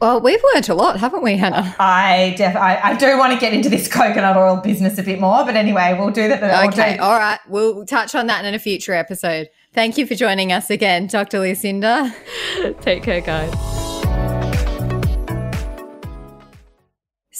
Well, 0.00 0.20
we've 0.20 0.40
learnt 0.54 0.68
a 0.70 0.74
lot, 0.74 0.98
haven't 0.98 1.22
we, 1.22 1.36
Hannah? 1.36 1.74
I 1.78 2.34
def- 2.38 2.56
I, 2.56 2.80
I 2.82 2.94
do 2.96 3.18
want 3.18 3.34
to 3.34 3.38
get 3.38 3.52
into 3.52 3.68
this 3.68 3.86
coconut 3.92 4.36
oil 4.36 4.56
business 4.56 4.98
a 4.98 5.02
bit 5.02 5.20
more, 5.20 5.44
but 5.44 5.56
anyway, 5.56 5.94
we'll 5.98 6.10
do 6.10 6.26
that. 6.28 6.40
we'll 6.40 6.68
Okay. 6.72 6.96
do- 6.96 7.02
All 7.02 7.18
right. 7.18 7.38
We'll 7.48 7.84
touch 7.84 8.14
on 8.14 8.26
that 8.28 8.44
in 8.44 8.54
a 8.54 8.58
future 8.58 8.94
episode. 8.94 9.48
Thank 9.74 9.98
you 9.98 10.06
for 10.06 10.14
joining 10.14 10.52
us 10.52 10.70
again, 10.70 11.06
Dr. 11.06 11.38
Lucinda. 11.40 12.14
take 12.80 13.02
care 13.02 13.20
guys 13.20 13.79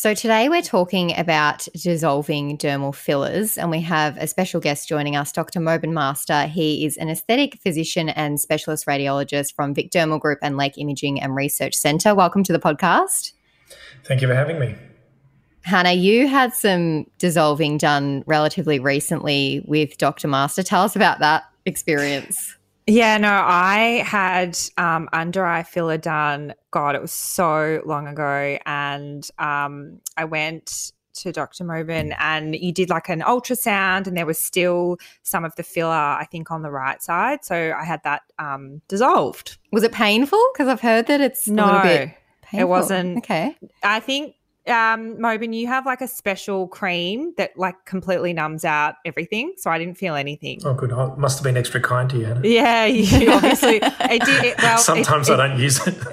So, 0.01 0.15
today 0.15 0.49
we're 0.49 0.63
talking 0.63 1.15
about 1.19 1.69
dissolving 1.75 2.57
dermal 2.57 2.95
fillers, 2.95 3.59
and 3.59 3.71
we 3.71 3.83
have 3.83 4.17
a 4.17 4.27
special 4.27 4.59
guest 4.59 4.89
joining 4.89 5.15
us, 5.15 5.31
Dr. 5.31 5.61
Mobin 5.61 5.93
Master. 5.93 6.47
He 6.47 6.87
is 6.87 6.97
an 6.97 7.11
aesthetic 7.11 7.59
physician 7.59 8.09
and 8.09 8.41
specialist 8.41 8.87
radiologist 8.87 9.55
from 9.55 9.75
Vic 9.75 9.91
Dermal 9.91 10.19
Group 10.19 10.39
and 10.41 10.57
Lake 10.57 10.79
Imaging 10.79 11.21
and 11.21 11.37
Research 11.37 11.75
Centre. 11.75 12.15
Welcome 12.15 12.43
to 12.45 12.53
the 12.55 12.59
podcast. 12.59 13.35
Thank 14.05 14.23
you 14.23 14.29
for 14.29 14.35
having 14.35 14.59
me. 14.59 14.75
Hannah, 15.65 15.93
you 15.93 16.29
had 16.29 16.55
some 16.55 17.05
dissolving 17.19 17.77
done 17.77 18.25
relatively 18.25 18.79
recently 18.79 19.63
with 19.67 19.99
Dr. 19.99 20.29
Master. 20.29 20.63
Tell 20.63 20.83
us 20.83 20.97
about 20.97 21.19
that 21.19 21.43
experience. 21.67 22.57
Yeah, 22.87 23.19
no, 23.19 23.31
I 23.31 24.03
had 24.07 24.59
um, 24.77 25.09
under 25.13 25.45
eye 25.45 25.63
filler 25.63 25.99
done. 25.99 26.55
God, 26.71 26.95
it 26.95 27.03
was 27.03 27.13
so 27.13 27.83
long 27.85 28.09
ago, 28.09 28.59
and 28.67 29.29
um, 29.39 30.01
I 30.17 30.25
went 30.25 30.93
to 31.21 31.33
Dr. 31.33 31.65
Mobin 31.65 32.15
and 32.19 32.55
you 32.57 32.73
did 32.73 32.89
like 32.89 33.09
an 33.09 33.21
ultrasound 33.21 34.07
and 34.07 34.17
there 34.17 34.27
was 34.27 34.39
still 34.39 34.97
some 35.23 35.45
of 35.45 35.55
the 35.57 35.63
filler, 35.63 35.93
I 35.93 36.27
think, 36.31 36.51
on 36.51 36.63
the 36.63 36.71
right 36.71 37.03
side. 37.03 37.45
So 37.45 37.75
I 37.79 37.85
had 37.85 38.03
that 38.05 38.23
um, 38.39 38.81
dissolved. 38.89 39.59
Was 39.73 39.83
it 39.83 39.93
painful? 39.93 40.43
Because 40.53 40.69
I've 40.69 40.81
heard 40.81 41.07
that 41.09 41.21
it's 41.21 41.47
no, 41.47 41.65
a 41.65 41.67
little 41.67 41.83
bit 41.83 42.11
painful. 42.43 42.61
It 42.61 42.69
wasn't. 42.69 43.19
Okay. 43.19 43.57
I 43.83 44.01
think 44.01 44.35
um, 44.67 45.17
Mobin, 45.17 45.55
you 45.55 45.67
have 45.67 45.87
like 45.87 46.01
a 46.01 46.09
special 46.09 46.69
cream 46.69 47.33
that 47.37 47.59
like 47.59 47.85
completely 47.87 48.33
numbs 48.33 48.65
out 48.65 48.97
everything. 49.05 49.55
So 49.57 49.71
I 49.71 49.79
didn't 49.79 49.97
feel 49.97 50.15
anything. 50.15 50.61
Oh, 50.65 50.75
good. 50.75 50.93
I 50.93 51.15
must 51.17 51.39
have 51.39 51.45
been 51.45 51.57
extra 51.57 51.81
kind 51.81 52.11
to 52.11 52.19
you. 52.19 52.41
Yeah, 52.45 52.85
you 52.87 53.33
obviously. 53.33 53.77
It 53.77 54.23
did, 54.25 54.45
it, 54.45 54.59
well, 54.59 54.79
Sometimes 54.79 55.29
it, 55.29 55.39
I 55.39 55.49
don't 55.49 55.59
use 55.59 55.87
it. 55.87 55.95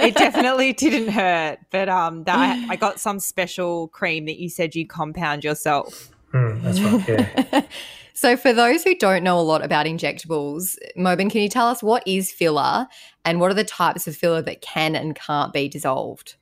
it 0.00 0.14
definitely 0.14 0.72
didn't 0.72 1.08
hurt, 1.08 1.58
but 1.70 1.88
um, 1.88 2.24
that, 2.24 2.66
I 2.70 2.76
got 2.76 2.98
some 2.98 3.20
special 3.20 3.88
cream 3.88 4.26
that 4.26 4.38
you 4.38 4.48
said 4.48 4.74
you 4.74 4.86
compound 4.86 5.44
yourself. 5.44 6.10
Mm, 6.32 6.62
that's 6.62 6.80
right. 6.80 7.08
Yeah. 7.08 7.66
So, 8.16 8.36
for 8.36 8.52
those 8.52 8.84
who 8.84 8.94
don't 8.96 9.24
know 9.24 9.38
a 9.38 9.42
lot 9.42 9.64
about 9.64 9.86
injectables, 9.86 10.76
Mobin, 10.96 11.30
can 11.30 11.42
you 11.42 11.48
tell 11.48 11.66
us 11.66 11.82
what 11.82 12.06
is 12.06 12.30
filler 12.30 12.86
and 13.24 13.40
what 13.40 13.50
are 13.50 13.54
the 13.54 13.64
types 13.64 14.06
of 14.06 14.16
filler 14.16 14.40
that 14.42 14.60
can 14.60 14.94
and 14.94 15.16
can't 15.16 15.52
be 15.52 15.68
dissolved? 15.68 16.36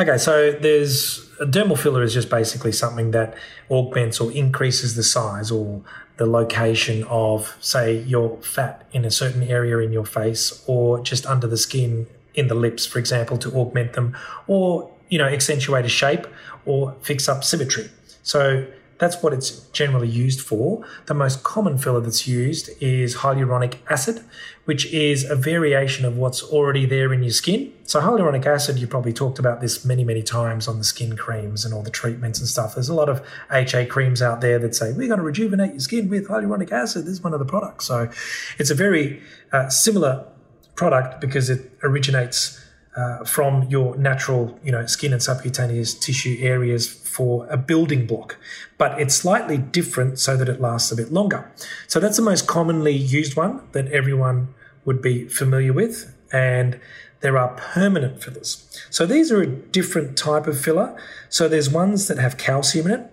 Okay, 0.00 0.18
so 0.18 0.52
there's 0.52 1.28
a 1.40 1.46
dermal 1.46 1.78
filler 1.78 2.02
is 2.02 2.14
just 2.14 2.30
basically 2.30 2.72
something 2.72 3.10
that 3.12 3.34
augments 3.70 4.20
or 4.20 4.30
increases 4.32 4.94
the 4.94 5.02
size 5.02 5.50
or 5.50 5.82
the 6.16 6.26
location 6.26 7.04
of, 7.04 7.56
say, 7.60 7.98
your 8.02 8.40
fat 8.42 8.86
in 8.92 9.04
a 9.04 9.10
certain 9.10 9.42
area 9.42 9.78
in 9.78 9.92
your 9.92 10.04
face 10.04 10.64
or 10.66 11.00
just 11.00 11.26
under 11.26 11.46
the 11.46 11.56
skin 11.56 12.06
in 12.34 12.48
the 12.48 12.54
lips, 12.54 12.86
for 12.86 12.98
example, 12.98 13.38
to 13.38 13.50
augment 13.56 13.92
them 13.94 14.16
or, 14.46 14.90
you 15.08 15.18
know, 15.18 15.26
accentuate 15.26 15.84
a 15.84 15.88
shape 15.88 16.26
or 16.64 16.94
fix 17.00 17.28
up 17.28 17.44
symmetry. 17.44 17.88
So 18.22 18.66
that's 18.98 19.22
what 19.22 19.32
it's 19.32 19.60
generally 19.70 20.08
used 20.08 20.40
for. 20.40 20.84
The 21.06 21.14
most 21.14 21.44
common 21.44 21.78
filler 21.78 22.00
that's 22.00 22.26
used 22.26 22.70
is 22.80 23.16
hyaluronic 23.16 23.76
acid, 23.88 24.24
which 24.64 24.92
is 24.92 25.24
a 25.24 25.36
variation 25.36 26.04
of 26.04 26.16
what's 26.16 26.42
already 26.42 26.84
there 26.84 27.12
in 27.12 27.22
your 27.22 27.32
skin. 27.32 27.72
So, 27.84 28.00
hyaluronic 28.00 28.44
acid, 28.44 28.78
you 28.78 28.86
probably 28.86 29.12
talked 29.12 29.38
about 29.38 29.60
this 29.60 29.84
many, 29.84 30.04
many 30.04 30.22
times 30.22 30.68
on 30.68 30.78
the 30.78 30.84
skin 30.84 31.16
creams 31.16 31.64
and 31.64 31.72
all 31.72 31.82
the 31.82 31.90
treatments 31.90 32.38
and 32.40 32.48
stuff. 32.48 32.74
There's 32.74 32.88
a 32.88 32.94
lot 32.94 33.08
of 33.08 33.26
HA 33.50 33.86
creams 33.86 34.20
out 34.20 34.40
there 34.40 34.58
that 34.58 34.74
say, 34.74 34.92
we're 34.92 35.08
going 35.08 35.18
to 35.18 35.24
rejuvenate 35.24 35.70
your 35.70 35.80
skin 35.80 36.08
with 36.08 36.28
hyaluronic 36.28 36.72
acid. 36.72 37.04
This 37.04 37.12
is 37.14 37.22
one 37.22 37.32
of 37.32 37.38
the 37.38 37.46
products. 37.46 37.86
So, 37.86 38.10
it's 38.58 38.70
a 38.70 38.74
very 38.74 39.22
uh, 39.52 39.68
similar 39.68 40.26
product 40.74 41.20
because 41.20 41.50
it 41.50 41.72
originates 41.82 42.64
uh, 42.98 43.24
from 43.24 43.62
your 43.70 43.96
natural, 43.96 44.58
you 44.64 44.72
know, 44.72 44.84
skin 44.86 45.12
and 45.12 45.22
subcutaneous 45.22 45.94
tissue 45.94 46.36
areas 46.40 46.88
for 46.88 47.46
a 47.48 47.56
building 47.56 48.06
block, 48.06 48.36
but 48.76 49.00
it's 49.00 49.14
slightly 49.14 49.56
different 49.56 50.18
so 50.18 50.36
that 50.36 50.48
it 50.48 50.60
lasts 50.60 50.90
a 50.90 50.96
bit 50.96 51.12
longer. 51.12 51.50
So 51.86 52.00
that's 52.00 52.16
the 52.16 52.22
most 52.22 52.48
commonly 52.48 52.96
used 52.96 53.36
one 53.36 53.62
that 53.72 53.86
everyone 53.92 54.48
would 54.84 55.00
be 55.00 55.28
familiar 55.28 55.72
with, 55.72 56.12
and 56.32 56.80
there 57.20 57.38
are 57.38 57.48
permanent 57.56 58.22
fillers. 58.22 58.68
So 58.90 59.06
these 59.06 59.30
are 59.30 59.42
a 59.42 59.46
different 59.46 60.16
type 60.16 60.46
of 60.46 60.60
filler. 60.60 60.96
So 61.28 61.48
there's 61.48 61.70
ones 61.70 62.08
that 62.08 62.18
have 62.18 62.36
calcium 62.36 62.86
in 62.86 62.92
it, 63.00 63.10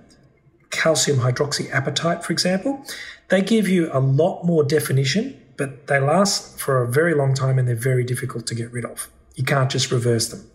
calcium 0.72 1.20
hydroxyapatite, 1.20 2.24
for 2.24 2.34
example. 2.34 2.84
They 3.30 3.42
give 3.42 3.68
you 3.68 3.90
a 3.92 4.00
lot 4.00 4.44
more 4.44 4.64
definition, 4.64 5.40
but 5.58 5.88
they 5.88 6.00
last 6.00 6.60
for 6.60 6.84
a 6.84 6.88
very 6.88 7.14
long 7.14 7.34
time 7.34 7.60
and 7.60 7.68
they're 7.68 7.76
very 7.76 8.04
difficult 8.04 8.46
to 8.48 8.56
get 8.56 8.72
rid 8.72 8.86
of. 8.86 9.10
You 9.36 9.44
can't 9.44 9.70
just 9.70 9.92
reverse 9.92 10.30
them. 10.30 10.50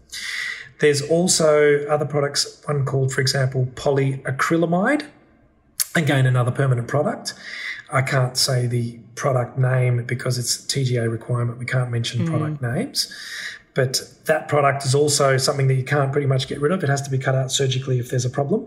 There's 0.81 1.03
also 1.03 1.85
other 1.87 2.07
products, 2.07 2.63
one 2.65 2.85
called, 2.85 3.13
for 3.13 3.21
example, 3.21 3.67
polyacrylamide. 3.75 5.07
Again, 5.95 6.27
another 6.27 6.51
permanent 6.51 6.89
product. 6.89 7.35
I 7.93 8.03
can't 8.03 8.37
say 8.37 8.67
the 8.67 8.99
product 9.15 9.59
name 9.59 10.05
because 10.07 10.39
it's 10.39 10.65
a 10.65 10.69
TGA 10.69 11.11
requirement. 11.11 11.59
We 11.59 11.67
can't 11.67 11.91
mention 11.91 12.27
mm. 12.27 12.31
product 12.31 12.63
names. 12.63 13.13
But 13.75 14.01
that 14.25 14.49
product 14.49 14.85
is 14.85 14.95
also 14.95 15.37
something 15.37 15.69
that 15.69 15.75
you 15.75 15.85
can't 15.85 16.13
pretty 16.13 16.27
much 16.27 16.49
get 16.49 16.61
rid 16.61 16.73
of. 16.73 16.83
It 16.83 16.89
has 16.89 17.03
to 17.03 17.11
be 17.11 17.19
cut 17.19 17.35
out 17.35 17.53
surgically 17.53 17.99
if 17.99 18.11
there's 18.11 18.25
a 18.25 18.31
problem. 18.31 18.67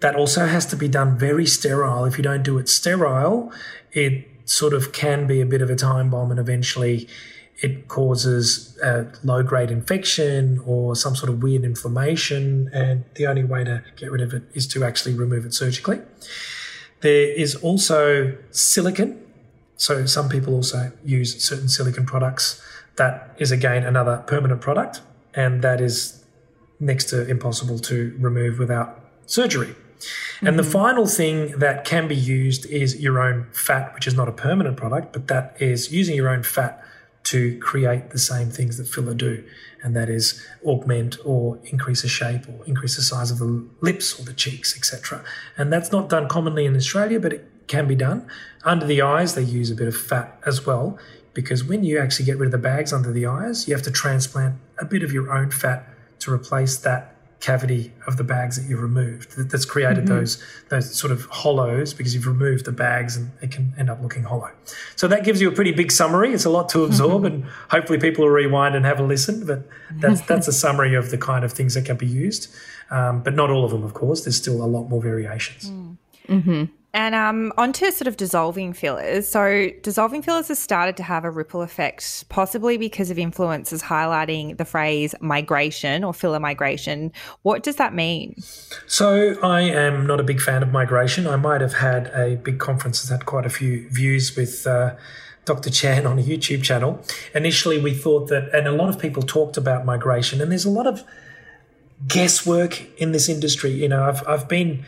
That 0.00 0.14
also 0.14 0.46
has 0.46 0.64
to 0.66 0.76
be 0.76 0.88
done 0.88 1.18
very 1.18 1.46
sterile. 1.46 2.04
If 2.04 2.16
you 2.16 2.22
don't 2.22 2.42
do 2.42 2.58
it 2.58 2.68
sterile, 2.68 3.52
it 3.92 4.26
sort 4.44 4.72
of 4.72 4.92
can 4.92 5.26
be 5.26 5.40
a 5.40 5.46
bit 5.46 5.60
of 5.60 5.68
a 5.68 5.76
time 5.76 6.10
bomb 6.10 6.30
and 6.30 6.40
eventually 6.40 7.08
it 7.60 7.88
causes 7.88 8.78
a 8.82 9.06
low 9.24 9.42
grade 9.42 9.70
infection 9.70 10.60
or 10.64 10.94
some 10.94 11.16
sort 11.16 11.28
of 11.30 11.42
weird 11.42 11.64
inflammation, 11.64 12.70
and 12.72 13.04
the 13.14 13.26
only 13.26 13.44
way 13.44 13.64
to 13.64 13.82
get 13.96 14.12
rid 14.12 14.20
of 14.20 14.32
it 14.32 14.44
is 14.54 14.66
to 14.68 14.84
actually 14.84 15.14
remove 15.14 15.44
it 15.44 15.52
surgically. 15.54 16.00
There 17.00 17.32
is 17.32 17.56
also 17.56 18.36
silicon. 18.50 19.24
So, 19.76 20.06
some 20.06 20.28
people 20.28 20.54
also 20.54 20.92
use 21.04 21.42
certain 21.44 21.68
silicon 21.68 22.06
products. 22.06 22.62
That 22.96 23.34
is 23.38 23.50
again 23.50 23.84
another 23.84 24.24
permanent 24.26 24.60
product, 24.60 25.00
and 25.34 25.62
that 25.62 25.80
is 25.80 26.24
next 26.80 27.06
to 27.06 27.26
impossible 27.28 27.78
to 27.80 28.16
remove 28.18 28.58
without 28.58 29.00
surgery. 29.26 29.74
And 30.40 30.50
mm-hmm. 30.50 30.56
the 30.58 30.62
final 30.62 31.06
thing 31.06 31.58
that 31.58 31.84
can 31.84 32.06
be 32.06 32.14
used 32.14 32.66
is 32.66 33.00
your 33.00 33.20
own 33.20 33.46
fat, 33.52 33.94
which 33.94 34.06
is 34.06 34.14
not 34.14 34.28
a 34.28 34.32
permanent 34.32 34.76
product, 34.76 35.12
but 35.12 35.26
that 35.26 35.56
is 35.60 35.92
using 35.92 36.14
your 36.14 36.28
own 36.28 36.44
fat 36.44 36.84
to 37.30 37.58
create 37.58 38.10
the 38.10 38.18
same 38.18 38.48
things 38.50 38.78
that 38.78 38.88
filler 38.88 39.14
do, 39.14 39.44
and 39.82 39.94
that 39.94 40.08
is 40.08 40.46
augment 40.64 41.16
or 41.24 41.58
increase 41.64 42.02
the 42.02 42.08
shape 42.08 42.48
or 42.48 42.64
increase 42.64 42.96
the 42.96 43.02
size 43.02 43.30
of 43.30 43.38
the 43.38 43.66
lips 43.80 44.18
or 44.18 44.24
the 44.24 44.32
cheeks, 44.32 44.76
etc. 44.76 45.22
And 45.56 45.72
that's 45.72 45.92
not 45.92 46.08
done 46.08 46.28
commonly 46.28 46.64
in 46.64 46.74
Australia, 46.74 47.20
but 47.20 47.32
it 47.34 47.44
can 47.66 47.86
be 47.86 47.94
done. 47.94 48.26
Under 48.64 48.86
the 48.86 49.02
eyes, 49.02 49.34
they 49.34 49.42
use 49.42 49.70
a 49.70 49.74
bit 49.74 49.88
of 49.88 49.96
fat 49.96 50.40
as 50.46 50.64
well, 50.64 50.98
because 51.34 51.62
when 51.62 51.84
you 51.84 51.98
actually 51.98 52.24
get 52.24 52.38
rid 52.38 52.46
of 52.46 52.52
the 52.52 52.58
bags 52.58 52.92
under 52.94 53.12
the 53.12 53.26
eyes, 53.26 53.68
you 53.68 53.74
have 53.74 53.84
to 53.84 53.90
transplant 53.90 54.56
a 54.78 54.86
bit 54.86 55.02
of 55.02 55.12
your 55.12 55.30
own 55.30 55.50
fat 55.50 55.86
to 56.20 56.32
replace 56.32 56.78
that 56.78 57.14
cavity 57.40 57.92
of 58.06 58.16
the 58.16 58.24
bags 58.24 58.60
that 58.60 58.68
you've 58.68 58.82
removed 58.82 59.36
that's 59.48 59.64
created 59.64 60.04
mm-hmm. 60.04 60.14
those 60.14 60.42
those 60.70 60.92
sort 60.92 61.12
of 61.12 61.24
hollows 61.26 61.94
because 61.94 62.12
you've 62.12 62.26
removed 62.26 62.64
the 62.64 62.72
bags 62.72 63.16
and 63.16 63.30
it 63.40 63.52
can 63.52 63.72
end 63.78 63.88
up 63.88 64.02
looking 64.02 64.24
hollow. 64.24 64.50
So 64.96 65.06
that 65.06 65.24
gives 65.24 65.40
you 65.40 65.48
a 65.48 65.52
pretty 65.52 65.72
big 65.72 65.92
summary. 65.92 66.32
It's 66.32 66.44
a 66.44 66.50
lot 66.50 66.68
to 66.70 66.84
absorb, 66.84 67.24
and 67.24 67.44
hopefully 67.70 67.98
people 67.98 68.24
will 68.24 68.32
rewind 68.32 68.74
and 68.74 68.84
have 68.84 68.98
a 68.98 69.04
listen. 69.04 69.46
But 69.46 69.68
that's 69.92 70.20
that's 70.26 70.48
a 70.48 70.52
summary 70.52 70.94
of 70.94 71.10
the 71.10 71.18
kind 71.18 71.44
of 71.44 71.52
things 71.52 71.74
that 71.74 71.84
can 71.84 71.96
be 71.96 72.06
used, 72.06 72.52
um, 72.90 73.22
but 73.22 73.34
not 73.34 73.50
all 73.50 73.64
of 73.64 73.70
them, 73.70 73.84
of 73.84 73.94
course. 73.94 74.24
There's 74.24 74.36
still 74.36 74.62
a 74.62 74.66
lot 74.66 74.88
more 74.88 75.00
variations. 75.00 75.70
Mm. 75.70 75.96
Mm-hmm. 76.28 76.64
And 76.94 77.14
um, 77.14 77.52
onto 77.58 77.90
sort 77.90 78.08
of 78.08 78.16
dissolving 78.16 78.72
fillers. 78.72 79.28
So, 79.28 79.68
dissolving 79.82 80.22
fillers 80.22 80.48
has 80.48 80.58
started 80.58 80.96
to 80.96 81.02
have 81.02 81.24
a 81.24 81.30
ripple 81.30 81.60
effect, 81.60 82.26
possibly 82.30 82.78
because 82.78 83.10
of 83.10 83.18
influencers 83.18 83.82
highlighting 83.82 84.56
the 84.56 84.64
phrase 84.64 85.14
migration 85.20 86.02
or 86.02 86.14
filler 86.14 86.40
migration. 86.40 87.12
What 87.42 87.62
does 87.62 87.76
that 87.76 87.92
mean? 87.92 88.36
So, 88.86 89.38
I 89.42 89.60
am 89.60 90.06
not 90.06 90.18
a 90.18 90.22
big 90.22 90.40
fan 90.40 90.62
of 90.62 90.70
migration. 90.70 91.26
I 91.26 91.36
might 91.36 91.60
have 91.60 91.74
had 91.74 92.06
a 92.14 92.36
big 92.36 92.58
conference 92.58 93.02
that 93.02 93.14
had 93.14 93.26
quite 93.26 93.44
a 93.44 93.50
few 93.50 93.88
views 93.90 94.36
with. 94.36 94.66
Uh, 94.66 94.94
Dr. 95.44 95.70
Chan 95.70 96.06
on 96.06 96.18
a 96.18 96.22
YouTube 96.22 96.62
channel. 96.62 97.02
Initially, 97.34 97.80
we 97.80 97.94
thought 97.94 98.28
that, 98.28 98.54
and 98.54 98.68
a 98.68 98.72
lot 98.72 98.90
of 98.90 98.98
people 98.98 99.22
talked 99.22 99.56
about 99.56 99.86
migration, 99.86 100.42
and 100.42 100.50
there's 100.50 100.66
a 100.66 100.70
lot 100.70 100.86
of 100.86 101.02
guesswork 102.06 102.86
in 103.00 103.12
this 103.12 103.30
industry. 103.30 103.70
You 103.70 103.88
know, 103.88 104.04
I've, 104.04 104.26
I've 104.28 104.46
been 104.46 104.84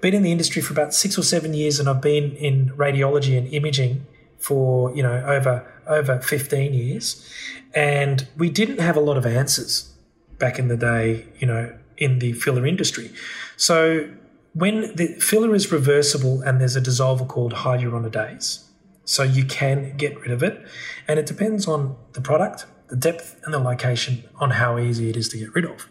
been 0.00 0.14
in 0.14 0.22
the 0.22 0.32
industry 0.32 0.62
for 0.62 0.72
about 0.72 0.94
six 0.94 1.18
or 1.18 1.22
seven 1.22 1.54
years, 1.54 1.78
and 1.78 1.88
I've 1.88 2.00
been 2.00 2.36
in 2.36 2.70
radiology 2.70 3.36
and 3.36 3.46
imaging 3.52 4.06
for 4.38 4.94
you 4.94 5.02
know 5.02 5.24
over 5.26 5.70
over 5.86 6.20
15 6.20 6.72
years. 6.72 7.28
And 7.74 8.26
we 8.36 8.50
didn't 8.50 8.78
have 8.78 8.96
a 8.96 9.00
lot 9.00 9.16
of 9.16 9.26
answers 9.26 9.92
back 10.38 10.58
in 10.58 10.68
the 10.68 10.76
day 10.76 11.26
you 11.38 11.46
know 11.46 11.76
in 11.96 12.18
the 12.18 12.32
filler 12.32 12.66
industry. 12.66 13.10
So 13.56 14.08
when 14.54 14.94
the 14.96 15.08
filler 15.20 15.54
is 15.54 15.70
reversible 15.70 16.42
and 16.42 16.60
there's 16.60 16.74
a 16.74 16.80
dissolver 16.80 17.28
called 17.28 17.52
hyaluronidase 17.52 18.64
so 19.04 19.22
you 19.22 19.44
can 19.44 19.96
get 19.96 20.18
rid 20.20 20.30
of 20.30 20.42
it. 20.42 20.64
And 21.08 21.18
it 21.18 21.26
depends 21.26 21.66
on 21.66 21.96
the 22.12 22.20
product 22.20 22.66
the 22.90 22.96
depth 22.96 23.40
and 23.44 23.54
the 23.54 23.58
location 23.58 24.24
on 24.40 24.50
how 24.50 24.76
easy 24.76 25.08
it 25.08 25.16
is 25.16 25.28
to 25.28 25.38
get 25.38 25.54
rid 25.54 25.64
of. 25.64 25.88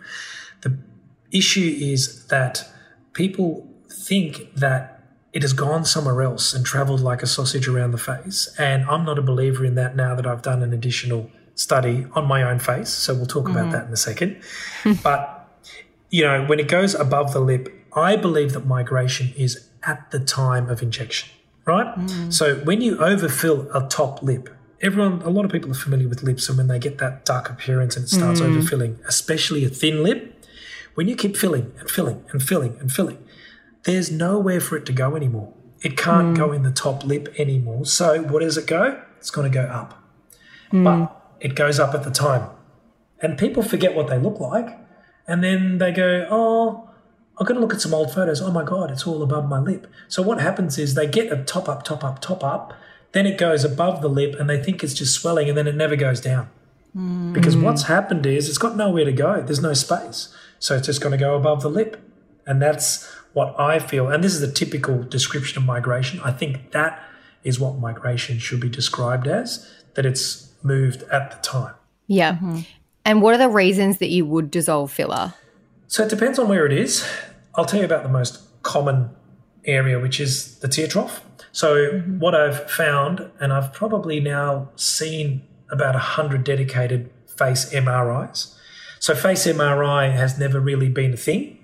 The 0.62 0.78
issue 1.32 1.78
is 1.80 2.28
that 2.28 2.70
people 3.14 3.66
think 4.10 4.56
that 4.56 5.04
it 5.32 5.44
has 5.44 5.54
gone 5.54 5.86
somewhere 5.86 6.24
else 6.24 6.54
and 6.56 6.66
traveled 6.66 7.02
like 7.02 7.22
a 7.22 7.28
sausage 7.28 7.68
around 7.68 7.92
the 7.92 8.00
face. 8.00 8.54
And 8.58 8.84
I'm 8.86 9.06
not 9.06 9.20
a 9.20 9.22
believer 9.22 9.64
in 9.64 9.76
that 9.76 9.96
now 9.96 10.16
that 10.16 10.26
I've 10.26 10.42
done 10.42 10.64
an 10.64 10.74
additional 10.74 11.30
study 11.54 12.08
on 12.14 12.26
my 12.26 12.42
own 12.42 12.58
face. 12.58 12.90
So 12.90 13.14
we'll 13.14 13.28
talk 13.28 13.46
mm-hmm. 13.46 13.58
about 13.58 13.72
that 13.72 13.86
in 13.86 13.94
a 13.94 13.98
second. 13.98 14.42
but, 15.04 15.48
you 16.10 16.24
know, 16.24 16.46
when 16.46 16.60
it 16.60 16.68
goes 16.68 16.96
above 16.96 17.34
the 17.34 17.40
lip, 17.40 17.72
I 17.94 18.16
believe 18.16 18.54
that 18.54 18.66
migration 18.66 19.32
is 19.38 19.70
at 19.84 20.10
the 20.10 20.20
time 20.20 20.68
of 20.70 20.82
injection. 20.82 21.30
right? 21.66 22.10
So 22.34 22.56
when 22.62 22.82
you 22.82 22.98
overfill 22.98 23.70
a 23.72 23.88
top 23.88 24.24
lip, 24.24 24.50
everyone, 24.82 25.22
a 25.22 25.30
lot 25.30 25.46
of 25.46 25.52
people 25.52 25.70
are 25.70 25.76
familiar 25.76 26.08
with 26.08 26.24
lips, 26.24 26.50
and 26.50 26.58
when 26.58 26.68
they 26.68 26.80
get 26.80 26.98
that 26.98 27.26
dark 27.26 27.50
appearance 27.50 27.96
and 27.96 28.06
it 28.06 28.10
starts 28.10 28.42
overfilling, 28.42 29.00
especially 29.06 29.64
a 29.66 29.70
thin 29.70 30.02
lip, 30.04 30.36
when 30.96 31.08
you 31.08 31.16
keep 31.16 31.38
filling 31.38 31.72
and 31.80 31.90
filling 31.90 32.26
and 32.32 32.42
filling 32.42 32.76
and 32.80 32.92
filling, 32.92 33.24
there's 33.84 34.12
nowhere 34.12 34.60
for 34.60 34.78
it 34.78 34.86
to 34.88 34.94
go 34.94 35.16
anymore. 35.16 35.54
It 35.82 35.98
can't 35.98 36.36
go 36.36 36.50
hmm. 36.50 36.56
in 36.56 36.64
the 36.64 36.72
top 36.72 37.06
lip 37.06 37.34
anymore. 37.38 37.86
So 37.86 38.22
where 38.24 38.42
does 38.42 38.58
it 38.58 38.68
go? 38.68 39.02
It's 39.18 39.32
going 39.32 39.50
to 39.50 39.54
go 39.54 39.66
up. 39.66 40.02
Hmm. 40.72 40.84
But 40.84 41.36
it 41.40 41.56
goes 41.56 41.80
up 41.80 41.94
at 41.94 42.04
the 42.04 42.12
time. 42.12 42.50
And 43.22 43.38
people 43.38 43.64
forget 43.64 43.96
what 43.96 44.08
they 44.08 44.18
look 44.18 44.40
like. 44.40 44.78
And 45.28 45.44
then 45.44 45.78
they 45.78 45.92
go, 45.92 46.28
oh, 46.30 46.90
I'm 47.38 47.46
going 47.46 47.56
to 47.56 47.62
look 47.62 47.74
at 47.74 47.82
some 47.82 47.94
old 47.94 48.14
photos. 48.14 48.42
Oh 48.42 48.52
my 48.52 48.64
God, 48.64 48.92
it's 48.92 49.08
all 49.08 49.24
above 49.24 49.48
my 49.48 49.60
lip. 49.60 49.88
So 50.08 50.22
what 50.22 50.42
happens 50.42 50.78
is 50.78 50.96
they 50.96 51.08
get 51.08 51.32
a 51.32 51.44
top 51.44 51.70
up, 51.70 51.84
top 51.84 52.04
up, 52.04 52.20
top 52.20 52.44
up. 52.44 52.74
Then 53.12 53.26
it 53.26 53.38
goes 53.38 53.64
above 53.64 54.02
the 54.02 54.10
lip 54.10 54.36
and 54.40 54.50
they 54.50 54.62
think 54.62 54.84
it's 54.84 54.94
just 54.94 55.20
swelling 55.20 55.48
and 55.48 55.58
then 55.58 55.68
it 55.68 55.76
never 55.76 55.96
goes 55.96 56.20
down. 56.20 56.50
Hmm. 56.94 57.32
Because 57.32 57.56
what's 57.56 57.84
happened 57.84 58.26
is 58.26 58.50
it's 58.50 58.58
got 58.58 58.76
nowhere 58.76 59.06
to 59.06 59.14
go. 59.14 59.42
There's 59.42 59.62
no 59.62 59.74
space. 59.74 60.34
So 60.60 60.76
it's 60.76 60.88
just 60.88 61.02
going 61.02 61.12
to 61.12 61.18
go 61.18 61.36
above 61.36 61.62
the 61.62 61.70
lip. 61.70 62.02
And 62.46 62.62
that's 62.62 63.10
what 63.34 63.60
I 63.60 63.80
feel. 63.80 64.08
And 64.08 64.24
this 64.24 64.34
is 64.34 64.42
a 64.42 64.52
typical 64.52 65.04
description 65.04 65.58
of 65.58 65.66
migration. 65.66 66.20
I 66.22 66.32
think 66.32 66.72
that 66.72 67.02
is 67.44 67.60
what 67.60 67.78
migration 67.78 68.40
should 68.40 68.60
be 68.60 68.70
described 68.70 69.28
as, 69.28 69.70
that 69.96 70.06
it's 70.06 70.54
moved 70.64 71.04
at 71.04 71.32
the 71.32 71.38
time. 71.38 71.74
Yeah. 72.08 72.36
Mm-hmm. 72.36 72.60
And 73.06 73.22
what 73.22 73.34
are 73.34 73.38
the 73.38 73.50
reasons 73.50 74.00
that 74.00 74.10
you 74.10 74.26
would 74.26 74.52
dissolve 74.52 74.92
filler? 74.92 75.34
So 75.88 76.04
it 76.04 76.10
depends 76.10 76.38
on 76.38 76.48
where 76.48 76.66
it 76.66 76.74
is. 76.74 77.08
I'll 77.56 77.66
tell 77.66 77.80
you 77.80 77.86
about 77.86 78.04
the 78.04 78.10
most 78.10 78.40
common 78.64 79.10
area, 79.66 80.00
which 80.00 80.20
is 80.20 80.60
the 80.60 80.68
tear 80.68 80.88
trough. 80.88 81.24
So 81.52 81.76
mm-hmm. 81.76 82.20
what 82.20 82.36
I've 82.36 82.70
found, 82.70 83.30
and 83.40 83.54
I've 83.54 83.74
probably 83.74 84.20
now 84.20 84.70
seen 84.76 85.44
about 85.72 85.94
100 85.94 86.44
dedicated 86.44 87.10
face 87.28 87.72
MRIs. 87.74 88.56
So 89.00 89.16
face 89.16 89.48
MRI 89.48 90.12
has 90.12 90.38
never 90.38 90.60
really 90.60 90.90
been 90.90 91.14
a 91.14 91.18
thing. 91.18 91.58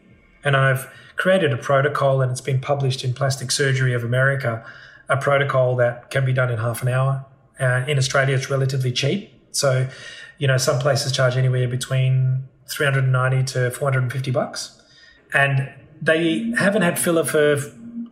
And 0.43 0.56
I've 0.56 0.89
created 1.15 1.54
a 1.54 1.58
protocol 1.58 2.21
and 2.21 2.32
it's 2.32 2.41
been 2.41 2.60
published 2.60 3.04
in 3.04 3.13
Plastic 3.13 3.51
Surgery 3.51 3.93
of 3.93 4.04
America, 4.04 4.65
a 5.10 5.17
protocol 5.17 5.75
that 5.78 6.10
can 6.10 6.25
be 6.25 6.34
done 6.34 6.51
in 6.51 6.58
half 6.58 6.82
an 6.82 6.89
hour. 6.89 7.25
Uh, 7.60 7.86
in 7.88 7.97
Australia, 7.97 8.36
it's 8.36 8.49
relatively 8.49 8.91
cheap. 8.91 9.32
So, 9.51 9.88
you 10.38 10.47
know, 10.47 10.58
some 10.58 10.80
places 10.80 11.12
charge 11.12 11.38
anywhere 11.38 11.67
between 11.67 12.43
390 12.67 13.43
to 13.54 13.71
450 13.71 14.32
bucks. 14.32 14.82
And 15.34 15.71
they 16.01 16.51
haven't 16.58 16.82
had 16.82 16.99
filler 16.99 17.23
for 17.23 17.58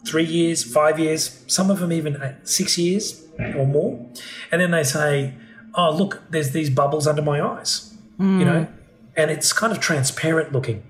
three 0.05 0.25
years, 0.25 0.63
five 0.63 0.99
years, 0.99 1.43
some 1.47 1.69
of 1.69 1.79
them 1.79 1.91
even 1.91 2.17
uh, 2.17 2.35
six 2.43 2.77
years 2.77 3.23
or 3.55 3.65
more. 3.65 4.05
And 4.51 4.61
then 4.61 4.71
they 4.71 4.83
say, 4.83 5.33
oh, 5.75 5.91
look, 5.95 6.21
there's 6.29 6.51
these 6.51 6.69
bubbles 6.69 7.07
under 7.07 7.21
my 7.21 7.41
eyes, 7.41 7.93
you 8.19 8.45
know, 8.45 8.67
and 9.15 9.31
it's 9.31 9.51
kind 9.53 9.71
of 9.71 9.79
transparent 9.79 10.51
looking 10.51 10.83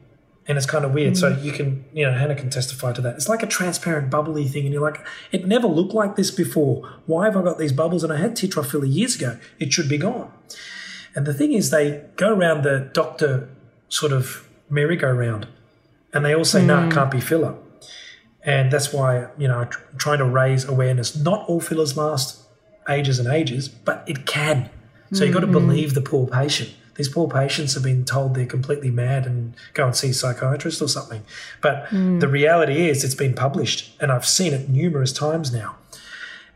and 0.47 0.58
it's 0.58 0.67
kind 0.67 0.84
of 0.84 0.93
weird. 0.93 1.17
So 1.17 1.34
mm. 1.34 1.43
you 1.43 1.51
can, 1.51 1.86
you 1.93 2.06
know, 2.06 2.13
Hannah 2.13 2.36
can 2.36 2.49
testify 2.49 2.91
to 2.93 3.01
that. 3.01 3.15
It's 3.15 3.29
like 3.29 3.43
a 3.43 3.47
transparent, 3.47 4.10
bubbly 4.10 4.47
thing, 4.47 4.65
and 4.65 4.73
you're 4.73 4.82
like, 4.82 5.06
it 5.32 5.47
never 5.47 5.67
looked 5.67 5.93
like 5.93 6.15
this 6.15 6.32
before. 6.32 6.89
Why 7.06 7.25
have 7.25 7.38
I 7.38 7.41
got 7.41 7.58
these 7.58 7.73
bubbles? 7.73 8.03
And 8.03 8.12
I 8.12 8.17
had 8.17 8.38
filler 8.38 8.86
years 8.86 9.15
ago. 9.15 9.39
It 9.60 9.71
should 9.71 9.89
be 9.89 9.97
gone. 9.97 10.32
And 11.15 11.25
the 11.25 11.34
thing 11.34 11.53
is, 11.53 11.69
they 11.69 12.03
go 12.15 12.34
around 12.34 12.63
the 12.63 12.89
doctor 12.93 13.49
sort 13.88 14.12
of 14.12 14.47
merry-go-round, 14.69 15.47
and 16.13 16.25
they 16.25 16.34
all 16.34 16.45
say, 16.45 16.65
no, 16.65 16.84
it 16.84 16.89
mm. 16.89 16.93
can't 16.93 17.12
be 17.12 17.21
filler. 17.21 17.56
And 18.43 18.71
that's 18.71 18.91
why, 18.91 19.27
you 19.38 19.47
know, 19.47 19.60
I'm 19.60 19.69
trying 19.97 20.17
to 20.17 20.25
raise 20.25 20.65
awareness. 20.65 21.15
Not 21.15 21.47
all 21.47 21.62
fillers 21.62 21.95
last 21.95 22.41
ages 22.89 23.17
and 23.19 23.27
ages, 23.29 23.69
but 23.69 24.03
it 24.08 24.25
can. 24.25 24.69
So 25.13 25.23
you've 25.23 25.34
got 25.34 25.41
to 25.41 25.47
believe 25.47 25.93
the 25.93 26.01
poor 26.01 26.25
patient. 26.25 26.71
These 26.95 27.10
poor 27.10 27.27
patients 27.27 27.73
have 27.73 27.84
been 27.84 28.06
told 28.06 28.36
they're 28.36 28.45
completely 28.45 28.91
mad 28.91 29.25
and 29.25 29.56
go 29.73 29.88
and 29.88 29.95
see 29.95 30.10
a 30.10 30.13
psychiatrist 30.13 30.82
or 30.82 30.88
something. 30.88 31.23
But 31.62 31.88
hmm. 31.88 32.19
the 32.19 32.27
reality 32.27 32.88
is, 32.89 33.03
it's 33.03 33.15
been 33.15 33.34
published, 33.34 33.95
and 33.99 34.12
I've 34.12 34.25
seen 34.25 34.53
it 34.53 34.69
numerous 34.69 35.12
times 35.12 35.51
now. 35.51 35.75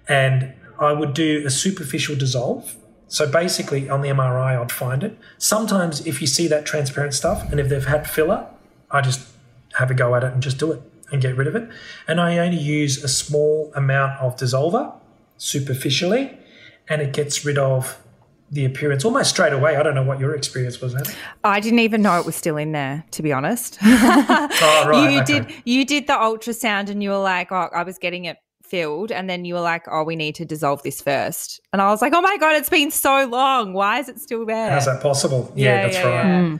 And 0.07 0.53
I 0.79 0.93
would 0.93 1.13
do 1.13 1.43
a 1.45 1.49
superficial 1.49 2.15
dissolve. 2.15 2.75
So 3.07 3.29
basically, 3.29 3.89
on 3.89 4.01
the 4.01 4.09
MRI, 4.09 4.61
I'd 4.61 4.71
find 4.71 5.03
it. 5.03 5.17
Sometimes, 5.37 6.05
if 6.05 6.21
you 6.21 6.27
see 6.27 6.47
that 6.47 6.65
transparent 6.65 7.13
stuff, 7.13 7.49
and 7.51 7.59
if 7.59 7.69
they've 7.69 7.85
had 7.85 8.07
filler, 8.07 8.47
I 8.91 9.01
just 9.01 9.27
have 9.77 9.89
a 9.89 9.93
go 9.93 10.15
at 10.15 10.23
it 10.23 10.33
and 10.33 10.43
just 10.43 10.57
do 10.57 10.71
it 10.71 10.81
and 11.11 11.21
get 11.21 11.35
rid 11.35 11.47
of 11.47 11.55
it. 11.55 11.69
And 12.07 12.19
I 12.19 12.37
only 12.37 12.57
use 12.57 13.03
a 13.03 13.07
small 13.07 13.71
amount 13.75 14.19
of 14.19 14.35
dissolver 14.35 14.93
superficially, 15.37 16.37
and 16.87 17.01
it 17.01 17.13
gets 17.13 17.45
rid 17.45 17.57
of 17.57 17.97
the 18.51 18.65
appearance 18.65 19.03
almost 19.03 19.29
straight 19.31 19.53
away. 19.53 19.75
I 19.75 19.83
don't 19.83 19.95
know 19.95 20.03
what 20.03 20.19
your 20.19 20.35
experience 20.35 20.79
was, 20.79 20.93
Hannah. 20.93 21.09
I 21.43 21.59
didn't 21.59 21.79
even 21.79 22.01
know 22.01 22.19
it 22.19 22.25
was 22.25 22.35
still 22.35 22.57
in 22.57 22.71
there, 22.71 23.03
to 23.11 23.21
be 23.21 23.33
honest. 23.33 23.77
Oh, 24.59 24.87
right. 24.87 25.11
you 25.11 25.21
okay. 25.21 25.39
did 25.39 25.53
you 25.65 25.85
did 25.85 26.07
the 26.07 26.13
ultrasound 26.13 26.89
and 26.89 27.01
you 27.03 27.09
were 27.09 27.17
like, 27.17 27.51
oh, 27.51 27.69
I 27.73 27.83
was 27.83 27.97
getting 27.97 28.25
it 28.25 28.37
filled, 28.63 29.11
and 29.11 29.29
then 29.29 29.45
you 29.45 29.53
were 29.53 29.61
like, 29.61 29.85
oh, 29.89 30.03
we 30.03 30.15
need 30.15 30.35
to 30.35 30.45
dissolve 30.45 30.83
this 30.83 31.01
first. 31.01 31.59
And 31.73 31.81
I 31.81 31.87
was 31.87 32.01
like, 32.01 32.13
oh 32.13 32.21
my 32.21 32.37
god, 32.37 32.55
it's 32.55 32.69
been 32.69 32.91
so 32.91 33.25
long. 33.25 33.73
Why 33.73 33.99
is 33.99 34.09
it 34.09 34.19
still 34.19 34.45
there? 34.45 34.71
How's 34.71 34.85
that 34.85 35.01
possible? 35.01 35.51
Yeah, 35.55 35.83
that's 35.87 35.97
right. 35.97 36.13
yeah. 36.13 36.47
Hmm. 36.49 36.55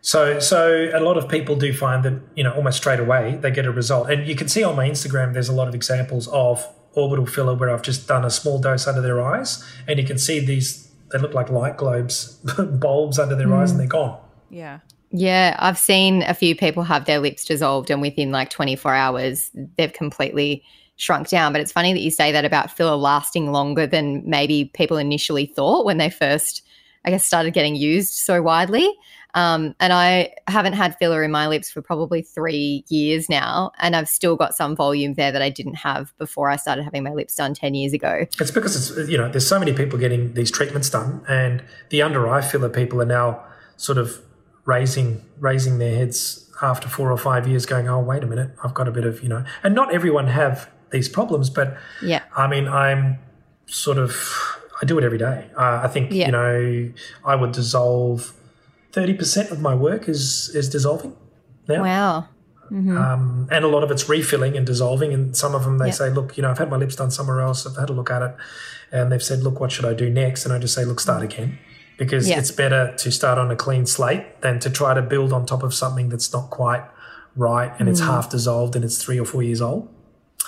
So, 0.00 0.38
so 0.38 0.90
a 0.92 1.00
lot 1.00 1.16
of 1.16 1.28
people 1.28 1.56
do 1.56 1.72
find 1.72 2.04
that 2.04 2.20
you 2.34 2.44
know 2.44 2.52
almost 2.52 2.78
straight 2.78 3.00
away 3.00 3.38
they 3.40 3.50
get 3.50 3.66
a 3.66 3.72
result, 3.72 4.10
and 4.10 4.26
you 4.26 4.36
can 4.36 4.48
see 4.48 4.62
on 4.62 4.76
my 4.76 4.88
Instagram 4.88 5.32
there's 5.32 5.48
a 5.48 5.54
lot 5.54 5.68
of 5.68 5.74
examples 5.74 6.28
of 6.28 6.66
orbital 6.92 7.26
filler 7.26 7.54
where 7.54 7.70
I've 7.70 7.82
just 7.82 8.06
done 8.06 8.24
a 8.24 8.30
small 8.30 8.60
dose 8.60 8.86
under 8.86 9.00
their 9.00 9.24
eyes, 9.24 9.64
and 9.88 9.98
you 9.98 10.06
can 10.06 10.18
see 10.18 10.40
these 10.40 10.93
they 11.14 11.20
look 11.20 11.32
like 11.32 11.48
light 11.48 11.76
globes, 11.76 12.40
bulbs 12.58 13.20
under 13.20 13.36
their 13.36 13.54
eyes, 13.54 13.70
and 13.70 13.78
they're 13.78 13.86
mm. 13.86 13.90
gone. 13.90 14.18
Yeah. 14.50 14.80
Yeah, 15.12 15.56
I've 15.60 15.78
seen 15.78 16.24
a 16.24 16.34
few 16.34 16.56
people 16.56 16.82
have 16.82 17.04
their 17.04 17.20
lips 17.20 17.44
dissolved 17.44 17.88
and 17.88 18.02
within 18.02 18.32
like 18.32 18.50
24 18.50 18.92
hours 18.92 19.48
they've 19.78 19.92
completely 19.92 20.64
shrunk 20.96 21.28
down. 21.28 21.52
But 21.52 21.60
it's 21.60 21.70
funny 21.70 21.92
that 21.92 22.00
you 22.00 22.10
say 22.10 22.32
that 22.32 22.44
about 22.44 22.72
filler 22.72 22.96
lasting 22.96 23.52
longer 23.52 23.86
than 23.86 24.28
maybe 24.28 24.72
people 24.74 24.96
initially 24.96 25.46
thought 25.46 25.84
when 25.84 25.98
they 25.98 26.10
first, 26.10 26.62
I 27.04 27.10
guess, 27.10 27.24
started 27.24 27.54
getting 27.54 27.76
used 27.76 28.12
so 28.12 28.42
widely. 28.42 28.92
Um, 29.34 29.74
and 29.80 29.92
I 29.92 30.32
haven't 30.46 30.74
had 30.74 30.96
filler 30.98 31.24
in 31.24 31.30
my 31.30 31.48
lips 31.48 31.70
for 31.70 31.82
probably 31.82 32.22
three 32.22 32.84
years 32.88 33.28
now, 33.28 33.72
and 33.80 33.96
I've 33.96 34.08
still 34.08 34.36
got 34.36 34.54
some 34.54 34.76
volume 34.76 35.14
there 35.14 35.32
that 35.32 35.42
I 35.42 35.50
didn't 35.50 35.74
have 35.74 36.16
before 36.18 36.48
I 36.50 36.56
started 36.56 36.84
having 36.84 37.02
my 37.02 37.12
lips 37.12 37.34
done 37.34 37.52
10 37.54 37.74
years 37.74 37.92
ago. 37.92 38.26
It's 38.38 38.50
because 38.52 38.76
it's 38.76 39.08
you 39.10 39.18
know 39.18 39.28
there's 39.28 39.46
so 39.46 39.58
many 39.58 39.72
people 39.72 39.98
getting 39.98 40.34
these 40.34 40.50
treatments 40.50 40.88
done, 40.88 41.24
and 41.28 41.62
the 41.90 42.00
under 42.02 42.28
eye 42.28 42.42
filler 42.42 42.68
people 42.68 43.02
are 43.02 43.06
now 43.06 43.42
sort 43.76 43.98
of 43.98 44.20
raising 44.64 45.24
raising 45.40 45.78
their 45.78 45.96
heads 45.96 46.48
after 46.62 46.88
four 46.88 47.10
or 47.10 47.18
five 47.18 47.48
years, 47.48 47.66
going, 47.66 47.88
"Oh, 47.88 47.98
wait 47.98 48.22
a 48.22 48.26
minute, 48.26 48.50
I've 48.62 48.74
got 48.74 48.86
a 48.86 48.92
bit 48.92 49.04
of 49.04 49.22
you 49.22 49.28
know." 49.28 49.44
And 49.64 49.74
not 49.74 49.92
everyone 49.92 50.28
have 50.28 50.70
these 50.90 51.08
problems, 51.08 51.50
but 51.50 51.76
Yeah. 52.02 52.22
I 52.36 52.46
mean, 52.46 52.68
I'm 52.68 53.18
sort 53.66 53.98
of 53.98 54.14
I 54.80 54.86
do 54.86 54.96
it 54.98 55.04
every 55.04 55.18
day. 55.18 55.46
Uh, 55.58 55.80
I 55.82 55.88
think 55.88 56.12
Yeah. 56.12 56.26
you 56.26 56.32
know 56.32 56.92
I 57.24 57.34
would 57.34 57.50
dissolve 57.52 58.32
thirty 58.94 59.14
percent 59.14 59.50
of 59.50 59.60
my 59.60 59.74
work 59.74 60.08
is 60.08 60.50
is 60.54 60.68
dissolving 60.68 61.14
now. 61.68 61.82
Wow. 61.82 62.28
Mm-hmm. 62.70 62.96
Um, 62.96 63.48
and 63.50 63.64
a 63.64 63.68
lot 63.68 63.82
of 63.84 63.90
it's 63.90 64.08
refilling 64.08 64.56
and 64.56 64.66
dissolving. 64.66 65.12
And 65.12 65.36
some 65.36 65.54
of 65.54 65.64
them 65.64 65.78
they 65.78 65.86
Yeah. 65.86 66.00
say, 66.00 66.10
"Look, 66.10 66.36
you 66.36 66.42
know, 66.42 66.50
I've 66.50 66.58
had 66.58 66.70
my 66.70 66.78
lips 66.78 66.96
done 66.96 67.10
somewhere 67.10 67.40
else. 67.40 67.66
I've 67.66 67.76
had 67.76 67.90
a 67.90 67.92
look 67.92 68.10
at 68.10 68.22
it, 68.22 68.34
and 68.90 69.12
they've 69.12 69.22
said, 69.22 69.42
"Look, 69.42 69.60
what 69.60 69.70
should 69.70 69.84
I 69.84 69.94
do 69.94 70.08
next?" 70.08 70.44
And 70.44 70.54
I 70.54 70.58
just 70.58 70.74
say, 70.74 70.84
"Look, 70.84 71.00
start 71.00 71.20
mm. 71.20 71.24
again," 71.24 71.58
because 71.98 72.28
Yeah. 72.28 72.38
it's 72.38 72.50
better 72.50 72.94
to 72.96 73.10
start 73.10 73.36
on 73.38 73.50
a 73.50 73.56
clean 73.56 73.84
slate 73.86 74.40
than 74.40 74.58
to 74.60 74.70
try 74.70 74.94
to 74.94 75.02
build 75.02 75.32
on 75.32 75.44
top 75.44 75.62
of 75.62 75.74
something 75.74 76.08
that's 76.08 76.32
not 76.32 76.50
quite 76.50 76.84
right 77.36 77.72
and 77.78 77.88
it's 77.88 78.00
mm. 78.00 78.06
half 78.06 78.30
dissolved 78.30 78.76
and 78.76 78.84
it's 78.84 79.02
three 79.02 79.18
or 79.18 79.24
four 79.24 79.42
years 79.42 79.60
old. 79.60 79.88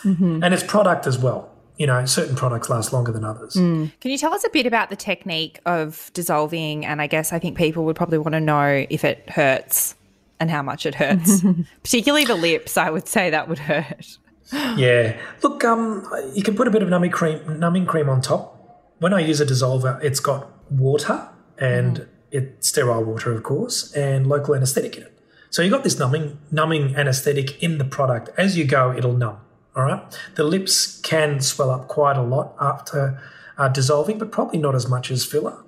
Mm-hmm. 0.05 0.43
And 0.43 0.55
it's 0.55 0.63
product 0.63 1.07
as 1.07 1.19
well. 1.19 1.51
You 1.77 1.87
know, 1.87 2.07
certain 2.07 2.37
products 2.37 2.71
last 2.71 2.93
longer 2.93 3.13
than 3.13 3.25
others. 3.25 3.53
Can 3.53 3.93
you 4.03 4.17
tell 4.17 4.33
us 4.33 4.45
a 4.45 4.51
bit 4.51 4.67
about 4.67 4.89
the 4.89 4.97
technique 4.97 5.61
of 5.67 6.11
dissolving? 6.15 6.87
And 6.87 7.03
I 7.03 7.07
guess 7.07 7.33
I 7.33 7.39
think 7.39 7.57
people 7.59 7.85
would 7.85 7.97
probably 7.97 8.19
want 8.19 8.33
to 8.33 8.41
know 8.41 8.87
if 8.89 9.05
it 9.05 9.29
hurts 9.29 9.95
and 10.41 10.51
how 10.51 10.63
much 10.63 10.87
it 10.87 10.95
hurts, 10.95 11.43
particularly 11.83 12.25
the 12.25 12.35
lips. 12.35 12.77
I 12.77 12.91
would 12.91 13.09
say 13.09 13.31
that 13.31 13.49
would 13.49 13.59
hurt. 13.59 14.19
Yeah. 14.53 15.19
Look, 15.43 15.65
um, 15.65 16.09
you 16.35 16.43
can 16.43 16.55
put 16.55 16.69
a 16.69 16.71
bit 16.71 16.83
of 16.83 16.89
numbing 16.89 17.11
cream, 17.11 17.59
numbing 17.59 17.87
cream 17.87 18.09
on 18.09 18.21
top. 18.21 18.53
When 18.99 19.13
I 19.13 19.21
use 19.21 19.41
a 19.41 19.47
dissolver, 19.47 20.03
it's 20.03 20.21
got 20.21 20.51
water 20.71 21.29
and 21.59 22.09
it's 22.31 22.69
sterile 22.69 23.05
water, 23.05 23.33
of 23.33 23.43
course, 23.43 23.93
and 23.93 24.27
local 24.27 24.55
anesthetic 24.55 24.97
in 24.97 25.03
it. 25.05 25.13
So 25.51 25.63
you've 25.63 25.73
got 25.73 25.85
this 25.85 25.99
numbing, 25.99 26.39
numbing 26.51 26.97
anesthetic 26.97 27.63
in 27.63 27.79
the 27.79 27.85
product. 27.85 28.31
As 28.37 28.57
you 28.57 28.65
go, 28.65 28.93
it'll 28.93 29.13
numb. 29.13 29.39
All 29.77 29.85
right. 29.85 30.03
The 30.35 30.45
lips 30.45 31.01
can 31.01 31.41
swell 31.41 31.71
up 31.71 31.87
quite 31.89 32.17
a 32.17 32.23
lot 32.23 32.55
after 32.61 33.21
uh, 33.59 33.69
dissolving, 33.69 34.19
but 34.19 34.33
probably 34.33 34.59
not 34.59 34.75
as 34.75 34.89
much 34.89 35.11
as 35.11 35.25
filler. 35.25 35.63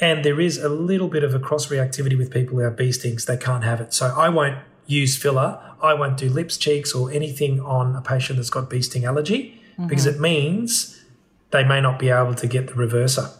And 0.00 0.24
there 0.24 0.40
is 0.40 0.56
a 0.56 0.70
little 0.70 1.08
bit 1.08 1.22
of 1.22 1.34
a 1.34 1.38
cross 1.38 1.66
reactivity 1.66 2.16
with 2.16 2.30
people 2.32 2.56
who 2.56 2.62
have 2.62 2.76
bee 2.76 2.90
stings. 2.90 3.26
They 3.26 3.36
can't 3.36 3.64
have 3.64 3.80
it. 3.80 3.92
So 3.92 4.14
I 4.16 4.30
won't 4.30 4.58
use 4.86 5.16
filler. 5.16 5.60
I 5.82 5.92
won't 5.94 6.16
do 6.16 6.30
lips, 6.30 6.56
cheeks, 6.56 6.94
or 6.94 7.10
anything 7.10 7.60
on 7.60 7.94
a 7.94 8.00
patient 8.00 8.38
that's 8.38 8.50
got 8.50 8.70
bee 8.70 8.82
sting 8.82 9.04
allergy 9.04 9.60
because 9.88 10.04
it 10.04 10.20
means 10.20 11.02
they 11.50 11.64
may 11.64 11.80
not 11.80 11.98
be 11.98 12.10
able 12.10 12.34
to 12.34 12.46
get 12.46 12.66
the 12.66 12.74
reverser 12.74 13.30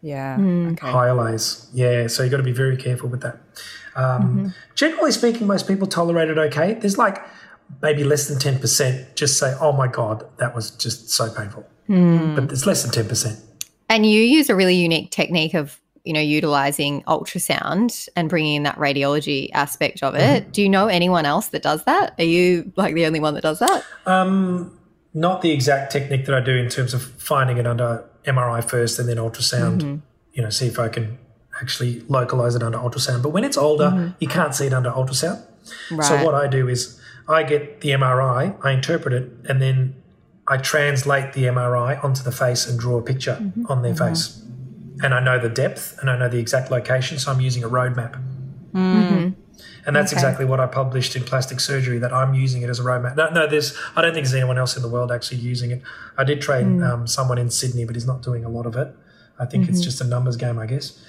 Yeah. 0.00 0.36
Hmm. 0.36 0.68
Okay. 0.72 0.86
higher. 0.86 1.36
Yeah, 1.72 2.06
so 2.06 2.22
you've 2.22 2.30
got 2.30 2.38
to 2.38 2.42
be 2.42 2.52
very 2.52 2.76
careful 2.76 3.08
with 3.08 3.20
that. 3.20 3.38
Um, 3.96 4.54
Generally 4.74 5.12
speaking, 5.12 5.46
most 5.46 5.66
people 5.68 5.86
tolerate 5.86 6.30
it 6.30 6.38
okay. 6.38 6.74
There's 6.74 6.96
like 6.96 7.18
maybe 7.82 8.04
less 8.04 8.28
than 8.28 8.38
10% 8.38 9.14
just 9.14 9.38
say, 9.38 9.54
oh 9.60 9.72
my 9.72 9.86
God, 9.86 10.26
that 10.38 10.54
was 10.54 10.70
just 10.72 11.10
so 11.10 11.32
painful. 11.32 11.66
Hmm. 11.86 12.34
But 12.34 12.52
it's 12.52 12.66
less 12.66 12.82
than 12.82 13.06
10%. 13.06 13.40
And 13.88 14.06
you 14.06 14.20
use 14.20 14.48
a 14.48 14.54
really 14.54 14.76
unique 14.76 15.10
technique 15.10 15.54
of, 15.54 15.80
you 16.04 16.12
know, 16.12 16.20
utilizing 16.20 17.02
ultrasound 17.02 18.08
and 18.16 18.28
bringing 18.28 18.54
in 18.54 18.62
that 18.62 18.76
radiology 18.76 19.50
aspect 19.52 20.02
of 20.02 20.14
it. 20.14 20.42
Mm-hmm. 20.42 20.50
Do 20.52 20.62
you 20.62 20.68
know 20.68 20.86
anyone 20.86 21.26
else 21.26 21.48
that 21.48 21.62
does 21.62 21.84
that? 21.84 22.14
Are 22.18 22.24
you 22.24 22.72
like 22.76 22.94
the 22.94 23.06
only 23.06 23.20
one 23.20 23.34
that 23.34 23.42
does 23.42 23.58
that? 23.58 23.84
Um, 24.06 24.78
not 25.12 25.42
the 25.42 25.50
exact 25.50 25.92
technique 25.92 26.26
that 26.26 26.34
I 26.34 26.40
do 26.40 26.54
in 26.54 26.68
terms 26.68 26.94
of 26.94 27.02
finding 27.02 27.58
it 27.58 27.66
under 27.66 28.04
MRI 28.24 28.62
first 28.62 28.98
and 28.98 29.08
then 29.08 29.16
ultrasound, 29.16 29.80
mm-hmm. 29.80 29.96
you 30.32 30.42
know, 30.42 30.50
see 30.50 30.66
if 30.66 30.78
I 30.78 30.88
can 30.88 31.18
actually 31.60 32.00
localize 32.08 32.54
it 32.54 32.62
under 32.62 32.78
ultrasound. 32.78 33.22
But 33.22 33.30
when 33.30 33.44
it's 33.44 33.56
older, 33.56 33.86
mm-hmm. 33.86 34.10
you 34.20 34.28
can't 34.28 34.54
see 34.54 34.66
it 34.66 34.72
under 34.72 34.90
ultrasound. 34.90 35.42
So 36.02 36.24
what 36.24 36.34
I 36.34 36.46
do 36.46 36.68
is 36.68 36.99
I 37.30 37.44
get 37.44 37.80
the 37.80 37.90
MRI, 37.90 38.58
I 38.64 38.72
interpret 38.72 39.14
it, 39.14 39.30
and 39.48 39.62
then 39.62 40.02
I 40.48 40.56
translate 40.56 41.32
the 41.32 41.44
MRI 41.44 42.02
onto 42.02 42.24
the 42.24 42.32
face 42.32 42.66
and 42.66 42.78
draw 42.78 42.98
a 42.98 43.02
picture 43.02 43.38
mm-hmm. 43.40 43.66
on 43.66 43.82
their 43.82 43.94
mm-hmm. 43.94 44.08
face. 44.08 44.44
And 45.02 45.14
I 45.14 45.20
know 45.20 45.38
the 45.38 45.48
depth 45.48 45.96
and 46.00 46.10
I 46.10 46.18
know 46.18 46.28
the 46.28 46.38
exact 46.38 46.70
location, 46.70 47.18
so 47.18 47.30
I'm 47.30 47.40
using 47.40 47.62
a 47.62 47.68
roadmap. 47.68 48.20
Mm-hmm. 48.72 49.40
And 49.86 49.96
that's 49.96 50.12
exactly 50.12 50.44
what 50.44 50.60
I 50.60 50.66
published 50.66 51.16
in 51.16 51.22
plastic 51.22 51.60
surgery. 51.60 51.98
That 51.98 52.12
I'm 52.12 52.34
using 52.34 52.62
it 52.62 52.68
as 52.68 52.80
a 52.80 52.82
roadmap. 52.82 53.16
No, 53.16 53.30
no, 53.30 53.46
there's. 53.46 53.76
I 53.96 54.02
don't 54.02 54.12
think 54.12 54.26
there's 54.26 54.34
anyone 54.34 54.58
else 54.58 54.76
in 54.76 54.82
the 54.82 54.88
world 54.88 55.10
actually 55.10 55.38
using 55.38 55.70
it. 55.70 55.82
I 56.18 56.24
did 56.24 56.40
train 56.40 56.78
mm. 56.78 56.90
um, 56.90 57.06
someone 57.06 57.38
in 57.38 57.50
Sydney, 57.50 57.84
but 57.84 57.94
he's 57.94 58.06
not 58.06 58.22
doing 58.22 58.44
a 58.44 58.48
lot 58.48 58.66
of 58.66 58.76
it. 58.76 58.94
I 59.38 59.46
think 59.46 59.68
it's 59.68 59.80
just 59.80 60.00
a 60.02 60.04
numbers 60.04 60.36
game, 60.36 60.58
I 60.58 60.66
guess. 60.66 61.02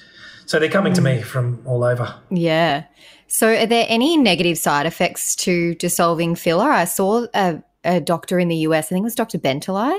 So 0.45 0.59
they're 0.59 0.69
coming 0.69 0.93
to 0.93 1.01
me 1.01 1.17
mm. 1.19 1.23
from 1.23 1.61
all 1.65 1.83
over. 1.83 2.13
Yeah. 2.29 2.85
So, 3.27 3.53
are 3.53 3.65
there 3.65 3.85
any 3.87 4.17
negative 4.17 4.57
side 4.57 4.85
effects 4.85 5.35
to 5.37 5.73
dissolving 5.75 6.35
filler? 6.35 6.69
I 6.69 6.83
saw 6.83 7.27
a, 7.33 7.63
a 7.85 8.01
doctor 8.01 8.39
in 8.39 8.49
the 8.49 8.57
US, 8.57 8.87
I 8.87 8.89
think 8.89 9.03
it 9.03 9.05
was 9.05 9.15
Dr. 9.15 9.39
Bentalai, 9.39 9.97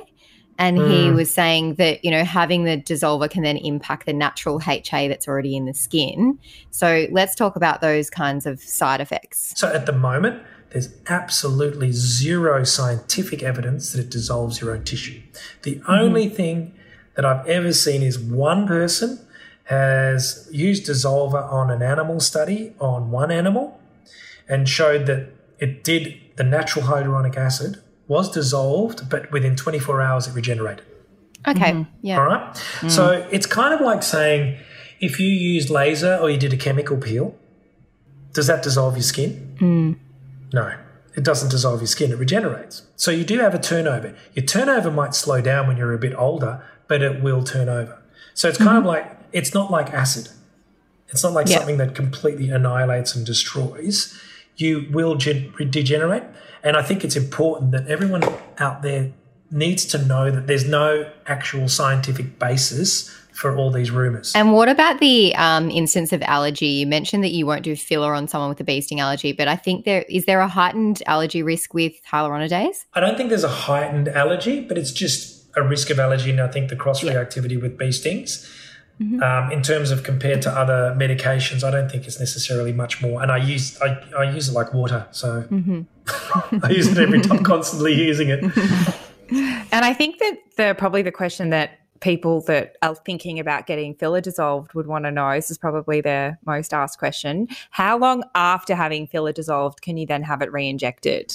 and 0.59 0.76
he 0.76 1.09
mm. 1.09 1.14
was 1.14 1.31
saying 1.31 1.76
that, 1.76 2.05
you 2.05 2.11
know, 2.11 2.24
having 2.24 2.64
the 2.64 2.76
dissolver 2.76 3.31
can 3.31 3.42
then 3.42 3.57
impact 3.57 4.05
the 4.05 4.12
natural 4.12 4.61
HA 4.61 5.09
that's 5.09 5.26
already 5.26 5.57
in 5.57 5.64
the 5.64 5.72
skin. 5.72 6.38
So, 6.70 7.07
let's 7.11 7.35
talk 7.35 7.57
about 7.57 7.81
those 7.81 8.11
kinds 8.11 8.44
of 8.44 8.61
side 8.61 9.00
effects. 9.00 9.55
So 9.57 9.72
at 9.72 9.87
the 9.87 9.92
moment, 9.92 10.42
there's 10.72 10.90
absolutely 11.07 11.92
zero 11.92 12.64
scientific 12.64 13.42
evidence 13.42 13.92
that 13.92 14.00
it 14.00 14.11
dissolves 14.11 14.61
your 14.61 14.74
own 14.74 14.85
tissue. 14.85 15.22
The 15.62 15.76
mm-hmm. 15.76 15.90
only 15.90 16.28
thing 16.28 16.74
that 17.14 17.24
I've 17.24 17.46
ever 17.46 17.72
seen 17.72 18.02
is 18.02 18.18
one 18.18 18.66
person 18.66 19.26
has 19.64 20.48
used 20.51 20.87
dissolver 20.87 21.51
on 21.51 21.70
an 21.70 21.83
animal 21.83 22.20
study 22.20 22.75
on 22.81 23.11
one 23.11 23.31
animal 23.31 23.81
and 24.48 24.68
showed 24.68 25.07
that 25.07 25.29
it 25.59 25.85
did 25.85 26.20
the 26.37 26.44
natural 26.44 26.87
hyaluronic 26.87 27.37
acid 27.37 27.81
was 28.09 28.31
dissolved, 28.31 29.09
but 29.09 29.31
within 29.31 29.57
24 29.57 30.03
hours 30.03 30.27
it 30.27 30.35
regenerated. 30.35 30.85
Okay. 31.46 31.72
Mm-hmm. 31.72 31.90
Yeah. 32.03 32.18
All 32.18 32.27
right. 32.27 32.55
Mm. 32.81 32.90
So 32.90 33.27
it's 33.31 33.46
kind 33.46 33.75
of 33.75 33.81
like 33.81 34.03
saying 34.03 34.59
if 35.01 35.18
you 35.18 35.29
used 35.29 35.70
laser 35.70 36.16
or 36.16 36.31
you 36.31 36.38
did 36.38 36.53
a 36.53 36.57
chemical 36.57 36.96
peel, 36.96 37.35
does 38.33 38.46
that 38.46 38.62
dissolve 38.62 38.94
your 38.94 39.03
skin? 39.03 39.57
Mm. 39.61 39.98
No, 40.53 40.75
it 41.16 41.25
doesn't 41.25 41.51
dissolve 41.51 41.81
your 41.81 41.87
skin. 41.87 42.12
It 42.12 42.18
regenerates. 42.18 42.83
So 42.96 43.11
you 43.11 43.25
do 43.25 43.38
have 43.38 43.55
a 43.55 43.59
turnover. 43.59 44.14
Your 44.35 44.44
turnover 44.44 44.90
might 44.90 45.14
slow 45.14 45.40
down 45.40 45.66
when 45.66 45.77
you're 45.77 45.92
a 45.92 45.98
bit 45.98 46.14
older, 46.14 46.64
but 46.88 47.03
it 47.03 47.22
will 47.22 47.42
turn 47.42 47.68
over. 47.68 48.01
So 48.35 48.48
it's 48.48 48.59
kind 48.59 48.79
of 48.79 48.85
mm-hmm. 48.85 48.88
like 48.88 49.21
it's 49.33 49.55
not 49.55 49.71
like 49.71 49.92
acid. 49.92 50.29
It's 51.09 51.23
not 51.23 51.33
like 51.33 51.49
Yeah. 51.49 51.59
something 51.59 51.77
that 51.77 51.95
completely 51.95 52.51
annihilates 52.51 53.14
and 53.14 53.25
destroys. 53.27 54.18
You 54.57 54.87
will 54.90 55.14
gen- 55.16 55.53
degenerate. 55.71 56.25
And 56.62 56.77
I 56.77 56.83
think 56.83 57.05
it's 57.05 57.16
important 57.16 57.73
that 57.73 57.87
everyone 57.88 58.23
out 58.59 58.83
there 58.83 59.11
needs 59.51 59.85
to 59.87 59.99
know 59.99 60.31
that 60.31 60.47
there's 60.47 60.66
no 60.66 61.07
actual 61.27 61.68
scientific 61.68 62.38
basis 62.38 63.11
for 63.33 63.57
all 63.57 63.71
these 63.71 63.90
rumors. 63.90 64.33
And 64.35 64.53
what 64.53 64.68
about 64.68 65.01
the 65.01 65.35
um, 65.37 65.71
instance 65.71 66.12
of 66.12 66.23
allergy? 66.23 66.66
You 66.66 66.87
mentioned 66.87 67.25
that 67.25 67.31
you 67.33 67.47
won't 67.47 67.62
do 67.62 67.75
filler 67.75 68.14
on 68.14 68.29
someone 68.29 68.49
with 68.51 68.61
a 68.61 68.64
bee 68.64 68.81
sting 68.81 69.01
allergy, 69.01 69.33
but 69.33 69.49
I 69.49 69.57
think 69.57 69.85
there 69.85 70.05
is 70.09 70.27
there 70.27 70.40
a 70.40 70.49
heightened 70.49 71.03
allergy 71.07 71.42
risk 71.42 71.75
with 71.75 71.92
hyaluronidase? 72.11 72.85
I 72.95 73.01
don't 73.01 73.16
think 73.16 73.31
there's 73.31 73.45
a 73.45 73.49
heightened 73.49 74.09
allergy, 74.09 74.61
but 74.61 74.79
it's 74.79 74.92
just 74.92 75.45
a 75.57 75.62
risk 75.62 75.90
of 75.90 75.99
allergy. 75.99 76.31
And 76.31 76.40
I 76.40 76.49
think 76.49 76.68
the 76.71 76.77
cross 76.77 77.03
reactivity 77.03 77.61
with 77.61 77.77
bee 77.79 77.92
stings, 77.92 78.49
um, 79.22 79.52
in 79.52 79.62
terms 79.62 79.90
of 79.90 80.02
compared 80.02 80.42
to 80.42 80.50
other 80.50 80.94
medications, 80.98 81.64
I 81.64 81.70
don't 81.70 81.90
think 81.90 82.06
it's 82.06 82.18
necessarily 82.18 82.72
much 82.72 83.02
more. 83.02 83.22
And 83.22 83.30
I 83.30 83.38
use 83.38 83.80
I, 83.80 83.98
I 84.18 84.30
use 84.30 84.48
it 84.48 84.52
like 84.52 84.72
water, 84.74 85.06
so 85.10 85.46
I 86.62 86.70
use 86.70 86.88
it 86.88 86.98
every 86.98 87.20
time, 87.20 87.44
constantly 87.44 87.94
using 87.94 88.28
it. 88.28 88.44
And 89.72 89.86
I 89.86 89.94
think 89.94 90.18
that 90.18 90.34
the 90.58 90.74
probably 90.76 91.00
the 91.00 91.10
question 91.10 91.48
that 91.50 91.78
people 92.00 92.42
that 92.42 92.76
are 92.82 92.94
thinking 92.94 93.38
about 93.38 93.66
getting 93.66 93.94
filler 93.94 94.20
dissolved 94.20 94.74
would 94.74 94.86
want 94.86 95.04
to 95.04 95.10
know 95.10 95.32
this 95.32 95.50
is 95.50 95.56
probably 95.56 96.00
their 96.02 96.38
most 96.44 96.74
asked 96.74 96.98
question. 96.98 97.48
How 97.70 97.96
long 97.96 98.24
after 98.34 98.74
having 98.74 99.06
filler 99.06 99.32
dissolved 99.32 99.80
can 99.80 99.96
you 99.96 100.06
then 100.06 100.22
have 100.24 100.42
it 100.42 100.52
re-injected? 100.52 101.32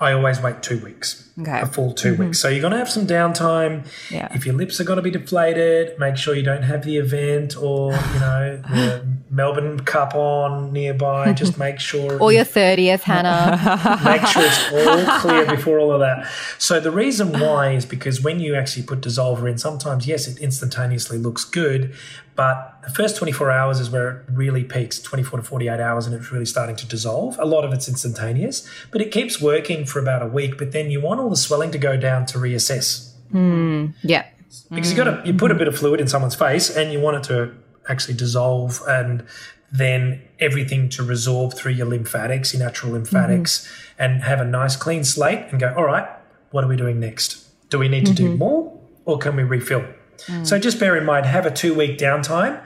I 0.00 0.12
always 0.12 0.40
wait 0.40 0.62
two 0.62 0.78
weeks, 0.84 1.31
Okay. 1.40 1.60
a 1.60 1.66
full 1.66 1.94
2 1.94 2.10
weeks. 2.10 2.20
Mm-hmm. 2.20 2.32
So 2.32 2.48
you're 2.48 2.60
going 2.60 2.72
to 2.72 2.78
have 2.78 2.90
some 2.90 3.06
downtime. 3.06 3.86
Yeah. 4.10 4.28
If 4.34 4.44
your 4.44 4.54
lips 4.54 4.80
are 4.80 4.84
going 4.84 4.98
to 4.98 5.02
be 5.02 5.10
deflated, 5.10 5.98
make 5.98 6.16
sure 6.16 6.34
you 6.34 6.42
don't 6.42 6.62
have 6.62 6.84
the 6.84 6.98
event 6.98 7.56
or 7.56 7.92
you 7.92 7.98
know 8.20 8.62
the 8.68 9.06
Melbourne 9.30 9.80
Cup 9.80 10.14
on 10.14 10.72
nearby. 10.72 11.32
Just 11.42 11.58
make 11.58 11.80
sure 11.80 12.18
Or 12.18 12.32
your 12.32 12.44
30th, 12.44 13.02
Hannah. 13.02 14.00
make 14.04 14.26
sure 14.26 14.42
it's 14.44 14.72
all 14.72 15.20
clear 15.20 15.46
before 15.46 15.78
all 15.78 15.92
of 15.92 16.00
that. 16.00 16.30
So 16.58 16.80
the 16.80 16.90
reason 16.90 17.32
why 17.32 17.70
is 17.70 17.86
because 17.86 18.22
when 18.22 18.38
you 18.40 18.54
actually 18.54 18.82
put 18.82 19.00
dissolver 19.00 19.50
in, 19.50 19.56
sometimes 19.56 20.06
yes, 20.06 20.28
it 20.28 20.38
instantaneously 20.38 21.18
looks 21.18 21.44
good, 21.44 21.94
but 22.34 22.78
the 22.82 22.90
first 22.90 23.16
24 23.16 23.50
hours 23.50 23.78
is 23.78 23.90
where 23.90 24.10
it 24.10 24.22
really 24.32 24.64
peaks, 24.64 24.98
24 25.00 25.40
to 25.40 25.44
48 25.44 25.78
hours, 25.80 26.06
and 26.06 26.14
it's 26.16 26.32
really 26.32 26.46
starting 26.46 26.74
to 26.76 26.86
dissolve. 26.86 27.38
A 27.38 27.44
lot 27.44 27.64
of 27.64 27.72
it's 27.72 27.88
instantaneous, 27.88 28.68
but 28.90 29.00
it 29.00 29.10
keeps 29.12 29.40
working 29.40 29.84
for 29.84 29.98
about 30.00 30.22
a 30.22 30.26
week. 30.26 30.56
But 30.56 30.72
then 30.72 30.90
you 30.90 31.00
want 31.00 31.20
all 31.22 31.30
the 31.30 31.36
swelling 31.36 31.70
to 31.70 31.78
go 31.78 31.96
down 31.96 32.26
to 32.26 32.38
reassess 32.38 33.12
hmm, 33.30 33.86
yeah. 34.02 34.26
because 34.70 34.90
you 34.90 34.96
got 34.96 35.04
to 35.04 35.22
you 35.26 35.34
put 35.34 35.50
a 35.50 35.54
bit 35.54 35.68
of 35.68 35.78
fluid 35.78 36.00
in 36.00 36.08
someone's 36.08 36.34
face 36.34 36.74
and 36.74 36.92
you 36.92 37.00
want 37.00 37.16
it 37.16 37.22
to 37.24 37.54
actually 37.88 38.14
dissolve 38.14 38.80
and 38.88 39.24
then 39.72 40.20
everything 40.38 40.88
to 40.90 41.02
resorb 41.02 41.54
through 41.54 41.72
your 41.72 41.86
lymphatics, 41.86 42.52
your 42.52 42.62
natural 42.62 42.92
lymphatics, 42.92 43.66
mm-hmm. 43.66 44.02
and 44.02 44.22
have 44.22 44.38
a 44.38 44.44
nice 44.44 44.76
clean 44.76 45.02
slate 45.02 45.46
and 45.50 45.58
go, 45.58 45.72
all 45.74 45.84
right, 45.84 46.06
what 46.50 46.62
are 46.62 46.68
we 46.68 46.76
doing 46.76 47.00
next? 47.00 47.48
Do 47.70 47.78
we 47.78 47.88
need 47.88 48.04
to 48.06 48.12
do 48.12 48.28
mm-hmm. 48.28 48.38
more 48.38 48.80
or 49.06 49.16
can 49.16 49.34
we 49.34 49.42
refill? 49.42 49.84
Mm. 50.26 50.46
So 50.46 50.58
just 50.58 50.78
bear 50.78 50.94
in 50.96 51.06
mind, 51.06 51.24
have 51.24 51.46
a 51.46 51.50
two 51.50 51.74
week 51.74 51.98
downtime. 51.98 52.62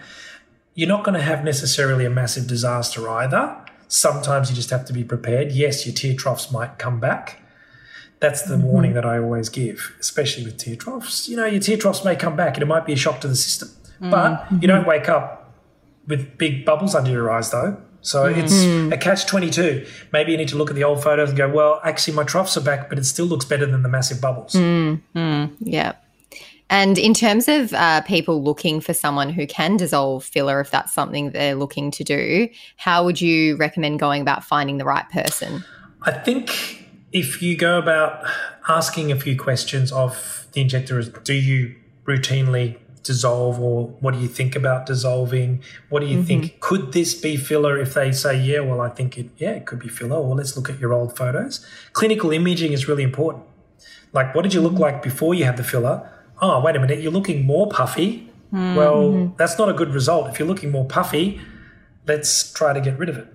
You're 0.74 0.88
not 0.88 1.04
going 1.04 1.14
to 1.14 1.22
have 1.22 1.44
necessarily 1.44 2.04
a 2.04 2.10
massive 2.10 2.48
disaster 2.48 3.08
either. 3.08 3.64
Sometimes 3.88 4.50
you 4.50 4.56
just 4.56 4.70
have 4.70 4.84
to 4.86 4.92
be 4.92 5.04
prepared. 5.04 5.52
Yes, 5.52 5.86
your 5.86 5.94
tear 5.94 6.14
troughs 6.14 6.50
might 6.50 6.78
come 6.78 6.98
back. 6.98 7.40
That's 8.20 8.42
the 8.42 8.56
warning 8.56 8.92
mm-hmm. 8.92 8.96
that 8.96 9.06
I 9.06 9.18
always 9.18 9.48
give, 9.48 9.94
especially 10.00 10.44
with 10.44 10.56
tear 10.56 10.76
troughs. 10.76 11.28
You 11.28 11.36
know, 11.36 11.46
your 11.46 11.60
tear 11.60 11.76
troughs 11.76 12.04
may 12.04 12.16
come 12.16 12.36
back 12.36 12.54
and 12.54 12.62
it 12.62 12.66
might 12.66 12.86
be 12.86 12.92
a 12.92 12.96
shock 12.96 13.20
to 13.20 13.28
the 13.28 13.36
system. 13.36 13.68
Mm-hmm. 13.68 14.10
But 14.10 14.46
you 14.62 14.68
don't 14.68 14.80
mm-hmm. 14.80 14.88
wake 14.88 15.08
up 15.08 15.54
with 16.06 16.38
big 16.38 16.64
bubbles 16.64 16.94
under 16.94 17.10
your 17.10 17.30
eyes, 17.30 17.50
though. 17.50 17.76
So 18.00 18.26
it's 18.26 18.62
a 18.92 18.96
catch 18.96 19.26
22. 19.26 19.84
Maybe 20.12 20.30
you 20.30 20.38
need 20.38 20.48
to 20.48 20.56
look 20.56 20.70
at 20.70 20.76
the 20.76 20.84
old 20.84 21.02
photos 21.02 21.30
and 21.30 21.36
go, 21.36 21.48
well, 21.48 21.80
actually, 21.82 22.14
my 22.14 22.22
troughs 22.22 22.56
are 22.56 22.60
back, 22.60 22.88
but 22.88 22.98
it 22.98 23.04
still 23.04 23.26
looks 23.26 23.44
better 23.44 23.66
than 23.66 23.82
the 23.82 23.88
massive 23.88 24.20
bubbles. 24.20 24.54
Yeah. 24.54 25.94
And 26.68 26.98
in 26.98 27.14
terms 27.14 27.48
of 27.48 27.72
uh, 27.74 28.00
people 28.02 28.42
looking 28.42 28.80
for 28.80 28.92
someone 28.92 29.30
who 29.30 29.46
can 29.46 29.76
dissolve 29.76 30.24
filler, 30.24 30.60
if 30.60 30.70
that's 30.70 30.92
something 30.92 31.30
they're 31.30 31.54
looking 31.54 31.90
to 31.92 32.04
do, 32.04 32.48
how 32.76 33.04
would 33.04 33.20
you 33.20 33.56
recommend 33.56 34.00
going 34.00 34.22
about 34.22 34.44
finding 34.44 34.78
the 34.78 34.84
right 34.84 35.08
person? 35.10 35.64
I 36.02 36.12
think 36.12 36.85
if 37.16 37.40
you 37.40 37.56
go 37.56 37.78
about 37.78 38.22
asking 38.68 39.10
a 39.10 39.16
few 39.16 39.38
questions 39.38 39.90
of 39.90 40.46
the 40.52 40.60
injector, 40.60 40.98
is 40.98 41.08
do 41.08 41.32
you 41.32 41.74
routinely 42.04 42.76
dissolve 43.02 43.58
or 43.58 43.86
what 44.00 44.12
do 44.12 44.20
you 44.20 44.28
think 44.28 44.54
about 44.54 44.84
dissolving? 44.84 45.62
What 45.88 46.00
do 46.00 46.06
you 46.06 46.22
think? 46.22 46.44
Mm-hmm. 46.44 46.58
Could 46.60 46.92
this 46.92 47.14
be 47.14 47.38
filler? 47.38 47.78
If 47.78 47.94
they 47.94 48.12
say, 48.12 48.38
yeah, 48.38 48.60
well, 48.60 48.82
I 48.82 48.90
think 48.90 49.16
it, 49.16 49.30
yeah, 49.38 49.52
it 49.52 49.64
could 49.64 49.78
be 49.78 49.88
filler. 49.88 50.16
Or 50.16 50.34
let's 50.34 50.56
look 50.56 50.68
at 50.68 50.78
your 50.78 50.92
old 50.92 51.16
photos. 51.16 51.64
Clinical 51.94 52.32
imaging 52.32 52.72
is 52.72 52.86
really 52.86 53.02
important. 53.02 53.44
Like, 54.12 54.34
what 54.34 54.42
did 54.42 54.52
you 54.52 54.60
look 54.60 54.74
mm-hmm. 54.74 54.82
like 54.82 55.02
before 55.02 55.34
you 55.34 55.46
had 55.46 55.56
the 55.56 55.64
filler? 55.64 56.06
Oh, 56.42 56.60
wait 56.60 56.76
a 56.76 56.80
minute, 56.80 57.00
you're 57.00 57.12
looking 57.12 57.46
more 57.46 57.66
puffy. 57.70 58.30
Mm-hmm. 58.52 58.74
Well, 58.74 59.34
that's 59.38 59.56
not 59.56 59.70
a 59.70 59.72
good 59.72 59.94
result. 59.94 60.28
If 60.28 60.38
you're 60.38 60.48
looking 60.48 60.70
more 60.70 60.84
puffy, 60.84 61.40
let's 62.06 62.52
try 62.52 62.74
to 62.74 62.80
get 62.80 62.98
rid 62.98 63.08
of 63.08 63.16
it. 63.16 63.26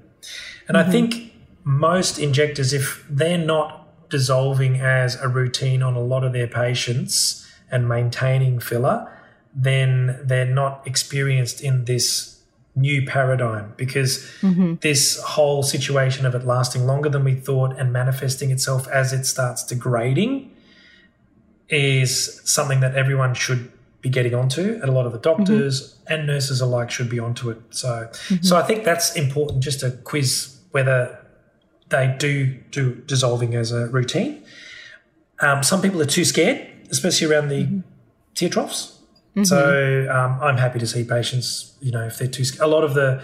And 0.67 0.77
I 0.77 0.83
think 0.89 1.30
most 1.63 2.17
injectors, 2.19 2.73
if 2.73 3.05
they're 3.09 3.37
not 3.37 4.09
dissolving 4.09 4.77
as 4.79 5.15
a 5.21 5.27
routine 5.27 5.81
on 5.81 5.95
a 5.95 6.01
lot 6.01 6.23
of 6.23 6.33
their 6.33 6.47
patients 6.47 7.47
and 7.71 7.87
maintaining 7.87 8.59
filler, 8.59 9.11
then 9.53 10.19
they're 10.23 10.45
not 10.45 10.85
experienced 10.85 11.61
in 11.61 11.85
this 11.85 12.41
new 12.75 13.05
paradigm 13.05 13.73
because 13.75 14.25
mm-hmm. 14.41 14.75
this 14.81 15.21
whole 15.21 15.61
situation 15.61 16.25
of 16.25 16.33
it 16.33 16.45
lasting 16.45 16.85
longer 16.85 17.09
than 17.09 17.23
we 17.23 17.35
thought 17.35 17.77
and 17.77 17.91
manifesting 17.91 18.49
itself 18.49 18.87
as 18.87 19.11
it 19.11 19.25
starts 19.25 19.63
degrading 19.63 20.49
is 21.67 22.41
something 22.49 22.79
that 22.79 22.95
everyone 22.95 23.33
should 23.33 23.71
be 24.01 24.09
getting 24.09 24.33
onto 24.33 24.79
and 24.81 24.85
a 24.85 24.91
lot 24.91 25.05
of 25.05 25.11
the 25.11 25.19
mm-hmm. 25.19 25.43
doctors 25.43 25.97
and 26.07 26.25
nurses 26.25 26.61
alike 26.61 26.89
should 26.89 27.09
be 27.09 27.19
onto 27.19 27.49
it. 27.49 27.59
So 27.71 27.89
mm-hmm. 27.89 28.41
so 28.41 28.57
i 28.57 28.63
think 28.63 28.83
that's 28.83 29.15
important 29.15 29.61
just 29.61 29.81
to 29.81 29.91
quiz 29.91 30.57
whether 30.71 31.20
they 31.91 32.15
do 32.17 32.55
do 32.71 32.95
dissolving 33.05 33.55
as 33.55 33.71
a 33.71 33.87
routine. 33.87 34.43
Um, 35.39 35.63
some 35.63 35.81
people 35.81 36.01
are 36.01 36.05
too 36.05 36.25
scared 36.25 36.71
especially 36.91 37.33
around 37.33 37.47
the 37.47 37.81
tear 38.35 38.49
troughs. 38.49 38.99
So 39.43 40.09
um, 40.11 40.39
i'm 40.41 40.57
happy 40.57 40.77
to 40.77 40.85
see 40.85 41.05
patients 41.05 41.77
you 41.79 41.89
know 41.89 42.05
if 42.05 42.17
they're 42.17 42.27
too 42.27 42.43
scared 42.43 42.63
a 42.63 42.67
lot 42.67 42.83
of 42.83 42.95
the 42.95 43.23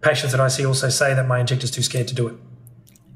patients 0.00 0.30
that 0.30 0.40
i 0.40 0.46
see 0.46 0.64
also 0.64 0.88
say 0.88 1.14
that 1.14 1.26
my 1.26 1.40
injector's 1.40 1.72
too 1.72 1.82
scared 1.82 2.06
to 2.06 2.14
do 2.14 2.28
it. 2.28 2.34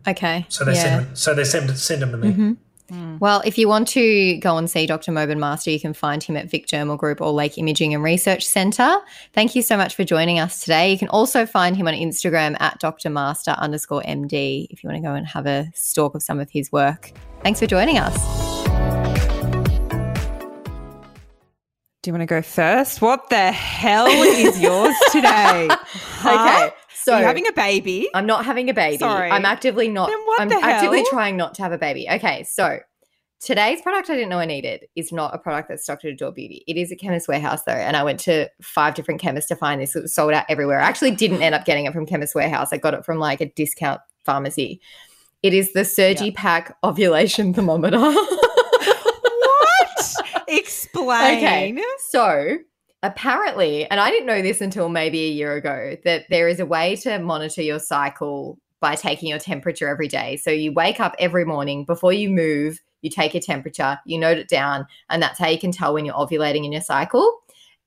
Okay. 0.09 0.45
so 0.49 0.65
they 0.65 0.75
yeah. 0.75 0.83
send 0.83 1.19
so 1.19 1.35
they 1.35 1.45
send 1.45 1.79
send 1.79 2.03
them 2.03 2.11
to 2.11 2.17
me 2.17 2.57
Mm. 2.91 3.21
Well, 3.21 3.43
if 3.45 3.59
you 3.59 3.69
want 3.69 3.89
to 3.89 4.37
go 4.39 4.57
and 4.57 4.71
see 4.71 4.87
Dr. 4.87 5.13
Mobin 5.13 5.39
Master, 5.39 5.71
you 5.71 5.81
can 5.81 5.95
find 5.95 6.23
him 6.23 6.37
at 6.37 6.51
Vic 6.51 6.67
Dermal 6.67 6.99
Group 6.99 7.21
or 7.21 7.31
Lake 7.31 7.57
Imaging 7.59 7.95
and 7.95 8.03
Research 8.03 8.47
Centre. 8.47 8.99
Thank 9.33 9.55
you 9.55 9.63
so 9.63 9.77
much 9.77 9.95
for 9.95 10.05
joining 10.05 10.39
us 10.39 10.61
today. 10.61 10.93
You 10.93 10.99
can 10.99 11.09
also 11.09 11.47
find 11.47 11.77
him 11.77 11.89
on 11.89 11.95
Instagram 11.95 12.57
at 12.61 12.79
Dr. 12.81 13.11
Master 13.11 13.53
underscore 13.53 14.03
MD 14.03 14.67
if 14.71 14.83
you 14.83 14.89
want 14.89 15.03
to 15.03 15.09
go 15.09 15.15
and 15.15 15.27
have 15.27 15.47
a 15.47 15.71
stalk 15.75 16.15
of 16.15 16.23
some 16.23 16.41
of 16.41 16.51
his 16.51 16.73
work. 16.73 17.13
Thanks 17.43 17.61
for 17.61 17.67
joining 17.67 17.99
us. 17.99 18.61
Do 22.03 22.09
you 22.09 22.15
want 22.15 22.23
to 22.23 22.27
go 22.27 22.41
first? 22.41 23.03
What 23.03 23.29
the 23.29 23.53
hell 23.53 24.07
is 24.07 24.59
yours 24.59 24.97
today? 25.13 25.69
Huh? 25.71 26.67
Okay. 26.71 26.80
So 27.03 27.15
Are 27.15 27.23
having 27.23 27.47
a 27.47 27.53
baby? 27.53 28.09
I'm 28.15 28.27
not 28.27 28.45
having 28.45 28.71
a 28.71 28.75
baby. 28.75 28.99
Sorry. 28.99 29.31
I'm 29.31 29.45
actively 29.45 29.89
not. 29.89 30.09
Then 30.09 30.19
what 30.27 30.41
I'm 30.41 30.49
the 30.49 30.57
actively 30.57 31.05
trying 31.09 31.37
not 31.37 31.55
to 31.55 31.63
have 31.63 31.73
a 31.73 31.79
baby. 31.79 32.09
Okay, 32.11 32.45
so 32.45 32.81
today's 33.41 33.81
product 33.81 34.11
I 34.11 34.15
didn't 34.15 34.29
know 34.29 34.39
I 34.39 34.45
needed 34.45 34.87
is 34.97 35.13
not 35.13 35.35
a 35.35 35.39
product 35.39 35.69
that's 35.69 35.83
stocked 35.83 36.05
at 36.05 36.13
Adore 36.13 36.33
Beauty. 36.33 36.63
It 36.67 36.77
is 36.77 36.93
a 36.93 36.97
chemist 36.97 37.27
warehouse 37.27 37.63
though, 37.65 37.73
and 37.73 37.97
I 37.97 38.05
went 38.05 38.21
to 38.21 38.49
five 38.63 38.95
different 38.95 39.21
chemists 39.21 39.49
to 39.49 39.57
find 39.57 39.81
this. 39.81 39.97
It 39.97 40.03
was 40.03 40.15
sold 40.15 40.33
out 40.33 40.45
everywhere. 40.49 40.81
I 40.81 40.85
actually 40.85 41.13
didn't 41.13 41.43
end 41.43 41.55
up 41.55 41.65
getting 41.65 41.87
it 41.87 41.93
from 41.93 42.07
Chemist 42.07 42.35
Warehouse. 42.35 42.69
I 42.73 42.77
got 42.77 42.95
it 42.95 43.05
from 43.05 43.19
like 43.19 43.41
a 43.41 43.47
discount 43.47 44.01
pharmacy. 44.25 44.81
It 45.43 45.55
is 45.55 45.73
the 45.73 45.81
Surgipack 45.81 46.75
ovulation 46.85 47.55
thermometer. 47.55 47.99
what? 47.99 50.15
Explain. 50.49 51.39
Okay. 51.39 51.83
So 52.11 52.59
apparently, 53.03 53.89
and 53.91 54.01
I 54.01 54.11
didn't 54.11 54.27
know 54.27 54.43
this 54.43 54.61
until 54.61 54.89
maybe 54.89 55.25
a 55.25 55.31
year 55.31 55.55
ago, 55.55 55.97
that 56.05 56.27
there 56.31 56.49
is 56.49 56.61
a 56.61 56.67
way 56.67 56.97
to 56.97 57.19
monitor 57.19 57.63
your 57.63 57.79
cycle 57.79 58.59
by 58.81 58.95
taking 58.95 59.29
your 59.29 59.39
temperature 59.39 59.89
every 59.89 60.09
day. 60.09 60.37
So 60.37 60.51
you 60.51 60.73
wake 60.73 61.01
up 61.01 61.15
every 61.19 61.45
morning 61.45 61.85
before 61.85 62.13
you 62.13 62.31
move, 62.31 62.81
you 63.03 63.11
take 63.11 63.35
your 63.35 63.43
temperature, 63.43 63.99
you 64.07 64.19
note 64.19 64.39
it 64.39 64.49
down, 64.49 64.87
and 65.09 65.23
that's 65.23 65.39
how 65.39 65.49
you 65.49 65.59
can 65.59 65.73
tell 65.73 65.95
when 65.95 66.05
you're 66.05 66.15
ovulating 66.15 66.65
in 66.65 66.73
your 66.73 66.81
cycle. 66.81 67.41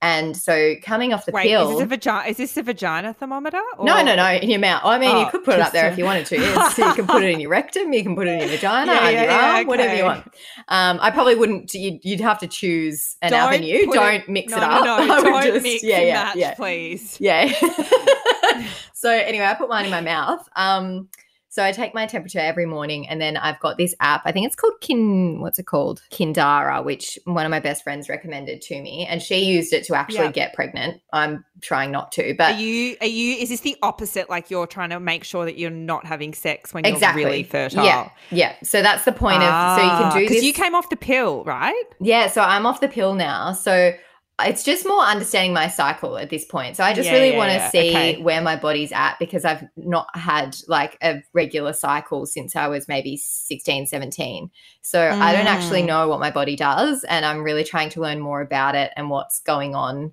And 0.04 0.36
so 0.36 0.74
coming 0.82 1.14
off 1.14 1.24
the 1.24 1.32
Wait, 1.32 1.44
pill. 1.48 1.70
is 1.70 1.76
this 1.78 1.82
a 1.84 1.86
vagina? 1.86 2.28
Is 2.28 2.36
this 2.36 2.56
a 2.58 2.62
vagina 2.62 3.14
thermometer? 3.14 3.60
no, 3.80 3.96
or- 3.96 4.04
no, 4.04 4.14
no, 4.14 4.30
in 4.32 4.50
your 4.50 4.58
mouth. 4.60 4.82
I 4.84 4.98
mean, 4.98 5.16
you 5.16 5.24
Oh, 5.24 5.30
could 5.30 5.44
put 5.44 5.54
it 5.54 5.60
up 5.60 5.72
there 5.72 5.90
if 5.90 5.96
you 5.96 6.04
wanted 6.04 6.26
to. 6.26 6.36
It's, 6.36 6.76
you 6.78 6.92
can 6.92 7.06
put 7.06 7.22
it 7.24 7.30
in 7.30 7.40
your 7.44 7.48
rectum, 7.48 7.90
you 7.92 8.02
can 8.02 8.14
put 8.14 8.26
it 8.26 8.32
in 8.32 8.40
your 8.40 8.48
vagina, 8.48 8.92
Yeah, 8.92 9.08
yeah, 9.08 9.22
your 9.22 9.32
arm, 9.32 9.66
whatever 9.66 9.94
you 9.96 10.04
want. 10.04 10.26
Um, 10.68 10.98
I 11.00 11.10
probably 11.10 11.36
wouldn't. 11.36 11.72
You'd, 11.72 12.04
you'd 12.04 12.20
have 12.20 12.38
to 12.40 12.46
choose 12.46 13.16
an 13.22 13.30
Don't 13.32 13.54
avenue. 13.54 13.86
Don't 13.92 14.28
mix 14.28 14.50
no, 14.50 14.58
it 14.58 14.62
up. 14.62 14.84
No, 14.84 15.06
no, 15.06 15.22
don't 15.22 15.42
just- 15.44 15.62
mix 15.62 15.82
yeah, 15.82 16.00
yeah, 16.00 16.12
match, 16.24 16.36
yeah. 16.36 16.54
please. 16.54 17.16
Yeah. 17.18 17.50
so 18.92 19.10
anyway, 19.10 19.46
I 19.46 19.54
put 19.54 19.68
mine 19.70 19.86
in 19.86 19.90
my 19.90 20.00
mouth. 20.02 20.46
Um, 20.54 21.08
so 21.54 21.62
I 21.62 21.70
take 21.70 21.94
my 21.94 22.04
temperature 22.04 22.40
every 22.40 22.66
morning, 22.66 23.08
and 23.08 23.20
then 23.20 23.36
I've 23.36 23.60
got 23.60 23.78
this 23.78 23.94
app. 24.00 24.22
I 24.24 24.32
think 24.32 24.44
it's 24.44 24.56
called 24.56 24.72
Kin. 24.80 25.40
What's 25.40 25.60
it 25.60 25.66
called? 25.66 26.02
Kindara, 26.10 26.84
which 26.84 27.16
one 27.26 27.46
of 27.46 27.50
my 27.50 27.60
best 27.60 27.84
friends 27.84 28.08
recommended 28.08 28.60
to 28.62 28.82
me, 28.82 29.06
and 29.08 29.22
she 29.22 29.44
used 29.44 29.72
it 29.72 29.84
to 29.84 29.94
actually 29.94 30.24
Yeah. 30.24 30.32
get 30.32 30.54
pregnant. 30.54 31.00
I'm 31.12 31.44
trying 31.60 31.92
not 31.92 32.10
to, 32.12 32.34
but 32.36 32.54
Are 32.54 32.58
you? 32.58 32.96
Are 33.00 33.06
you? 33.06 33.36
Is 33.36 33.50
this 33.50 33.60
the 33.60 33.76
opposite? 33.82 34.28
Like 34.28 34.50
you're 34.50 34.66
trying 34.66 34.90
to 34.90 34.98
make 34.98 35.22
sure 35.22 35.44
that 35.44 35.56
you're 35.56 35.70
not 35.70 36.04
having 36.04 36.34
sex 36.34 36.74
when 36.74 36.84
exactly 36.84 37.22
you're 37.22 37.30
really 37.30 37.44
fertile. 37.44 37.84
Yeah, 37.84 38.10
yeah. 38.32 38.56
So 38.64 38.82
that's 38.82 39.04
the 39.04 39.12
point 39.12 39.44
of. 39.44 39.78
So 39.78 39.84
you 39.84 39.90
can 39.90 40.12
do 40.12 40.20
because 40.22 40.36
this. 40.38 40.42
Ah, 40.42 40.46
you 40.46 40.52
came 40.52 40.74
off 40.74 40.90
the 40.90 40.96
pill, 40.96 41.44
right? 41.44 41.84
Yeah, 42.00 42.26
so 42.26 42.42
I'm 42.42 42.66
off 42.66 42.80
the 42.80 42.88
pill 42.88 43.14
now. 43.14 43.52
So 43.52 43.92
it's 44.42 44.64
just 44.64 44.84
more 44.86 45.00
understanding 45.02 45.52
my 45.52 45.68
cycle 45.68 46.18
at 46.18 46.28
this 46.28 46.44
point. 46.44 46.76
So 46.76 46.82
I 46.82 46.92
just 46.92 47.06
Yeah, 47.06 47.14
really 47.14 47.30
yeah, 47.30 47.36
want 47.36 47.50
to 47.52 47.56
yeah. 47.58 47.70
see 47.70 47.90
Okay. 47.90 48.22
where 48.22 48.40
my 48.42 48.56
body's 48.56 48.90
at 48.90 49.16
because 49.20 49.44
I've 49.44 49.62
not 49.76 50.08
had 50.16 50.56
like 50.66 50.98
a 51.02 51.22
regular 51.32 51.72
cycle 51.72 52.26
since 52.26 52.56
I 52.56 52.66
was 52.66 52.88
maybe 52.88 53.16
16, 53.16 53.86
17. 53.86 54.50
So 54.82 55.16
I 55.20 55.32
don't 55.32 55.46
actually 55.46 55.82
Mm. 55.82 55.86
know 55.86 56.08
what 56.08 56.18
my 56.18 56.32
body 56.32 56.56
does. 56.56 57.04
And 57.04 57.24
I'm 57.24 57.44
really 57.44 57.62
trying 57.62 57.90
to 57.90 58.00
learn 58.00 58.18
more 58.18 58.40
about 58.40 58.74
it 58.74 58.92
and 58.96 59.08
what's 59.08 59.38
going 59.40 59.76
on 59.76 60.12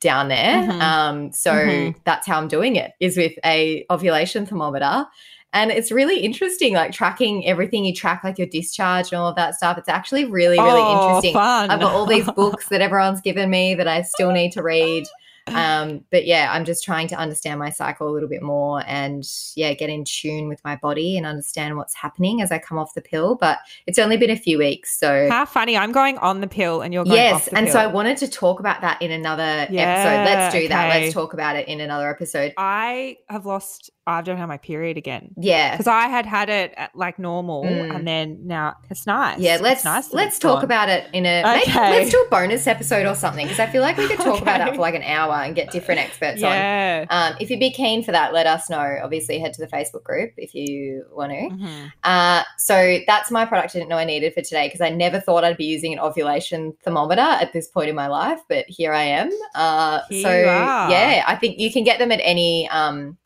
down 0.00 0.28
there. 0.28 0.62
Mhm. 0.62 0.80
Um, 0.82 1.32
so 1.32 1.52
Mhm. 1.52 1.94
that's 2.04 2.26
how 2.26 2.36
I'm 2.36 2.48
doing 2.48 2.76
it 2.76 2.92
is 3.00 3.16
with 3.16 3.32
a 3.46 3.86
ovulation 3.88 4.44
thermometer. 4.44 5.06
And 5.54 5.70
it's 5.70 5.90
really 5.90 6.18
interesting, 6.18 6.74
like 6.74 6.92
tracking 6.92 7.46
everything 7.46 7.84
you 7.84 7.94
track, 7.94 8.22
like 8.24 8.38
your 8.38 8.48
discharge 8.48 9.12
and 9.12 9.20
all 9.20 9.28
of 9.28 9.36
that 9.36 9.54
stuff. 9.54 9.78
It's 9.78 9.88
actually 9.88 10.24
really, 10.26 10.58
really 10.58 10.80
Oh, 10.82 11.06
interesting. 11.08 11.32
Fun. 11.32 11.70
I've 11.70 11.80
got 11.80 11.92
all 11.92 12.06
these 12.06 12.30
books 12.36 12.68
that 12.68 12.80
everyone's 12.80 13.20
given 13.20 13.48
me 13.48 13.74
that 13.76 13.88
I 13.88 14.02
still 14.02 14.32
need 14.32 14.52
to 14.52 14.62
read. 14.62 15.06
Um, 15.46 16.02
but 16.10 16.24
yeah, 16.24 16.48
I'm 16.52 16.64
just 16.64 16.82
trying 16.84 17.06
to 17.08 17.16
understand 17.16 17.58
my 17.58 17.68
cycle 17.68 18.08
a 18.08 18.12
little 18.12 18.30
bit 18.30 18.42
more 18.42 18.82
and 18.86 19.22
yeah, 19.56 19.74
get 19.74 19.90
in 19.90 20.04
tune 20.04 20.48
with 20.48 20.58
my 20.64 20.76
body 20.76 21.18
and 21.18 21.26
understand 21.26 21.76
what's 21.76 21.94
happening 21.94 22.40
as 22.40 22.50
I 22.50 22.58
come 22.58 22.78
off 22.78 22.94
the 22.94 23.02
pill. 23.02 23.34
But 23.34 23.58
it's 23.86 23.98
only 23.98 24.16
been 24.16 24.30
a 24.30 24.38
few 24.38 24.56
weeks. 24.56 24.98
So 24.98 25.28
How 25.28 25.44
funny! 25.44 25.76
I'm 25.76 25.92
going 25.92 26.16
on 26.16 26.40
the 26.40 26.46
pill, 26.46 26.80
and 26.80 26.94
you're 26.94 27.04
going 27.04 27.16
yes. 27.16 27.48
And 27.48 27.68
so 27.68 27.78
I 27.78 27.86
wanted 27.86 28.16
to 28.18 28.28
talk 28.28 28.58
about 28.58 28.80
that 28.80 29.02
in 29.02 29.10
another 29.10 29.42
episode. 29.42 29.74
Let's 29.74 30.54
do 30.54 30.68
that. 30.68 30.88
Let's 30.88 31.12
talk 31.12 31.34
about 31.34 31.56
it 31.56 31.68
in 31.68 31.80
another 31.80 32.08
episode. 32.08 32.54
I 32.56 33.18
have 33.28 33.44
lost. 33.44 33.90
I 34.06 34.20
don't 34.20 34.36
have 34.36 34.48
my 34.48 34.58
period 34.58 34.96
again 34.98 35.30
Yeah. 35.36 35.72
because 35.72 35.86
I 35.86 36.08
had 36.08 36.26
had 36.26 36.50
it 36.50 36.74
at, 36.76 36.94
like 36.94 37.18
normal, 37.18 37.64
Mm. 37.64 37.94
and 37.96 38.06
then 38.06 38.38
now 38.46 38.74
it's 38.90 39.06
nice. 39.06 39.38
Yeah, 39.38 39.58
let's 39.62 39.84
nice 39.84 40.12
let's 40.12 40.38
talk 40.38 40.56
gone. 40.56 40.64
about 40.64 40.88
it 40.90 41.06
in 41.12 41.24
a 41.24 41.42
maybe, 41.42 41.62
Okay. 41.70 41.90
let's 41.90 42.10
do 42.10 42.20
a 42.20 42.28
bonus 42.28 42.66
episode 42.66 43.06
or 43.06 43.14
something 43.14 43.46
because 43.46 43.58
I 43.60 43.66
feel 43.66 43.80
like 43.82 43.96
we 43.96 44.06
could 44.08 44.18
talk 44.18 44.42
about 44.42 44.58
that 44.58 44.74
for 44.74 44.80
like 44.80 44.94
an 44.94 45.02
hour 45.04 45.34
and 45.34 45.54
get 45.54 45.70
different 45.70 46.00
experts 46.00 46.42
on. 46.42 46.50
Yeah. 46.52 47.06
Um, 47.08 47.34
if 47.40 47.50
you'd 47.50 47.60
be 47.60 47.70
keen 47.70 48.02
for 48.02 48.12
that, 48.12 48.32
let 48.34 48.46
us 48.46 48.68
know. 48.68 48.98
Obviously, 49.02 49.38
head 49.38 49.54
to 49.54 49.60
the 49.62 49.68
Facebook 49.68 50.02
group 50.04 50.32
if 50.36 50.54
you 50.54 51.04
want 51.12 51.32
to. 51.32 51.38
Mhm. 51.48 51.92
Uh, 52.04 52.42
so 52.58 52.98
that's 53.06 53.30
my 53.30 53.44
product 53.46 53.74
I 53.74 53.78
didn't 53.78 53.88
know 53.88 53.96
I 53.98 54.04
needed 54.04 54.34
for 54.34 54.42
today 54.42 54.66
because 54.66 54.80
I 54.82 54.90
never 54.90 55.18
thought 55.18 55.44
I'd 55.44 55.56
be 55.56 55.64
using 55.64 55.92
an 55.94 55.98
ovulation 56.00 56.74
thermometer 56.84 57.22
at 57.22 57.52
this 57.52 57.68
point 57.68 57.88
in 57.88 57.94
my 57.96 58.06
life, 58.08 58.40
but 58.48 58.66
here 58.68 58.92
I 58.92 59.04
am. 59.04 59.30
Uh, 59.54 60.00
Here 60.10 60.22
so 60.22 60.30
yeah, 60.30 61.24
I 61.26 61.36
think 61.36 61.58
you 61.58 61.72
can 61.72 61.84
get 61.84 61.98
them 61.98 62.12
at 62.12 62.20
any 62.22 62.68
um, 62.68 63.16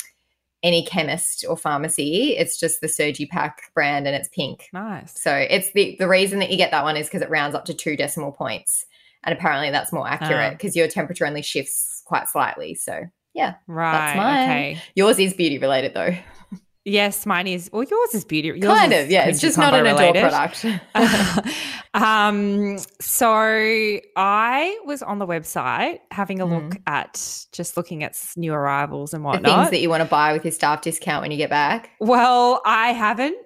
any 0.63 0.85
chemist 0.85 1.45
or 1.49 1.57
pharmacy. 1.57 2.37
It's 2.37 2.59
just 2.59 2.81
the 2.81 2.87
Surgipack 2.89 3.53
brand 3.75 4.07
and 4.07 4.17
it's 4.17 4.29
pink. 4.29 4.69
Nice. 4.73 5.21
So 5.21 5.33
it's 5.35 5.73
the 5.73 5.97
the 5.99 6.09
reason 6.09 6.39
that 6.41 6.51
you 6.51 6.57
get 6.57 6.71
that 6.73 6.85
one 6.85 6.97
is 6.97 7.07
because 7.07 7.23
it 7.23 7.31
rounds 7.31 7.55
up 7.55 7.65
to 7.67 7.75
two 7.75 7.97
decimal 7.97 8.33
points, 8.33 8.85
and 9.25 9.33
apparently 9.37 9.71
that's 9.71 9.93
more 9.93 10.09
accurate 10.09 10.51
Ah. 10.53 10.57
because 10.57 10.75
your 10.75 10.89
temperature 10.89 11.27
only 11.27 11.43
shifts 11.43 12.03
quite 12.07 12.29
slightly. 12.29 12.75
So 12.75 13.05
yeah. 13.35 13.55
Right. 13.69 13.93
That's 13.93 14.17
mine. 14.17 14.43
Okay. 14.49 14.83
yours 14.95 15.19
is 15.19 15.35
beauty 15.35 15.59
related 15.59 15.95
though. 15.95 16.17
Yes, 16.89 17.27
mine 17.27 17.47
is. 17.47 17.69
Well, 17.73 17.83
yours 17.85 18.15
is 18.15 18.25
beauty. 18.25 18.49
Yours 18.49 18.65
kind 18.65 18.93
of, 18.93 19.11
yeah. 19.11 19.27
It's 19.29 19.41
just 19.41 19.59
not 19.59 19.75
an 19.75 19.85
related. 19.85 20.21
product. 20.23 20.65
um, 21.95 22.79
so 23.01 23.29
I 24.17 24.79
was 24.85 25.03
on 25.03 25.19
the 25.19 25.27
website 25.27 25.99
having 26.11 26.41
a 26.41 26.45
look 26.47 26.59
Mm. 26.59 26.83
at 26.87 27.47
just 27.53 27.77
looking 27.77 28.03
at 28.05 28.17
new 28.37 28.53
arrivals 28.53 29.15
and 29.15 29.23
the 29.25 29.29
whatnot. 29.29 29.59
things 29.59 29.71
that 29.71 29.81
you 29.81 29.89
want 29.91 30.03
to 30.03 30.09
buy 30.09 30.33
with 30.33 30.45
your 30.45 30.53
staff 30.53 30.83
discount 30.83 31.23
when 31.23 31.31
you 31.31 31.37
get 31.37 31.51
back. 31.51 31.91
well, 32.01 32.61
I 32.65 32.93
haven't. 32.93 33.37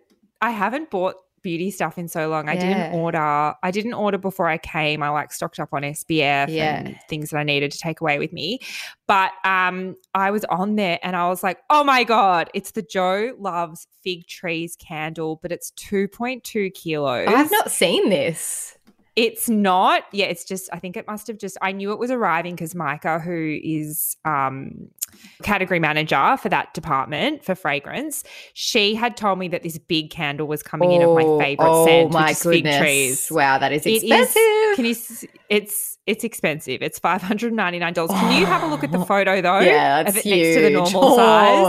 I 0.40 0.50
haven't 0.50 0.90
bought 0.90 1.16
beauty 1.42 1.70
stuff 1.70 1.98
in 1.98 2.08
so 2.08 2.28
long. 2.28 2.48
I 2.48 2.56
didn't 2.56 2.94
order. 2.94 3.18
I 3.62 3.70
didn't 3.70 3.94
order 3.94 4.18
before 4.18 4.48
I 4.48 4.58
came. 4.58 5.02
I 5.02 5.08
like 5.10 5.32
stocked 5.32 5.58
up 5.60 5.70
on 5.72 5.82
SPF 5.82 6.48
Yeah. 6.48 6.76
and 6.80 6.96
things 7.08 7.30
that 7.30 7.38
I 7.38 7.42
needed 7.42 7.72
to 7.72 7.78
take 7.78 8.00
away 8.00 8.18
with 8.18 8.32
me. 8.32 8.60
But 9.06 9.32
um, 9.44 9.96
I 10.14 10.30
was 10.30 10.44
on 10.44 10.76
there 10.76 10.98
and 11.02 11.14
I 11.16 11.28
was 11.28 11.42
like, 11.42 11.58
oh 11.70 11.84
my 11.84 12.04
god, 12.04 12.50
it's 12.54 12.70
the 12.70 12.82
Jo 12.82 13.34
Loves 13.38 13.86
Fig 14.02 14.26
Trees 14.26 14.76
candle, 14.76 15.38
but 15.42 15.52
it's 15.52 15.70
two 15.72 16.08
point 16.08 16.44
two 16.44 16.70
kilos. 16.70 17.28
I've 17.28 17.50
not 17.50 17.70
seen 17.70 18.08
this. 18.08 18.76
It's 19.14 19.48
not. 19.48 20.04
Yeah, 20.12 20.26
it's 20.26 20.44
just. 20.44 20.70
I 20.72 20.78
think 20.78 20.96
it 20.96 21.06
must 21.06 21.26
have 21.26 21.36
just. 21.36 21.58
I 21.60 21.72
knew 21.72 21.92
it 21.92 21.98
was 21.98 22.10
arriving 22.10 22.54
because 22.54 22.74
Micah, 22.74 23.18
who 23.18 23.58
is 23.62 24.16
um 24.24 24.88
category 25.42 25.78
manager 25.80 26.36
for 26.36 26.48
that 26.48 26.72
department 26.74 27.44
for 27.44 27.54
fragrance, 27.54 28.24
she 28.54 28.94
had 28.94 29.16
told 29.16 29.38
me 29.38 29.48
that 29.48 29.62
this 29.62 29.78
big 29.78 30.10
candle 30.10 30.46
was 30.46 30.62
coming 30.62 30.92
in 30.92 31.02
of 31.02 31.14
my 31.14 31.22
favorite 31.22 31.58
scent. 31.66 31.68
oh 31.68 31.86
scent, 31.86 32.12
my 32.12 32.22
which 32.28 32.30
is 32.32 32.42
fig 32.42 32.52
goodness. 32.64 32.78
trees. 32.78 33.28
Wow, 33.32 33.58
that 33.58 33.72
is 33.72 33.86
expensive. 33.86 34.36
is. 34.36 34.76
Can 34.76 34.84
you? 34.84 34.94
It's 35.48 35.98
it's 36.06 36.24
expensive. 36.24 36.82
It's 36.82 36.98
five 36.98 37.22
hundred 37.22 37.52
ninety 37.52 37.78
nine 37.78 37.92
dollars. 37.92 38.10
Can 38.12 38.40
you 38.40 38.46
have 38.46 38.62
a 38.62 38.66
look 38.66 38.82
at 38.84 38.90
the 38.92 39.04
photo 39.04 39.40
though? 39.40 39.60
yeah, 39.60 40.02
that's 40.02 40.16
it 40.18 40.24
huge. 40.24 40.38
next 40.38 40.56
to 40.56 40.62
the 40.62 40.70
normal 40.70 41.04
Oh, 41.04 41.16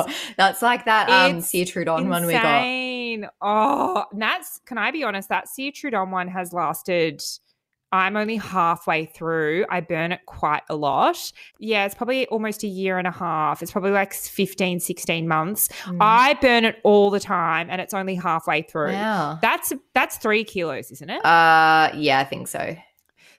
size. 0.05 0.15
That's 0.37 0.61
like 0.61 0.85
that 0.85 1.09
um 1.09 1.37
Cire 1.41 1.65
Trudon 1.65 2.07
one 2.09 2.25
we 2.25 2.33
got. 2.33 2.45
Insane. 2.45 3.27
Oh, 3.41 4.05
and 4.11 4.21
that's 4.21 4.59
can 4.65 4.77
I 4.77 4.91
be 4.91 5.03
honest? 5.03 5.29
That 5.29 5.45
Cire 5.47 5.71
Trudon 5.71 6.09
one 6.11 6.27
has 6.29 6.53
lasted. 6.53 7.21
I'm 7.93 8.17
only 8.17 8.37
halfway 8.37 9.05
through. 9.05 9.67
I 9.69 9.79
burn 9.79 10.11
it 10.11 10.21
quite 10.25 10.63
a 10.67 10.75
lot. 10.75 11.31
Yeah, 11.59 11.85
it's 11.85 11.93
probably 11.93 12.25
almost 12.27 12.63
a 12.63 12.67
year 12.67 12.97
and 12.97 13.05
a 13.07 13.11
half. 13.11 13.61
It's 13.61 13.71
probably 13.71 13.91
like 13.91 14.13
15, 14.13 14.79
16 14.79 15.27
months. 15.27 15.69
Mm. 15.83 15.97
I 16.01 16.33
burn 16.33 16.65
it 16.65 16.77
all 16.83 17.11
the 17.11 17.19
time 17.19 17.69
and 17.69 17.79
it's 17.79 17.93
only 17.93 18.15
halfway 18.15 18.63
through. 18.63 18.93
Wow. 18.93 19.37
That's 19.43 19.71
that's 19.93 20.17
three 20.17 20.43
kilos, 20.43 20.89
isn't 20.89 21.09
it? 21.09 21.23
Uh 21.23 21.91
yeah, 21.93 22.19
I 22.19 22.23
think 22.23 22.47
so. 22.47 22.75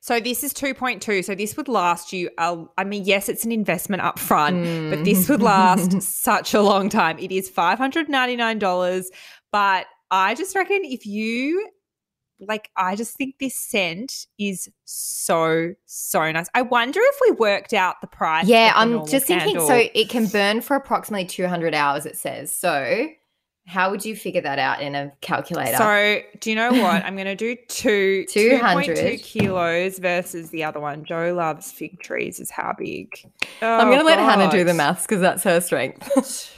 So 0.00 0.20
this 0.20 0.44
is 0.44 0.52
2.2. 0.52 1.24
So 1.24 1.34
this 1.34 1.57
would 1.57 1.66
last 1.66 2.12
you, 2.12 2.30
uh, 2.38 2.64
I 2.76 2.84
mean, 2.84 3.05
yes, 3.05 3.30
it's 3.30 3.44
an 3.44 3.50
investment 3.50 4.02
up 4.02 4.18
front, 4.18 4.90
but 4.90 5.02
this 5.02 5.30
would 5.30 5.40
last 5.40 6.00
such 6.22 6.52
a 6.52 6.61
long 6.61 6.90
time. 6.90 7.18
It 7.18 7.32
is 7.32 7.50
$599. 7.50 9.05
But 9.50 9.86
I 10.11 10.34
just 10.34 10.55
reckon 10.55 10.80
if 10.84 11.07
you, 11.07 11.70
like, 12.49 12.70
I 12.76 12.97
just 12.97 13.16
think 13.16 13.38
this 13.38 13.55
scent 13.55 14.26
is 14.38 14.68
so, 14.84 15.74
so 15.86 16.30
nice. 16.32 16.49
I 16.55 16.62
wonder 16.62 17.01
if 17.03 17.16
we 17.22 17.32
worked 17.32 17.72
out 17.72 18.01
the 18.01 18.07
price. 18.07 18.47
Yeah, 18.47 18.72
I'm 18.74 19.07
just 19.07 19.26
thinking 19.26 19.61
so 19.61 19.74
it 19.95 20.09
can 20.09 20.26
burn 20.26 20.61
for 20.61 20.76
approximately 20.76 21.26
200 21.26 21.74
hours 21.74 22.07
it 22.07 22.16
says. 22.16 22.51
So 22.55 23.09
how 23.66 23.90
would 23.90 24.05
you 24.05 24.14
figure 24.14 24.42
that 24.42 24.59
out 24.59 24.82
in 24.82 24.95
a 24.95 25.11
calculator? 25.22 25.76
So, 25.78 26.20
do 26.40 26.51
you 26.51 26.57
know 26.57 26.70
what? 26.70 27.03
I'm 27.03 27.14
going 27.14 27.26
to 27.26 27.34
do 27.34 27.57
two, 27.68 28.26
200. 28.28 28.97
2.2 28.99 29.22
kilos 29.22 29.99
versus 29.99 30.51
the 30.51 30.62
other 30.64 30.80
one. 30.80 31.05
Jo 31.05 31.32
loves 31.34 31.72
fig 31.72 31.99
trees, 32.01 32.40
is 32.40 32.51
how 32.51 32.74
big. 32.76 33.14
I'm 33.62 33.80
Oh, 33.80 33.90
going 33.90 34.01
to 34.01 34.05
let 34.05 34.18
Hannah 34.18 34.51
do 34.51 34.64
the 34.64 34.74
maths 34.74 35.07
because 35.07 35.20
that's 35.22 35.42
her 35.45 35.61
strength. 35.62 36.53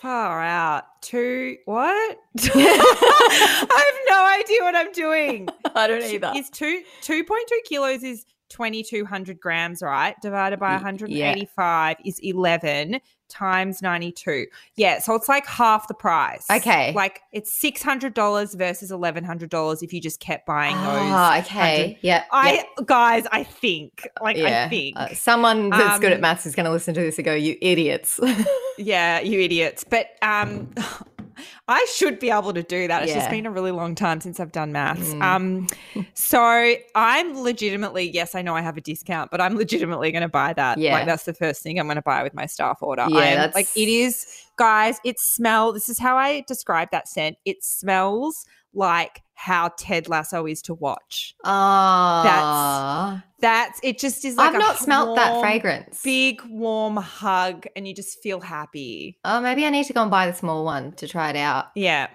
Far 0.00 0.40
out. 0.40 0.84
Two, 1.02 1.56
what? 1.64 2.18
I 2.38 3.84
have 3.92 3.99
no 4.10 4.26
idea 4.40 4.60
what 4.62 4.74
I'm 4.76 4.92
doing. 4.92 5.48
I 5.74 5.86
don't 5.86 6.02
either. 6.02 6.32
Is 6.36 6.50
two, 6.50 6.82
2.2 7.02 7.24
kilos 7.64 8.02
is 8.02 8.24
2,200 8.50 9.38
grams, 9.40 9.80
right? 9.80 10.16
Divided 10.20 10.58
by 10.58 10.70
Y- 10.70 10.74
185 10.74 11.96
is 12.04 12.18
11 12.22 13.00
times 13.28 13.80
92. 13.80 14.46
Yeah, 14.74 14.98
so 14.98 15.14
it's 15.14 15.28
like 15.28 15.46
half 15.46 15.86
the 15.86 15.94
price. 15.94 16.46
Okay. 16.50 16.92
Like 16.92 17.20
it's 17.32 17.56
$600 17.62 18.58
versus 18.58 18.90
$1,100 18.90 19.82
if 19.84 19.92
you 19.92 20.00
just 20.00 20.18
kept 20.18 20.46
buying 20.46 20.74
those. 20.74 20.84
Ah, 20.84 21.38
okay. 21.38 21.96
Yeah. 22.02 22.24
I 22.32 22.64
guys, 22.86 23.26
I 23.30 23.44
think 23.44 24.08
like 24.20 24.36
yeah. 24.36 24.64
I 24.64 24.68
think 24.68 24.96
Uh, 24.98 25.14
someone 25.14 25.70
that's 25.70 26.00
good 26.00 26.10
at 26.10 26.16
Um, 26.16 26.22
maths 26.22 26.44
is 26.44 26.56
going 26.56 26.66
to 26.66 26.72
listen 26.72 26.92
to 26.94 27.00
this 27.00 27.18
and 27.18 27.24
go, 27.24 27.34
"You 27.34 27.56
idiots." 27.62 28.18
yeah, 28.78 29.20
you 29.20 29.38
idiots. 29.40 29.84
But 29.84 30.08
um 30.22 30.74
I 31.68 31.86
should 31.92 32.18
be 32.18 32.30
able 32.30 32.52
to 32.52 32.62
do 32.62 32.88
that. 32.88 33.02
It's 33.04 33.12
just 33.12 33.30
been 33.30 33.46
a 33.46 33.50
really 33.50 33.70
long 33.70 33.94
time 33.94 34.20
since 34.20 34.40
I've 34.40 34.52
done 34.52 34.72
maths. 34.72 35.14
Mm. 35.14 35.22
Um 35.22 35.66
so 36.14 36.74
I'm 36.94 37.42
legitimately 37.42 38.10
yes, 38.10 38.34
I 38.34 38.42
know 38.42 38.54
I 38.54 38.60
have 38.60 38.76
a 38.76 38.80
discount, 38.80 39.30
but 39.30 39.40
I'm 39.40 39.56
legitimately 39.56 40.12
going 40.12 40.22
to 40.22 40.28
buy 40.28 40.52
that. 40.54 40.78
Yeah. 40.78 40.94
Like 40.94 41.06
that's 41.06 41.24
the 41.24 41.34
first 41.34 41.62
thing 41.62 41.78
I'm 41.78 41.86
going 41.86 41.96
to 41.96 42.02
buy 42.02 42.22
with 42.22 42.34
my 42.34 42.46
staff 42.46 42.78
order. 42.82 43.06
Yeah, 43.08 43.18
I 43.18 43.24
am, 43.26 43.36
that's- 43.38 43.54
like 43.54 43.68
it 43.76 43.88
is 43.88 44.26
guys, 44.56 44.98
it 45.04 45.18
smell 45.18 45.72
this 45.72 45.88
is 45.88 45.98
how 45.98 46.16
I 46.16 46.44
describe 46.46 46.90
that 46.92 47.08
scent. 47.08 47.36
It 47.44 47.64
smells 47.64 48.44
like 48.74 49.22
how 49.34 49.70
Ted 49.78 50.08
Lasso 50.08 50.46
is 50.46 50.62
to 50.62 50.74
watch. 50.74 51.34
Ah, 51.44 53.22
That's 53.40 53.76
that's 53.78 53.80
it 53.82 53.98
just 53.98 54.24
is 54.24 54.36
like 54.36 54.52
I've 54.54 54.58
not 54.58 54.76
smelt 54.78 55.16
that 55.16 55.40
fragrance. 55.40 56.02
big 56.02 56.42
warm 56.48 56.96
hug 56.96 57.66
and 57.74 57.88
you 57.88 57.94
just 57.94 58.20
feel 58.22 58.40
happy. 58.40 59.18
Oh, 59.24 59.40
maybe 59.40 59.64
I 59.64 59.70
need 59.70 59.84
to 59.86 59.92
go 59.92 60.02
and 60.02 60.10
buy 60.10 60.26
the 60.26 60.34
small 60.36 60.64
one 60.64 60.92
to 60.92 61.08
try 61.08 61.30
it 61.30 61.36
out. 61.36 61.66
Yeah. 61.74 62.08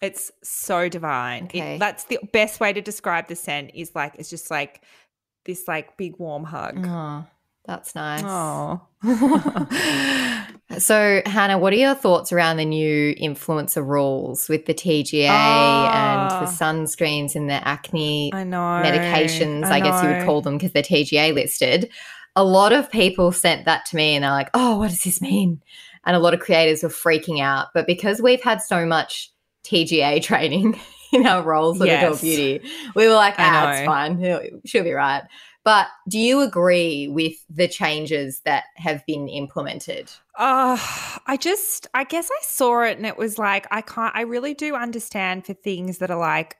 It's 0.00 0.30
so 0.42 0.88
divine. 0.88 1.44
It- 1.44 1.48
Okay. 1.60 1.78
that's 1.78 2.04
the 2.04 2.18
best 2.32 2.58
way 2.58 2.72
to 2.72 2.80
describe 2.80 3.28
the 3.28 3.36
scent 3.36 3.70
is 3.74 3.92
like 3.94 4.14
it's 4.18 4.30
just 4.30 4.50
like 4.50 4.82
this 5.44 5.68
like 5.68 5.96
big 5.96 6.18
warm 6.18 6.44
hug. 6.44 6.84
Oh, 6.86 7.24
that's 7.66 7.94
nice. 7.94 8.22
Oh. 8.24 8.80
So, 10.78 11.20
Hannah, 11.26 11.58
what 11.58 11.74
are 11.74 11.76
your 11.76 11.94
thoughts 11.94 12.32
around 12.32 12.56
the 12.56 12.64
new 12.64 13.14
influencer 13.16 13.86
rules 13.86 14.48
with 14.48 14.64
the 14.64 14.72
TGA 14.72 15.26
and 15.28 16.30
the 16.30 16.46
Ah. 16.46 16.56
sunscreens 16.58 17.34
and 17.34 17.50
the 17.50 17.66
acne 17.68 18.30
I 18.32 18.44
know. 18.44 18.56
medications, 18.82 19.64
I, 19.64 19.80
guess 19.80 20.02
you 20.02 20.08
would 20.08 20.24
call 20.24 20.40
them 20.40 20.56
because 20.56 20.72
they're 20.72 20.82
TGA 20.82 21.34
listed. 21.34 21.90
A 22.36 22.44
lot 22.44 22.72
of 22.72 22.90
people 22.90 23.32
sent 23.32 23.66
that 23.66 23.84
to 23.86 23.96
me 23.96 24.14
and 24.14 24.24
they're 24.24 24.30
like, 24.30 24.48
oh, 24.54 24.78
what 24.78 24.88
does 24.88 25.02
this 25.02 25.20
mean? 25.20 25.60
And 26.06 26.16
a 26.16 26.20
lot 26.20 26.32
of 26.32 26.40
creators 26.40 26.82
were 26.82 26.88
freaking 26.88 27.42
out. 27.42 27.66
But 27.74 27.86
because 27.86 28.22
we've 28.22 28.42
had 28.42 28.62
so 28.62 28.86
much 28.86 29.30
TGA 29.64 30.22
training 30.22 30.80
in 31.12 31.26
our 31.26 31.42
roles 31.42 31.82
at 31.82 31.86
Yes. 31.88 32.22
Beauty, 32.22 32.66
we 32.94 33.06
were 33.08 33.14
like, 33.14 33.38
I 33.38 33.44
ah, 33.44 33.72
it's 33.72 33.84
fine. 33.86 34.60
She'll 34.64 34.84
be 34.84 34.92
right. 34.92 35.22
But 35.64 35.86
do 36.08 36.18
you 36.18 36.40
agree 36.40 37.08
with 37.08 37.34
the 37.48 37.68
changes 37.68 38.40
that 38.44 38.64
have 38.76 39.04
been 39.06 39.28
implemented? 39.28 40.10
Uh, 40.36 40.76
I 41.26 41.36
just, 41.38 41.86
I 41.94 42.04
guess 42.04 42.30
I 42.30 42.42
saw 42.42 42.82
it 42.82 42.96
and 42.96 43.06
it 43.06 43.16
was 43.18 43.38
like, 43.38 43.66
I 43.70 43.80
can't, 43.82 44.14
I 44.16 44.22
really 44.22 44.54
do 44.54 44.74
understand 44.74 45.46
for 45.46 45.52
things 45.54 45.98
that 45.98 46.10
are 46.10 46.18
like 46.18 46.56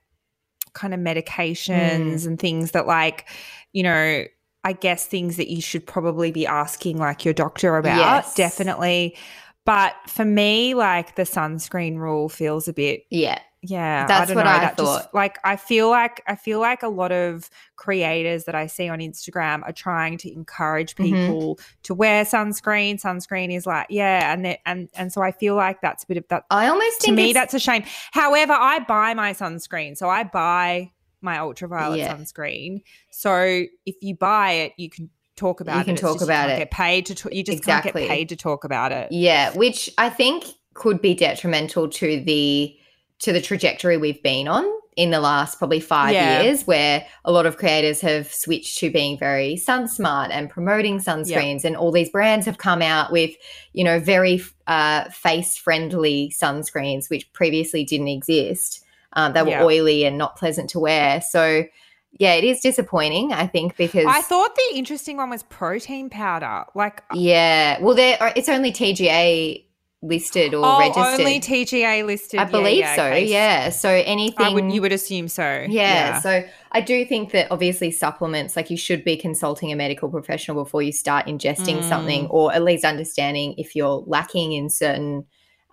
kind 0.75 0.95
of 0.95 1.01
Mm. 1.01 1.05
medications 1.15 2.27
and 2.27 2.39
things 2.39 2.71
that 2.73 2.87
like, 2.87 3.29
you 3.73 3.83
know, 3.83 4.25
I 4.65 4.73
guess 4.73 5.07
things 5.07 5.37
that 5.39 5.51
you 5.51 5.61
should 5.61 5.87
probably 5.87 6.31
be 6.31 6.47
asking 6.47 6.99
like 6.99 7.25
your 7.25 7.35
doctor 7.35 7.77
about. 7.77 7.97
Yes. 7.99 8.35
Definitely. 8.35 9.17
But 9.65 9.95
for 10.07 10.25
me, 10.25 10.75
like 10.75 11.17
the 11.17 11.23
sunscreen 11.23 11.97
rule 11.97 12.29
feels 12.29 12.69
a 12.69 12.73
bit 12.73 13.05
Yeah. 13.11 13.41
Yeah, 13.65 14.07
That's 14.07 14.27
don't 14.27 14.37
what 14.37 14.45
know, 14.45 14.51
I 14.51 14.59
that 14.59 14.77
just- 14.77 15.03
thought. 15.05 15.15
like 15.15 15.39
I 15.45 15.55
feel 15.55 15.89
like 15.89 16.21
I 16.27 16.35
feel 16.35 16.59
like 16.59 16.83
a 16.83 16.89
lot 16.89 17.13
of 17.13 17.49
creators 17.77 18.45
that 18.45 18.57
I 18.57 18.67
see 18.67 18.89
on 18.89 18.99
Instagram 18.99 19.63
are 19.65 19.73
trying 19.73 20.19
to 20.19 20.33
encourage 20.33 20.97
Mhm. 20.97 21.05
people 21.05 21.59
to 21.85 21.95
wear 21.95 22.25
sunscreen. 22.25 23.01
Sunscreen 23.01 23.55
is 23.55 23.65
like 23.67 23.87
yeah, 23.89 24.33
and 24.33 24.45
they- 24.45 24.61
and 24.67 24.89
and 24.95 25.13
so 25.13 25.23
I 25.23 25.31
feel 25.31 25.55
like 25.55 25.81
that's 25.81 26.03
a 26.03 26.07
bit 26.09 26.17
of 26.17 26.25
that. 26.29 26.45
I 26.51 26.67
almost 26.67 27.01
To 27.03 27.07
think 27.07 27.17
me, 27.17 27.33
that's 27.33 27.55
a 27.55 27.61
shame. 27.61 27.85
However, 28.11 28.53
I 28.53 28.81
buy 28.81 29.15
my 29.15 29.33
sunscreen, 29.33 29.97
so 29.97 30.09
I 30.09 30.25
buy 30.25 30.91
my 31.21 31.39
Ultra 31.39 31.69
Violette 31.69 31.99
Yeah. 32.01 32.17
sunscreen. 32.17 32.83
So 33.11 33.63
if 33.87 33.95
you 34.01 34.17
buy 34.17 34.51
it, 34.53 34.73
you 34.77 34.91
can 34.91 35.09
talk 35.37 35.61
about 35.61 35.77
it. 35.77 35.79
You 35.79 35.85
can 35.85 35.93
It's 35.95 36.01
talk 36.03 36.15
just 36.15 36.25
about 36.25 36.51
it. 36.51 36.59
Get 36.59 36.71
paid 36.73 37.07
to. 37.07 37.15
Talk, 37.15 37.33
you 37.33 37.45
just 37.45 37.65
can't 37.65 37.85
get 37.85 37.95
paid 37.95 38.29
to 38.31 38.37
talk 38.37 38.65
about 38.65 38.91
it. 38.91 39.13
Yeah, 39.13 39.51
which 39.57 39.89
I 39.99 40.09
think 40.11 40.45
could 40.75 41.01
be 41.01 41.15
detrimental 41.15 41.89
to 41.89 42.21
the 42.25 42.77
to 43.23 43.33
the 43.33 43.41
trajectory 43.41 43.97
we've 43.97 44.23
been 44.23 44.47
on 44.49 44.65
in 44.97 45.11
the 45.11 45.21
last 45.21 45.59
probably 45.59 45.81
five 45.81 46.13
Yeah. 46.13 46.43
years, 46.43 46.65
where 46.65 47.07
a 47.25 47.33
lot 47.33 47.47
of 47.47 47.57
creators 47.57 48.03
have 48.03 48.33
switched 48.33 48.77
to 48.79 48.91
being 48.91 49.17
very 49.19 49.57
sun 49.57 49.89
smart 49.89 50.31
and 50.31 50.51
promoting 50.51 50.99
sunscreens, 50.99 51.65
and 51.65 51.77
all 51.77 51.91
these 51.91 52.11
brands 52.11 52.45
have 52.47 52.59
come 52.59 52.83
out 52.83 53.11
with 53.11 53.31
you 53.73 53.85
know 53.85 53.99
very 53.99 54.43
uh, 54.67 55.05
face 55.11 55.57
friendly 55.57 56.31
sunscreens, 56.37 57.09
which 57.09 57.33
previously 57.33 57.85
didn't 57.85 58.09
exist. 58.09 58.85
Um, 59.15 59.33
they 59.33 59.43
were 59.43 59.49
Yeah. 59.51 59.65
oily 59.65 60.05
and 60.05 60.19
not 60.19 60.37
pleasant 60.37 60.69
to 60.71 60.79
wear. 60.81 61.21
So 61.23 61.65
yeah, 62.19 62.35
it 62.35 62.45
is 62.45 62.61
disappointing. 62.61 63.33
I 63.33 63.47
think 63.47 63.77
because 63.79 64.05
I 64.07 64.21
thought 64.21 64.55
the 64.55 64.77
interesting 64.77 65.17
one 65.17 65.31
was 65.31 65.43
protein 65.45 66.11
powder. 66.11 66.65
Like 66.75 67.03
yeah, 67.15 67.79
well, 67.81 67.95
there 67.95 68.19
it's 68.37 68.51
only 68.51 68.73
TGA 68.73 69.65
listed 70.03 70.53
or 70.53 70.65
oh, 70.65 70.79
registered. 70.81 71.21
only 71.21 71.41
TGA 71.41 72.05
listed. 72.05 72.41
I 72.41 72.45
believe 72.45 72.79
yeah, 72.81 72.97
so. 72.97 73.05
okay. 73.07 73.25
Yeah. 73.25 73.71
So 73.71 73.89
anything. 73.89 74.47
I 74.47 74.53
would. 74.53 74.73
You 74.73 74.83
would 74.83 74.93
assume 74.93 75.29
so. 75.29 75.65
yeah, 75.69 76.21
So 76.21 76.45
I 76.73 76.81
do 76.81 77.05
think 77.05 77.31
that 77.33 77.49
obviously 77.51 77.91
supplements, 77.93 78.57
like 78.57 78.69
you 78.71 78.77
should 78.77 79.05
be 79.05 79.17
consulting 79.17 79.73
a 79.73 79.77
medical 79.77 80.09
professional 80.09 80.63
before 80.63 80.83
you 80.83 80.93
start 80.93 81.27
ingesting 81.27 81.79
Mm. 81.79 81.89
something, 81.89 82.27
or 82.27 82.53
at 82.53 82.63
least 82.63 82.85
understanding 82.85 83.55
if 83.59 83.77
you're 83.77 84.03
lacking 84.07 84.53
in 84.53 84.69
certain 84.69 85.25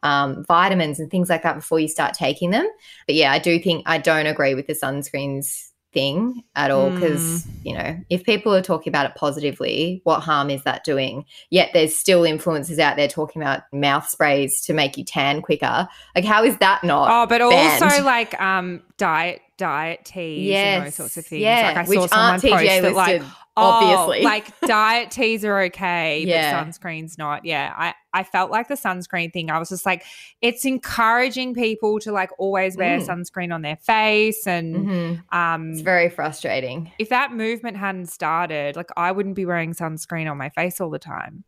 um, 0.04 0.46
vitamins 0.48 1.00
and 1.00 1.12
things 1.12 1.30
like 1.30 1.44
that 1.44 1.56
before 1.56 1.80
you 1.80 1.88
start 1.88 2.14
taking 2.14 2.52
them. 2.52 2.68
But 3.06 3.16
yeah, 3.16 3.32
I 3.32 3.40
do 3.40 3.60
think 3.60 3.84
I 3.86 3.98
don't 3.98 4.28
agree 4.28 4.54
with 4.56 4.68
the 4.68 4.74
sunscreens 4.74 5.69
thing 5.92 6.44
at 6.56 6.70
all 6.70 6.92
because 6.92 7.48
you 7.64 7.74
know 7.74 7.98
if 8.12 8.24
people 8.24 8.54
are 8.54 8.62
talking 8.62 8.92
about 8.92 9.08
it 9.10 9.16
positively 9.16 10.02
what 10.04 10.20
harm 10.20 10.50
is 10.52 10.64
that 10.64 10.84
doing 10.84 11.26
yet 11.50 11.72
there's 11.74 11.96
still 11.96 12.22
influencers 12.22 12.78
out 12.78 12.96
there 12.96 13.08
talking 13.08 13.42
about 13.42 13.64
mouth 13.74 14.08
sprays 14.08 14.62
to 14.62 14.74
make 14.74 14.98
you 14.98 15.04
tan 15.04 15.42
quicker 15.42 15.88
like 16.16 16.26
how 16.26 16.44
is 16.44 16.56
that 16.58 16.84
not 16.84 17.10
Oh, 17.12 17.26
but 17.28 17.40
banned. 17.40 17.84
also 17.84 18.04
like 18.04 18.40
um 18.40 18.84
diet 18.98 19.42
diet 19.58 20.06
teas 20.06 20.54
and 20.56 20.86
those 20.86 20.96
sorts 20.96 21.18
of 21.18 21.26
things. 21.26 21.42
yeah, 21.42 21.74
Like 21.76 21.78
I 21.78 21.90
which 21.90 22.00
saw 22.00 22.08
someone 22.08 22.30
aren't 22.30 22.42
post 22.44 22.82
that 22.82 22.94
like. 22.94 23.22
Obviously. 23.60 24.22
Oh, 24.22 24.24
like 24.26 24.60
diet 24.62 25.12
teas 25.12 25.44
are 25.46 25.60
okay, 25.64 26.24
Yeah. 26.26 26.64
but 26.64 26.68
sunscreen's 26.74 27.18
not. 27.18 27.46
Yeah. 27.46 27.74
I, 27.78 27.94
I 28.14 28.24
felt 28.24 28.50
like 28.52 28.68
the 28.68 28.76
sunscreen 28.76 29.32
thing. 29.32 29.52
I 29.52 29.60
was 29.60 29.70
just 29.70 29.86
like, 29.86 30.04
it's 30.42 30.66
encouraging 30.66 31.54
people 31.54 32.00
to 32.00 32.12
like 32.12 32.32
always 32.40 32.76
wear 32.78 33.00
Mm. 33.00 33.08
sunscreen 33.08 33.54
on 33.54 33.62
their 33.62 33.76
face. 33.78 34.48
And 34.48 34.76
Mhm. 34.76 35.24
um 35.36 35.72
It's 35.72 35.82
very 35.82 36.10
frustrating. 36.10 36.92
if 37.00 37.10
that 37.10 37.32
movement 37.34 37.78
hadn't 37.78 38.08
started, 38.08 38.76
like 38.76 38.90
I 38.98 39.12
wouldn't 39.12 39.36
be 39.36 39.46
wearing 39.46 39.74
sunscreen 39.74 40.30
on 40.30 40.38
my 40.38 40.50
face 40.50 40.82
all 40.82 40.90
the 40.90 41.00
time. 41.00 41.44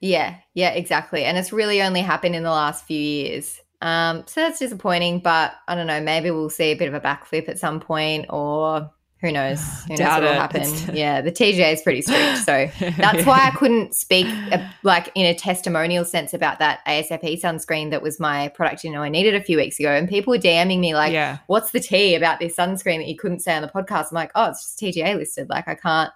Yeah, 0.00 0.36
yeah, 0.54 0.70
exactly. 0.70 1.24
And 1.24 1.38
it's 1.38 1.52
really 1.52 1.80
only 1.82 2.02
happened 2.02 2.34
in 2.34 2.42
the 2.42 2.50
last 2.50 2.84
few 2.86 2.98
years. 3.00 3.60
Um, 3.80 4.24
so 4.26 4.40
that's 4.40 4.58
disappointing, 4.58 5.18
but 5.20 5.52
I 5.68 5.74
don't 5.74 5.86
know, 5.86 6.00
maybe 6.00 6.30
we'll 6.30 6.48
see 6.50 6.72
a 6.72 6.74
bit 6.74 6.88
of 6.88 6.94
a 6.94 7.00
backflip 7.00 7.48
at 7.48 7.58
some 7.58 7.80
point 7.80 8.26
or 8.30 8.90
who 9.24 9.32
knows? 9.32 9.60
Who 9.88 9.96
knows 9.96 10.00
what 10.00 10.22
will 10.22 10.32
happen? 10.34 10.62
Yeah, 10.94 11.20
the 11.22 11.32
TGA 11.32 11.72
is 11.72 11.82
pretty 11.82 12.02
strict. 12.02 12.38
So 12.44 12.70
that's 12.98 13.24
why 13.24 13.40
I 13.46 13.50
couldn't 13.56 13.94
speak 13.94 14.26
uh, 14.52 14.58
like 14.82 15.10
in 15.14 15.24
a 15.24 15.34
testimonial 15.34 16.04
sense 16.04 16.34
about 16.34 16.58
that 16.58 16.80
ASAP 16.86 17.40
sunscreen 17.40 17.90
that 17.90 18.02
was 18.02 18.20
my 18.20 18.48
product 18.48 18.84
you 18.84 18.90
know 18.90 19.02
I 19.02 19.08
needed 19.08 19.34
a 19.34 19.42
few 19.42 19.56
weeks 19.56 19.80
ago. 19.80 19.90
And 19.90 20.08
people 20.08 20.30
were 20.30 20.38
DMing 20.38 20.80
me 20.80 20.94
like, 20.94 21.12
yeah. 21.12 21.38
what's 21.46 21.70
the 21.70 21.80
tea 21.80 22.14
about 22.14 22.38
this 22.38 22.54
sunscreen 22.56 22.98
that 22.98 23.08
you 23.08 23.16
couldn't 23.16 23.40
say 23.40 23.54
on 23.54 23.62
the 23.62 23.68
podcast? 23.68 24.08
I'm 24.10 24.14
like, 24.16 24.30
oh, 24.34 24.50
it's 24.50 24.62
just 24.62 24.78
TGA 24.78 25.16
listed. 25.16 25.48
Like 25.48 25.68
I 25.68 25.74
can't 25.74 26.10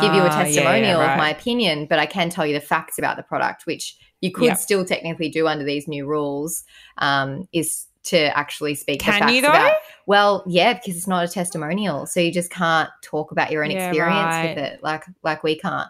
give 0.00 0.14
you 0.14 0.20
a 0.20 0.28
Ah, 0.28 0.38
yeah, 0.38 0.38
yeah, 0.38 0.44
testimonial 0.44 1.00
of 1.00 1.18
my 1.18 1.30
opinion, 1.30 1.86
but 1.86 1.98
I 1.98 2.06
can 2.06 2.30
tell 2.30 2.46
you 2.46 2.54
the 2.54 2.60
facts 2.60 2.98
about 2.98 3.16
the 3.16 3.24
product, 3.24 3.66
which 3.66 3.96
you 4.20 4.30
could 4.30 4.44
Yep. 4.44 4.58
still 4.58 4.84
technically 4.84 5.28
do 5.28 5.48
under 5.48 5.64
these 5.64 5.88
new 5.88 6.06
rules. 6.06 6.62
Um, 6.98 7.48
is 7.52 7.86
to 8.04 8.36
actually 8.36 8.74
speak 8.74 9.00
the 9.00 9.04
Can 9.04 9.20
facts 9.20 9.32
you, 9.32 9.42
though? 9.42 9.48
about. 9.48 9.74
Well, 10.06 10.44
yeah, 10.46 10.74
because 10.74 10.96
it's 10.96 11.06
not 11.08 11.24
a 11.24 11.28
testimonial, 11.28 12.06
so 12.06 12.20
you 12.20 12.32
just 12.32 12.50
can't 12.50 12.90
talk 13.02 13.32
about 13.32 13.50
your 13.50 13.64
own 13.64 13.70
Yeah, 13.70 13.88
experience 13.88 14.34
right. 14.34 14.56
with 14.56 14.58
it, 14.58 14.82
like 14.82 15.04
like 15.22 15.42
we 15.42 15.58
can't. 15.58 15.88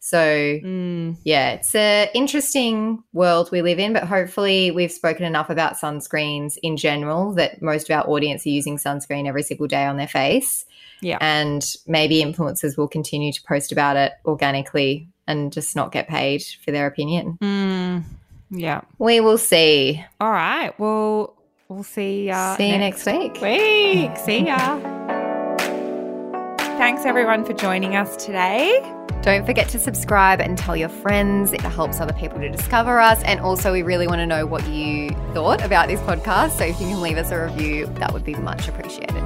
So 0.00 0.18
Mm, 0.18 1.16
yeah, 1.24 1.52
it's 1.52 1.74
a 1.74 2.10
interesting 2.14 3.02
world 3.14 3.48
we 3.50 3.62
live 3.62 3.78
in, 3.78 3.94
but 3.94 4.04
hopefully 4.04 4.70
we've 4.70 4.92
spoken 4.92 5.24
enough 5.24 5.48
about 5.48 5.76
sunscreens 5.76 6.58
in 6.62 6.76
general 6.76 7.32
that 7.34 7.62
most 7.62 7.88
of 7.88 7.96
our 7.96 8.06
audience 8.06 8.44
are 8.44 8.50
using 8.50 8.76
sunscreen 8.76 9.26
every 9.26 9.42
single 9.42 9.66
day 9.66 9.86
on 9.86 9.96
their 9.96 10.06
face. 10.06 10.66
Yeah. 11.00 11.16
And 11.22 11.64
maybe 11.86 12.22
influencers 12.22 12.76
will 12.76 12.88
continue 12.88 13.32
to 13.32 13.42
post 13.44 13.72
about 13.72 13.96
it 13.96 14.12
organically 14.26 15.08
and 15.26 15.50
just 15.50 15.74
not 15.74 15.90
get 15.90 16.06
paid 16.06 16.42
for 16.62 16.70
their 16.70 16.86
opinion. 16.86 17.38
mm, 17.40 18.02
yeah. 18.50 18.82
We 18.98 19.20
will 19.20 19.38
see. 19.38 20.04
All 20.20 20.30
right. 20.30 20.78
Well, 20.78 21.34
we'll 21.68 21.82
see. 21.82 22.30
Uh, 22.30 22.56
see 22.56 22.70
you 22.70 22.78
next 22.78 23.06
week. 23.06 23.34
week. 23.40 24.16
See 24.16 24.46
ya. 24.46 24.78
Thanks 26.76 27.04
everyone 27.04 27.44
for 27.44 27.52
joining 27.52 27.96
us 27.96 28.16
today. 28.16 28.80
Don't 29.22 29.46
forget 29.46 29.68
to 29.70 29.78
subscribe 29.78 30.40
and 30.40 30.58
tell 30.58 30.76
your 30.76 30.90
friends. 30.90 31.52
It 31.52 31.62
helps 31.62 31.98
other 31.98 32.12
people 32.12 32.40
to 32.40 32.50
discover 32.50 33.00
us. 33.00 33.22
And 33.22 33.40
also, 33.40 33.72
we 33.72 33.82
really 33.82 34.06
want 34.06 34.18
to 34.18 34.26
know 34.26 34.44
what 34.44 34.68
you 34.68 35.10
thought 35.32 35.64
about 35.64 35.88
this 35.88 36.00
podcast. 36.00 36.58
So 36.58 36.64
if 36.64 36.78
you 36.80 36.88
can 36.88 37.00
leave 37.00 37.16
us 37.16 37.30
a 37.30 37.42
review, 37.46 37.86
that 37.94 38.12
would 38.12 38.24
be 38.24 38.34
much 38.34 38.68
appreciated. 38.68 39.22